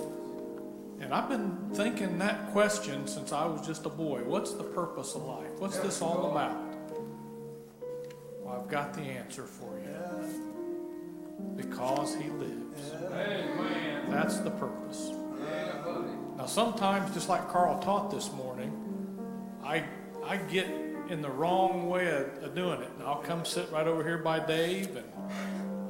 And 0.99 1.13
I've 1.13 1.30
been 1.30 1.55
thinking 1.73 2.17
that 2.17 2.51
question 2.51 3.07
since 3.07 3.32
I 3.32 3.45
was 3.45 3.65
just 3.65 3.86
a 3.86 3.89
boy. 3.89 4.23
What's 4.25 4.53
the 4.53 4.63
purpose 4.63 5.15
of 5.15 5.23
life? 5.23 5.51
What's 5.59 5.78
this 5.78 6.01
all 6.01 6.32
about? 6.32 6.57
Got 8.68 8.93
the 8.93 9.01
answer 9.01 9.43
for 9.43 9.80
you. 9.80 9.88
Because 11.55 12.15
he 12.15 12.30
lives. 12.30 12.91
That's 14.09 14.39
the 14.39 14.51
purpose. 14.51 15.11
Now, 16.38 16.45
sometimes, 16.45 17.13
just 17.13 17.30
like 17.30 17.47
Carl 17.49 17.80
taught 17.80 18.11
this 18.11 18.32
morning, 18.34 18.72
I, 19.63 19.84
I 20.24 20.38
get 20.38 20.68
in 21.09 21.22
the 21.22 21.30
wrong 21.30 21.89
way 21.89 22.07
of, 22.07 22.43
of 22.43 22.55
doing 22.55 22.82
it. 22.82 22.89
And 22.97 23.03
I'll 23.07 23.22
come 23.22 23.45
sit 23.45 23.72
right 23.72 23.88
over 23.88 24.03
here 24.03 24.18
by 24.18 24.39
Dave 24.39 24.95
and 24.95 25.05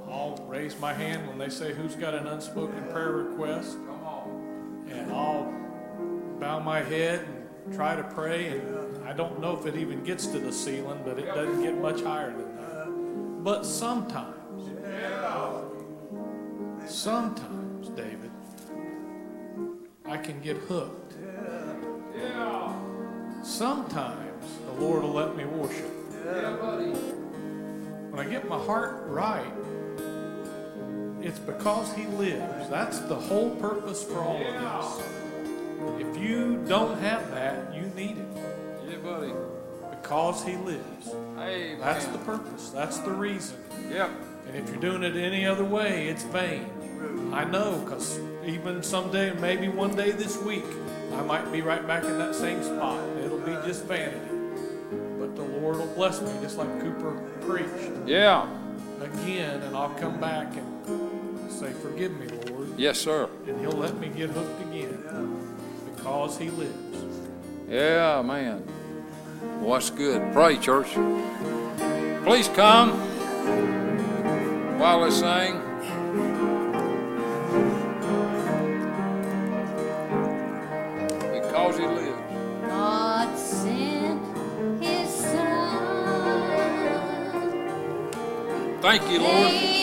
I'll 0.10 0.38
raise 0.48 0.80
my 0.80 0.94
hand 0.94 1.28
when 1.28 1.38
they 1.38 1.50
say, 1.50 1.74
Who's 1.74 1.96
got 1.96 2.14
an 2.14 2.28
unspoken 2.28 2.84
prayer 2.92 3.12
request? 3.12 3.78
And 4.90 5.12
I'll 5.12 5.54
bow 6.40 6.60
my 6.60 6.82
head 6.82 7.26
and 7.28 7.76
try 7.76 7.96
to 7.96 8.04
pray, 8.04 8.48
and 8.48 9.06
I 9.06 9.14
don't 9.14 9.42
know 9.42 9.58
if 9.58 9.66
it 9.66 9.76
even 9.76 10.04
gets 10.04 10.28
to 10.28 10.40
the 10.40 10.54
ceiling, 10.54 11.02
but 11.04 11.20
it 11.20 11.26
doesn't 11.26 11.62
get 11.62 11.78
much 11.78 12.02
higher 12.02 12.32
than. 12.32 12.47
But 13.48 13.66
sometimes, 13.66 14.68
sometimes, 16.86 17.88
David, 17.92 18.30
I 20.06 20.18
can 20.18 20.42
get 20.42 20.58
hooked. 20.58 21.14
Sometimes 23.44 24.60
the 24.66 24.74
Lord 24.82 25.04
will 25.04 25.14
let 25.14 25.38
me 25.38 25.46
worship. 25.46 25.90
When 28.12 28.20
I 28.20 28.30
get 28.30 28.50
my 28.50 28.58
heart 28.58 29.06
right, 29.08 29.54
it's 31.22 31.40
because 31.40 31.94
He 31.94 32.06
lives. 32.06 32.68
That's 32.70 33.00
the 33.00 33.16
whole 33.16 33.52
purpose 33.52 34.04
for 34.04 34.20
all 34.20 34.46
of 34.46 34.56
us. 34.56 35.02
If 36.00 36.18
you 36.18 36.66
don't 36.68 37.00
have 37.00 37.32
that, 37.32 37.74
you 37.74 37.84
need 37.96 38.18
it. 38.18 38.28
Yeah, 38.90 38.98
buddy. 38.98 39.32
Because 40.08 40.42
He 40.46 40.56
lives. 40.56 41.10
Amen. 41.38 41.80
That's 41.82 42.06
the 42.06 42.18
purpose. 42.20 42.70
That's 42.70 42.98
the 43.00 43.12
reason. 43.12 43.58
Yep. 43.92 44.10
And 44.48 44.56
if 44.56 44.70
you're 44.70 44.80
doing 44.80 45.04
it 45.04 45.18
any 45.18 45.46
other 45.46 45.66
way, 45.66 46.08
it's 46.08 46.24
vain. 46.24 46.66
I 47.34 47.44
know, 47.44 47.82
because 47.84 48.18
even 48.46 48.82
someday, 48.84 49.34
maybe 49.34 49.68
one 49.68 49.98
day 49.98 50.12
this 50.12 50.38
week, 50.38 50.64
I 51.14 51.22
might 51.24 51.52
be 51.52 51.62
right 51.62 51.86
back 51.86 52.06
in 52.06 52.18
that 52.20 52.36
same 52.36 52.64
spot. 52.64 53.04
It'll 53.22 53.40
be 53.40 53.52
just 53.68 53.84
vanity. 53.84 54.18
But 55.20 55.36
the 55.36 55.44
Lord 55.44 55.76
will 55.76 55.88
bless 55.88 56.22
me, 56.22 56.32
just 56.42 56.58
like 56.58 56.80
Cooper 56.80 57.22
preached 57.42 57.92
Yeah. 58.06 58.48
again, 59.02 59.62
and 59.62 59.76
I'll 59.76 59.94
come 59.96 60.22
back 60.22 60.56
and 60.56 61.52
say, 61.52 61.74
Forgive 61.82 62.18
me, 62.18 62.28
Lord. 62.50 62.70
Yes, 62.78 62.98
sir. 62.98 63.28
And 63.46 63.60
He'll 63.60 63.72
let 63.72 63.98
me 64.00 64.08
get 64.08 64.30
hooked 64.30 64.62
again 64.70 65.04
because 65.98 66.38
He 66.38 66.50
lives. 66.50 66.78
Yeah, 67.68 68.22
man. 68.22 68.64
Well, 69.42 69.74
that's 69.74 69.90
good. 69.90 70.34
Pray, 70.34 70.58
church. 70.58 70.88
Please 72.24 72.48
come 72.50 72.92
while 74.80 75.02
we 75.04 75.12
sing. 75.12 75.62
Because 81.20 81.78
he 81.78 81.86
lives. 81.86 82.18
God 82.68 83.38
sent 83.38 84.22
his 84.84 85.10
son. 85.10 85.58
Thank 88.82 89.10
you, 89.12 89.20
Lord. 89.20 89.77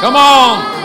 Come 0.00 0.16
on. 0.16 0.76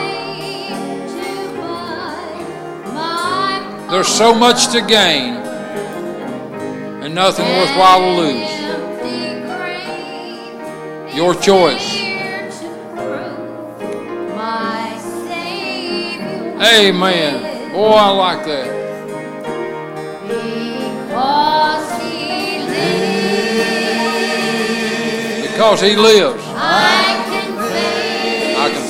There's 3.89 4.07
so 4.07 4.33
much 4.33 4.67
to 4.71 4.81
gain 4.81 5.35
and 7.03 7.13
nothing 7.13 7.45
worthwhile 7.45 7.99
to 7.99 8.11
lose. 8.21 8.49
Your 11.15 11.35
choice. 11.35 11.99
Amen. 16.63 17.73
Boy, 17.73 17.91
I 17.91 18.09
like 18.11 18.45
that. 18.45 18.81
because 25.61 25.81
He 25.81 25.95
lives. 25.95 26.40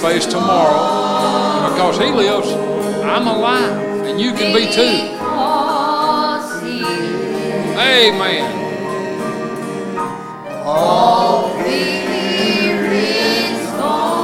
Face 0.02 0.26
tomorrow. 0.26 1.70
Because 1.70 1.98
he 2.00 2.10
lives, 2.10 2.52
I'm 3.06 3.28
alive. 3.28 4.06
And 4.08 4.20
you 4.20 4.34
can 4.34 4.52
be 4.54 4.66
too. 4.66 5.22
Amen. 7.78 8.62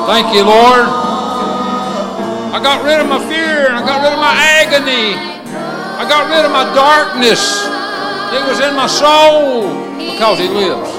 Thank 0.08 0.34
you, 0.34 0.44
Lord. 0.44 0.88
I 2.50 2.60
got 2.64 2.84
rid 2.84 3.00
of 3.00 3.08
my 3.08 3.20
fear 3.30 3.68
I 3.70 3.82
got 3.86 4.02
rid 4.02 4.14
of 4.14 4.20
my 4.20 4.34
agony. 4.34 5.14
I 5.14 6.10
got 6.10 6.28
rid 6.32 6.44
of 6.44 6.52
my 6.52 6.74
darkness. 6.74 7.62
It 8.34 8.42
was 8.48 8.60
in 8.60 8.76
my 8.76 8.88
soul 8.88 9.70
because 9.98 10.40
He 10.40 10.48
lives. 10.48 10.92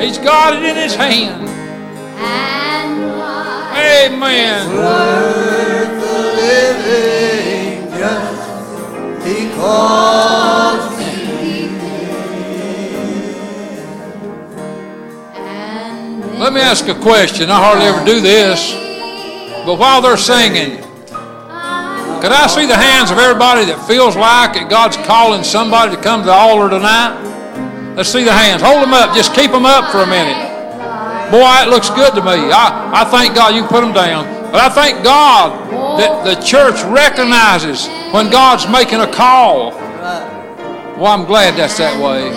He's 0.00 0.18
got 0.18 0.54
it 0.54 0.62
in 0.62 0.76
His 0.76 0.94
hand. 0.94 1.55
Amen. 4.04 4.76
Worth 4.76 6.00
the 6.00 6.18
living 6.40 7.98
just 7.98 9.24
because 9.24 10.96
Let 16.38 16.52
me 16.52 16.60
ask 16.60 16.86
a 16.86 16.94
question. 16.94 17.48
I 17.50 17.56
hardly 17.56 17.86
ever 17.86 18.04
do 18.04 18.20
this. 18.20 18.74
But 19.64 19.78
while 19.78 20.02
they're 20.02 20.18
singing, 20.18 20.76
could 22.20 22.30
I 22.30 22.46
see 22.46 22.66
the 22.66 22.76
hands 22.76 23.10
of 23.10 23.16
everybody 23.16 23.64
that 23.64 23.82
feels 23.88 24.16
like 24.16 24.52
that 24.52 24.68
God's 24.68 24.98
calling 24.98 25.42
somebody 25.42 25.96
to 25.96 26.02
come 26.02 26.20
to 26.20 26.26
the 26.26 26.32
altar 26.32 26.68
tonight? 26.68 27.16
Let's 27.96 28.10
see 28.10 28.22
the 28.22 28.32
hands. 28.32 28.60
Hold 28.60 28.82
them 28.82 28.92
up. 28.92 29.16
Just 29.16 29.34
keep 29.34 29.50
them 29.50 29.64
up 29.64 29.90
for 29.90 30.04
a 30.04 30.06
minute. 30.06 30.45
Boy, 31.30 31.66
it 31.66 31.68
looks 31.68 31.90
good 31.90 32.14
to 32.14 32.22
me. 32.22 32.54
I, 32.54 33.02
I 33.02 33.04
thank 33.10 33.34
God 33.34 33.54
you 33.54 33.66
put 33.66 33.80
them 33.80 33.92
down. 33.92 34.24
But 34.52 34.60
I 34.60 34.68
thank 34.68 35.02
God 35.02 35.68
that 35.98 36.24
the 36.24 36.40
church 36.40 36.80
recognizes 36.84 37.88
when 38.14 38.30
God's 38.30 38.68
making 38.68 39.00
a 39.00 39.10
call. 39.10 39.72
Well, 40.96 41.06
I'm 41.06 41.24
glad 41.24 41.58
that's 41.58 41.78
that 41.78 42.00
way. 42.00 42.30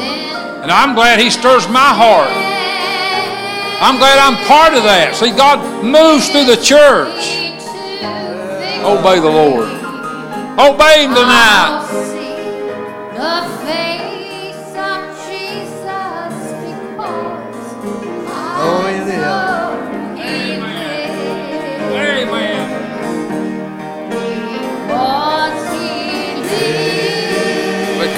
And 0.62 0.72
I'm 0.72 0.96
glad 0.96 1.20
He 1.20 1.30
stirs 1.30 1.70
my 1.70 1.94
heart. 1.94 2.34
I'm 3.80 3.98
glad 3.98 4.18
I'm 4.18 4.36
part 4.48 4.74
of 4.74 4.84
that. 4.84 5.16
See, 5.16 5.32
God 5.32 5.62
moves 5.86 6.28
through 6.30 6.46
the 6.50 6.58
church. 6.60 7.40
Obey 8.84 9.22
the 9.22 9.30
Lord. 9.30 9.70
Obey 10.60 11.06
Him 11.06 11.14
tonight. 11.14 11.86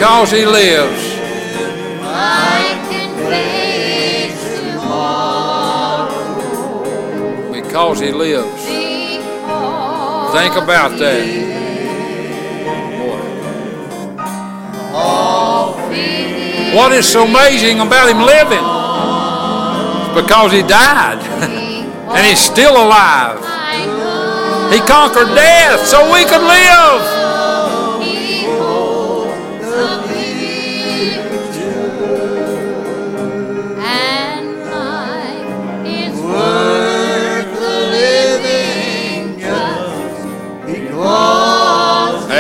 Because 0.02 0.32
He 0.32 0.45
lives. 0.47 1.14
Because 7.54 7.99
He 7.99 8.12
lives. 8.12 8.66
Think 10.34 10.56
about 10.56 10.97
that. 10.97 11.22
What 16.74 16.93
is 16.93 17.08
so 17.08 17.26
amazing 17.28 17.80
about 17.82 18.10
Him 18.10 18.22
living? 18.26 18.66
It's 20.02 20.20
because 20.20 20.52
He 20.52 20.64
died. 20.64 21.20
and 22.18 22.26
He's 22.26 22.39
still 22.39 22.74
alive. 22.74 23.38
He 24.74 24.80
conquered 24.80 25.36
death 25.36 25.86
so 25.86 26.12
we 26.12 26.26
could 26.26 26.41
live. 26.41 27.21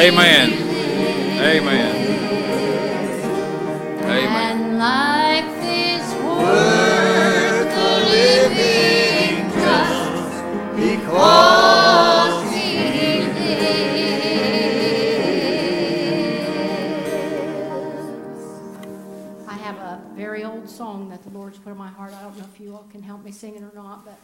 Amen. 0.01 0.51
Amen. 0.53 1.95
Amen. 4.03 4.25
and 4.33 4.79
life 4.79 5.45
is 5.63 6.01
worth 6.23 7.69
the 7.75 7.91
living 8.09 9.47
just 9.61 10.41
because 10.75 12.51
He 12.51 12.67
lives. 12.81 13.61
I 19.47 19.53
have 19.53 19.77
a 19.77 20.01
very 20.15 20.43
old 20.43 20.67
song 20.67 21.09
that 21.09 21.21
the 21.21 21.29
Lord's 21.29 21.59
put 21.59 21.69
in 21.73 21.77
my 21.77 21.89
heart. 21.89 22.13
I 22.13 22.23
don't 22.23 22.35
know 22.39 22.45
if 22.51 22.59
you 22.59 22.73
all 22.73 22.87
can 22.91 23.03
help 23.03 23.23
me 23.23 23.31
sing 23.31 23.53
it 23.55 23.61
or 23.61 23.71
not, 23.75 24.03
but, 24.03 24.17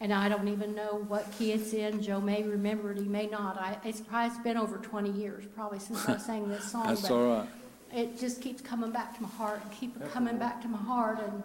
and 0.00 0.12
I 0.12 0.28
don't 0.28 0.48
even 0.48 0.74
know 0.74 1.04
what 1.08 1.30
key 1.32 1.52
it's 1.52 1.72
in. 1.72 2.02
Joe 2.02 2.20
may 2.20 2.42
remember 2.42 2.92
it, 2.92 2.98
he 2.98 3.04
may 3.04 3.26
not. 3.26 3.58
I, 3.58 3.78
it's 3.84 4.00
probably 4.00 4.28
it's 4.28 4.44
been 4.44 4.56
over 4.56 4.78
20 4.78 5.10
years, 5.10 5.44
probably 5.54 5.78
since 5.78 6.08
I 6.08 6.16
sang 6.18 6.48
this 6.48 6.70
song. 6.70 6.86
That's 6.88 7.02
but 7.02 7.10
all 7.12 7.38
right. 7.38 7.48
It 7.92 8.18
just 8.18 8.42
keeps 8.42 8.60
coming 8.60 8.90
back 8.90 9.16
to 9.16 9.22
my 9.22 9.28
heart 9.28 9.60
and 9.62 9.72
keep 9.72 9.94
coming 10.12 10.36
back 10.36 10.60
to 10.62 10.68
my 10.68 10.78
heart. 10.78 11.18
And 11.20 11.42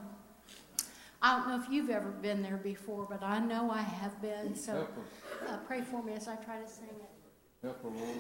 I 1.22 1.38
don't 1.38 1.48
know 1.48 1.62
if 1.64 1.70
you've 1.72 1.90
ever 1.90 2.10
been 2.10 2.44
there 2.44 2.58
before, 2.58 3.08
but 3.10 3.24
I 3.24 3.40
know 3.40 3.72
I 3.72 3.82
have 3.82 4.22
been. 4.22 4.56
So 4.56 4.88
uh, 5.48 5.58
pray 5.66 5.82
for 5.82 6.04
me 6.04 6.14
as 6.14 6.28
I 6.28 6.36
try 6.36 6.60
to 6.60 6.68
sing 6.68 6.90
it. 6.90 7.10
Help 7.64 7.82
her, 7.82 7.90
Lord. 7.90 8.18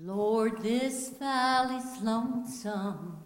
Lord, 0.00 0.62
this 0.62 1.08
valley's 1.08 2.00
lonesome, 2.02 3.16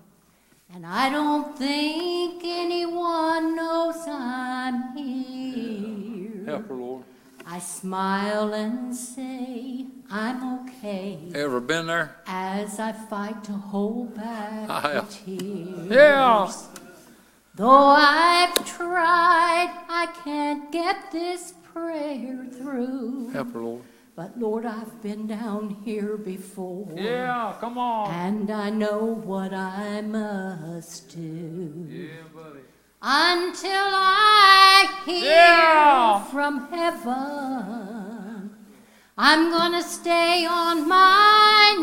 and 0.74 0.86
I 0.86 1.10
don't 1.10 1.56
think 1.56 2.42
anyone 2.44 3.54
knows 3.56 3.96
I'm 4.06 4.96
here. 4.96 6.44
Help 6.46 6.68
her, 6.68 6.74
Lord. 6.74 7.02
I 7.46 7.58
smile 7.58 8.54
and 8.54 8.94
say 8.94 9.84
I'm 10.10 10.60
okay 10.60 11.18
Ever 11.34 11.60
been 11.60 11.86
there? 11.86 12.16
as 12.26 12.78
I 12.78 12.92
fight 12.92 13.42
to 13.44 13.52
hold 13.52 14.14
back 14.14 14.70
I 14.84 15.00
the 15.00 15.06
tears. 15.10 15.90
Yeah. 15.90 16.52
Though 17.54 17.68
I've 17.68 18.54
tried, 18.64 19.70
I 19.88 20.06
can't 20.24 20.70
get 20.72 21.10
this 21.12 21.52
prayer 21.74 22.46
through. 22.50 23.28
Help 23.30 23.52
her, 23.52 23.60
Lord. 23.60 23.82
But 24.14 24.38
Lord, 24.38 24.66
I've 24.66 25.00
been 25.02 25.26
down 25.26 25.70
here 25.84 26.18
before. 26.18 26.86
Yeah, 26.94 27.54
come 27.60 27.78
on. 27.78 28.10
And 28.10 28.50
I 28.50 28.68
know 28.68 28.98
what 29.24 29.54
I 29.54 30.02
must 30.02 31.08
do. 31.16 31.86
Yeah, 31.88 32.28
buddy. 32.34 32.60
Until 33.00 33.88
I 33.94 34.86
hear 35.06 35.30
Yeah. 35.30 36.24
from 36.24 36.68
heaven, 36.70 38.50
I'm 39.16 39.50
gonna 39.50 39.82
stay 39.82 40.44
on 40.46 40.86
my 40.86 41.76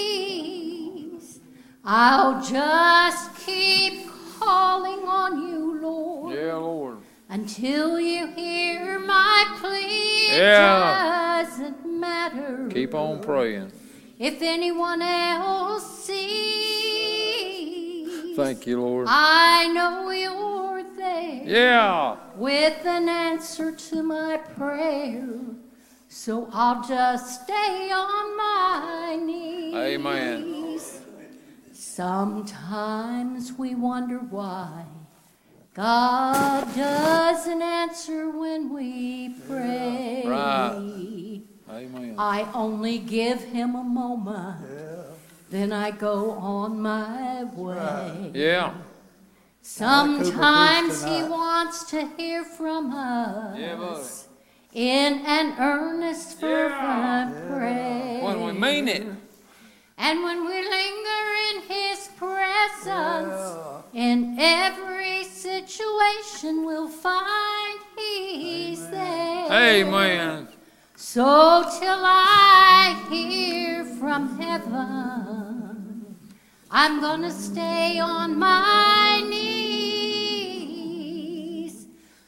knees. 0.00 1.40
I'll 1.84 2.40
just 2.42 3.34
keep 3.44 4.08
calling 4.38 5.00
on 5.08 5.42
you, 5.48 5.80
Lord, 5.80 6.34
Yeah, 6.36 6.54
Lord. 6.54 6.89
Until 7.30 7.98
you 8.00 8.26
hear 8.32 8.98
my 8.98 9.44
plea. 9.60 10.36
Yeah. 10.36 11.40
It 11.40 11.44
doesn't 11.46 11.86
matter. 12.00 12.68
Keep 12.70 12.94
on 12.94 13.20
praying. 13.22 13.70
If 14.18 14.42
anyone 14.42 15.00
else 15.00 16.04
sees, 16.04 16.76
Thank 18.36 18.66
you, 18.66 18.80
Lord. 18.80 19.06
I 19.08 19.68
know 19.72 20.10
you're 20.10 20.82
there 20.96 21.42
Yeah. 21.44 22.16
with 22.36 22.84
an 22.86 23.08
answer 23.08 23.72
to 23.72 24.02
my 24.02 24.36
prayer. 24.38 25.28
So 26.08 26.48
I'll 26.52 26.82
just 26.82 27.42
stay 27.44 27.90
on 27.92 28.36
my 28.36 29.18
knees. 29.22 29.74
Amen. 29.74 30.78
Sometimes 31.72 33.52
we 33.58 33.74
wonder 33.74 34.18
why 34.18 34.84
God 35.74 36.74
doesn't 36.74 37.62
answer 37.62 38.28
when 38.30 38.74
we 38.74 39.34
pray. 39.46 40.24
Right. 40.26 41.42
Amen. 41.70 42.14
I 42.18 42.48
only 42.52 42.98
give 42.98 43.44
him 43.44 43.76
a 43.76 43.84
moment, 43.84 44.66
then 45.50 45.72
I 45.72 45.92
go 45.92 46.32
on 46.32 46.80
my 46.82 47.44
way. 47.44 48.32
Yeah. 48.34 48.74
Sometimes 49.62 51.04
he 51.04 51.22
wants 51.22 51.84
to 51.90 52.08
hear 52.16 52.42
from 52.44 52.90
Yeah, 52.90 53.80
us 53.80 54.26
in 54.72 55.24
an 55.26 55.54
earnest, 55.58 56.40
fervent 56.40 57.48
prayer. 57.48 58.24
When 58.24 58.44
we 58.44 58.52
mean 58.52 58.88
it. 58.88 59.06
And 60.02 60.22
when 60.22 60.46
we 60.46 60.54
linger 60.54 61.24
in 61.50 61.60
his 61.68 62.08
presence, 62.16 63.58
in 63.92 64.38
every 64.40 65.24
situation 65.24 66.64
we'll 66.64 66.88
find 66.88 67.78
he's 67.98 68.88
there. 68.88 69.52
Amen. 69.52 70.48
So 70.96 71.64
till 71.78 72.02
I 72.02 72.96
hear 73.10 73.84
from 73.84 74.38
heaven, 74.38 76.16
I'm 76.70 77.00
gonna 77.02 77.30
stay 77.30 77.98
on 77.98 78.38
my 78.38 79.22
knees. 79.28 79.50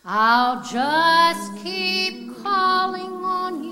I'll 0.04 0.62
just 0.62 1.56
keep 1.64 2.36
calling 2.42 3.12
on 3.24 3.64
you, 3.64 3.71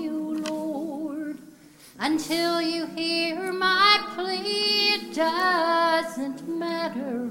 until 2.01 2.59
you 2.61 2.87
hear 2.87 3.53
my 3.53 3.99
plea. 4.15 4.95
It 4.95 5.13
doesn't 5.13 6.47
matter 6.47 7.29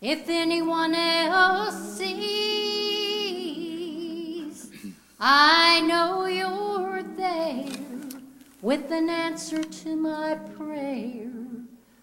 if 0.00 0.28
anyone 0.28 0.94
else 0.94 1.96
sees. 1.96 2.10
I 5.20 5.80
know 5.82 6.26
you're 6.26 7.04
there 7.16 7.66
with 8.60 8.90
an 8.90 9.08
answer 9.08 9.62
to 9.62 9.94
my 9.94 10.34
prayer. 10.56 11.30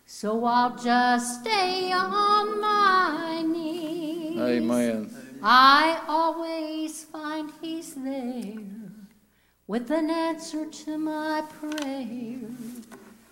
So 0.05 0.45
I'll 0.45 0.77
just 0.77 1.41
stay 1.41 1.91
on 1.91 2.61
my 2.61 3.43
knees. 3.45 4.39
Amen. 4.39 5.09
I 5.43 5.99
always 6.07 7.03
find 7.03 7.51
he's 7.61 7.93
there 7.95 8.76
with 9.67 9.91
an 9.91 10.09
answer 10.09 10.65
to 10.65 10.97
my 10.97 11.43
prayer. 11.59 12.39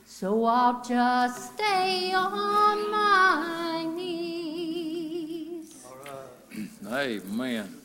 So 0.05 0.45
I'll 0.45 0.83
just 0.83 1.53
stay 1.53 2.13
on 2.13 2.91
my 2.91 3.86
knees. 3.95 5.73
Amen. 6.88 7.75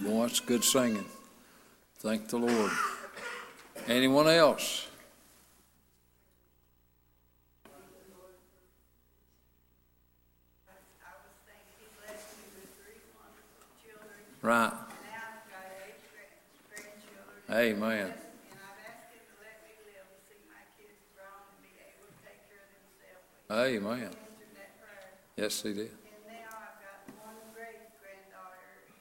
Boy, 0.00 0.22
that's 0.22 0.40
good 0.40 0.64
singing. 0.64 1.04
Thank 1.98 2.28
the 2.28 2.38
Lord. 2.38 2.70
Anyone 3.86 4.28
else? 4.28 4.86
I 10.70 11.12
was 11.20 11.36
thinking 11.44 11.76
he 11.78 11.86
blessed 12.00 12.32
me 12.38 12.44
with 12.56 12.70
three 12.80 13.00
wonderful 13.12 13.68
children. 13.84 14.18
Right. 14.40 14.72
Now 14.72 15.36
I've 15.36 15.44
got 15.52 15.64
eight 15.84 16.00
grand- 16.08 16.40
grandchildren. 16.72 17.39
Amen. 17.50 17.82
And 17.82 17.82
I've 17.82 18.78
asked 18.86 19.10
him 19.10 19.26
to 19.26 19.34
let 19.42 19.58
me 19.66 19.74
live 19.82 20.06
to 20.06 20.18
see 20.30 20.38
my 20.46 20.62
kids 20.78 21.02
grown 21.18 21.50
and 21.50 21.58
be 21.58 21.74
able 21.82 22.06
to 22.06 22.14
take 22.22 22.46
care 22.46 22.62
of 22.62 22.70
themselves. 22.78 23.26
Amen. 23.50 24.14
Answered 24.14 24.54
that 24.54 24.78
prayer. 24.78 25.18
Yes, 25.34 25.58
he 25.58 25.74
did. 25.74 25.90
And 25.90 26.30
now 26.30 26.46
I've 26.46 26.78
got 26.78 27.10
one 27.26 27.34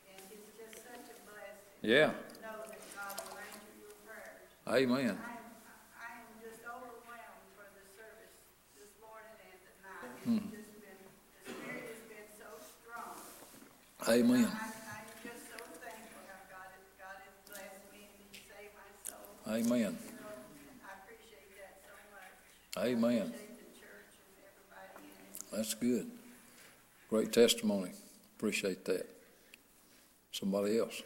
and 0.09 0.17
it's 0.33 0.49
just 0.57 0.81
such 0.81 1.13
a 1.13 1.17
blessing. 1.29 1.85
Yeah. 1.85 2.09
to 2.09 2.41
Know 2.41 2.65
that 2.65 2.81
in 19.55 19.97
Amen. 22.77 23.33
That's 25.51 25.73
good. 25.73 26.09
Great 27.09 27.33
testimony. 27.33 27.91
Appreciate 28.37 28.85
that. 28.85 29.09
Somebody 30.31 30.77
else? 30.77 31.01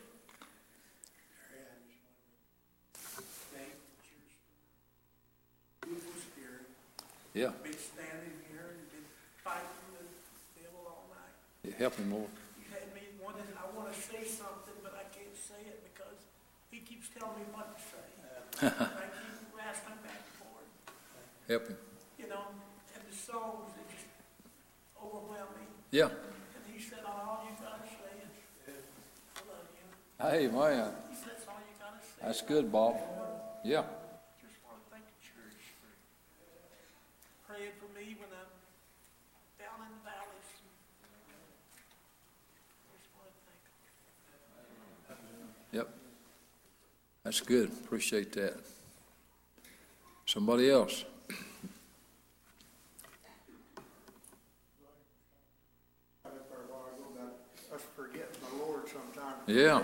Yeah. 7.34 7.50
Been 7.64 7.74
standing 7.74 8.38
here 8.46 8.70
and 8.70 8.86
been 8.94 9.10
fighting 9.42 9.66
the 9.98 10.06
devil 10.62 10.86
all 10.86 11.10
night. 11.10 11.34
Yeah, 11.66 11.74
Help 11.80 11.96
him, 11.98 12.14
Lord. 12.14 12.30
You 12.62 12.70
had 12.70 12.94
me 12.94 13.02
wanting, 13.18 13.50
I 13.58 13.66
want 13.76 13.90
to 13.90 13.98
say 13.98 14.22
something, 14.22 14.78
but 14.84 14.94
I 14.94 15.10
can't 15.10 15.34
say 15.34 15.66
it 15.66 15.82
because 15.82 16.22
he 16.70 16.86
keeps 16.86 17.10
telling 17.10 17.42
me 17.42 17.50
what 17.50 17.74
to 17.74 17.82
say. 17.82 18.13
I 18.62 18.70
keep 18.70 19.58
asking 19.60 19.98
back 20.04 20.22
and 20.24 20.36
forth, 20.40 20.70
Help 21.50 21.68
him. 21.68 21.78
you 22.20 22.28
know, 22.30 22.44
and 22.96 23.04
the 23.10 23.16
songs, 23.16 23.72
they 23.76 23.84
just 23.94 24.08
overwhelm 25.02 25.50
me. 25.60 25.66
Yeah. 25.92 26.06
And 26.10 26.64
he 26.74 26.80
said, 26.82 27.00
all 27.06 27.44
you 27.46 27.56
gotta 27.60 27.84
say 27.84 28.14
is, 28.22 28.84
I 29.36 29.40
love 29.50 29.68
you. 29.74 30.50
Amen. 30.50 30.92
He 31.10 31.16
said, 31.16 31.34
that's 31.36 31.48
all 31.48 31.60
you 31.60 31.76
gotta 31.80 32.00
say. 32.06 32.22
That's 32.22 32.42
good, 32.42 32.72
Bob. 32.72 32.96
Yeah. 33.66 33.84
Just 34.42 34.60
want 34.64 34.78
to 34.84 34.86
thank 34.92 35.04
the 35.08 35.20
church 35.24 35.62
for 35.82 35.92
praying 37.54 37.74
for 37.82 37.90
me 37.98 38.16
when 38.22 38.30
I'm 38.32 38.53
That's 47.24 47.40
good. 47.40 47.70
Appreciate 47.86 48.34
that. 48.34 48.56
Somebody 50.26 50.70
else? 50.70 51.06
Us 57.74 57.82
forgetting 57.96 58.28
the 58.52 58.64
Lord 58.64 58.84
sometimes. 58.88 59.36
Yeah. 59.48 59.82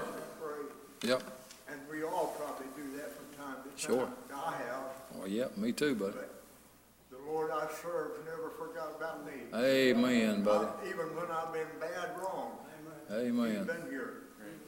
Yep. 1.03 1.23
And 1.71 1.79
we 1.89 2.03
all 2.03 2.35
probably 2.37 2.67
do 2.75 2.97
that 2.97 3.11
from 3.15 3.25
time 3.45 3.55
to 3.63 3.69
time. 3.69 3.95
Sure. 3.97 4.09
I 4.33 4.51
have, 4.51 4.83
Well, 5.17 5.27
yep, 5.27 5.57
me 5.57 5.71
too, 5.71 5.95
buddy. 5.95 6.13
but 6.13 6.43
the 7.09 7.17
Lord 7.31 7.51
I 7.51 7.67
serve 7.81 8.11
never 8.25 8.49
forgot 8.57 8.95
about 8.97 9.25
me. 9.25 9.33
Amen, 9.55 10.43
buddy. 10.43 10.65
Uh, 10.65 10.87
Even 10.89 11.15
when 11.15 11.31
I've 11.31 11.53
been 11.53 11.67
bad 11.79 12.09
wrong. 12.21 12.51
Amen. 13.11 13.55
He's 13.57 13.65
been 13.65 13.89
here. 13.89 14.13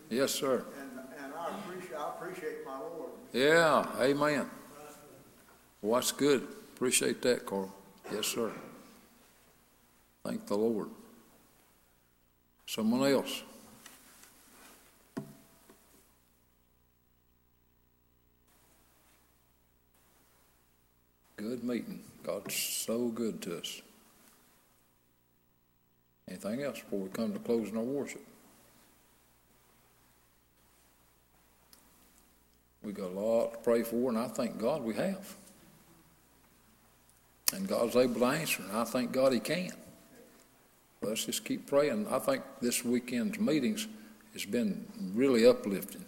Yes, 0.10 0.32
sir. 0.32 0.66
And, 0.80 0.90
appreciate, 1.60 1.98
I 1.98 2.10
appreciate 2.10 2.66
my 2.66 2.80
Lord. 2.80 3.12
Yeah, 3.34 3.86
amen. 4.00 4.50
Well, 5.82 6.00
that's 6.00 6.12
good. 6.12 6.48
Appreciate 6.76 7.22
that, 7.22 7.46
Carl. 7.46 7.74
Yes, 8.12 8.28
sir. 8.28 8.52
Thank 10.24 10.46
the 10.48 10.56
Lord. 10.56 10.90
Someone 12.66 13.10
else? 13.12 13.44
Good 21.38 21.64
meeting. 21.64 22.04
God's 22.24 22.54
so 22.54 23.08
good 23.08 23.42
to 23.42 23.58
us. 23.58 23.82
Anything 26.28 26.62
else 26.64 26.80
before 26.80 27.00
we 27.00 27.10
come 27.10 27.34
to 27.34 27.40
closing 27.40 27.76
our 27.76 27.84
worship? 27.84 28.22
We 32.84 32.94
got 32.94 33.12
a 33.12 33.20
lot 33.20 33.54
to 33.54 33.58
pray 33.60 33.84
for, 33.84 34.10
and 34.10 34.18
I 34.18 34.28
thank 34.28 34.58
God 34.58 34.82
we 34.82 34.96
have. 34.96 35.36
And 37.54 37.68
God's 37.68 37.96
able 37.96 38.22
to 38.22 38.26
answer, 38.26 38.64
and 38.64 38.76
I 38.76 38.84
thank 38.86 39.12
God 39.12 39.34
He 39.34 39.40
can. 39.40 39.72
Let's 41.02 41.26
just 41.26 41.46
keep 41.46 41.68
praying. 41.68 42.08
I 42.10 42.20
think 42.20 42.44
this 42.62 42.86
weekend's 42.86 43.40
meetings 43.40 43.88
has 44.34 44.46
been 44.46 44.86
really 45.14 45.46
uplifting 45.46 46.06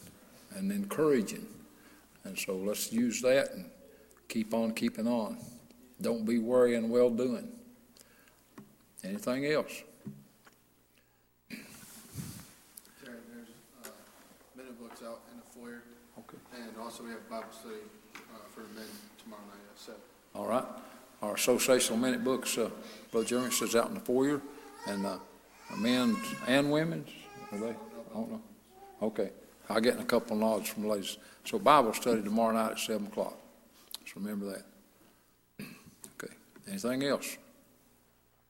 and 0.55 0.71
encouraging. 0.71 1.45
And 2.23 2.37
so 2.37 2.55
let's 2.55 2.93
use 2.93 3.21
that 3.21 3.51
and 3.53 3.69
keep 4.29 4.53
on 4.53 4.73
keeping 4.73 5.07
on. 5.07 5.37
Don't 6.01 6.25
be 6.25 6.37
worrying 6.39 6.89
well 6.89 7.09
doing. 7.09 7.47
Anything 9.03 9.45
else? 9.47 9.83
Terry, 11.49 11.59
there's 13.03 13.47
uh, 13.83 13.89
minute 14.55 14.79
books 14.79 15.01
out 15.03 15.19
in 15.31 15.37
the 15.37 15.43
foyer. 15.59 15.83
And 16.55 16.77
also 16.81 17.03
we 17.03 17.11
have 17.11 17.29
Bible 17.29 17.47
study 17.51 17.75
uh, 18.15 18.19
for 18.53 18.61
men 18.75 18.85
tomorrow 19.21 19.41
night 19.43 19.59
at 19.71 19.79
seven. 19.79 20.01
All 20.35 20.47
right. 20.47 20.65
Our 21.21 21.35
associational 21.35 21.99
minute 21.99 22.23
books, 22.23 22.57
uh, 22.57 22.69
Brother 23.11 23.27
Jeremy 23.27 23.51
says 23.51 23.75
out 23.75 23.87
in 23.87 23.93
the 23.93 23.99
foyer, 23.99 24.41
and 24.87 25.05
uh, 25.05 25.17
men's 25.77 26.17
and 26.47 26.71
women's, 26.71 27.09
are 27.51 27.57
they? 27.57 27.69
I 27.69 28.13
don't 28.13 28.31
know. 28.31 28.41
Okay. 29.01 29.29
I'll 29.69 29.79
get 29.81 29.95
in 29.95 30.01
a 30.01 30.05
couple 30.05 30.35
of 30.35 30.41
nods 30.41 30.69
from 30.69 30.83
the 30.83 30.89
ladies. 30.89 31.17
So 31.45 31.57
Bible 31.59 31.93
study 31.93 32.21
tomorrow 32.21 32.53
night 32.53 32.71
at 32.71 32.79
seven 32.79 33.07
o'clock. 33.07 33.37
Just 34.03 34.15
remember 34.15 34.45
that. 34.47 34.65
Okay. 36.21 36.33
Anything 36.69 37.03
else? 37.03 37.37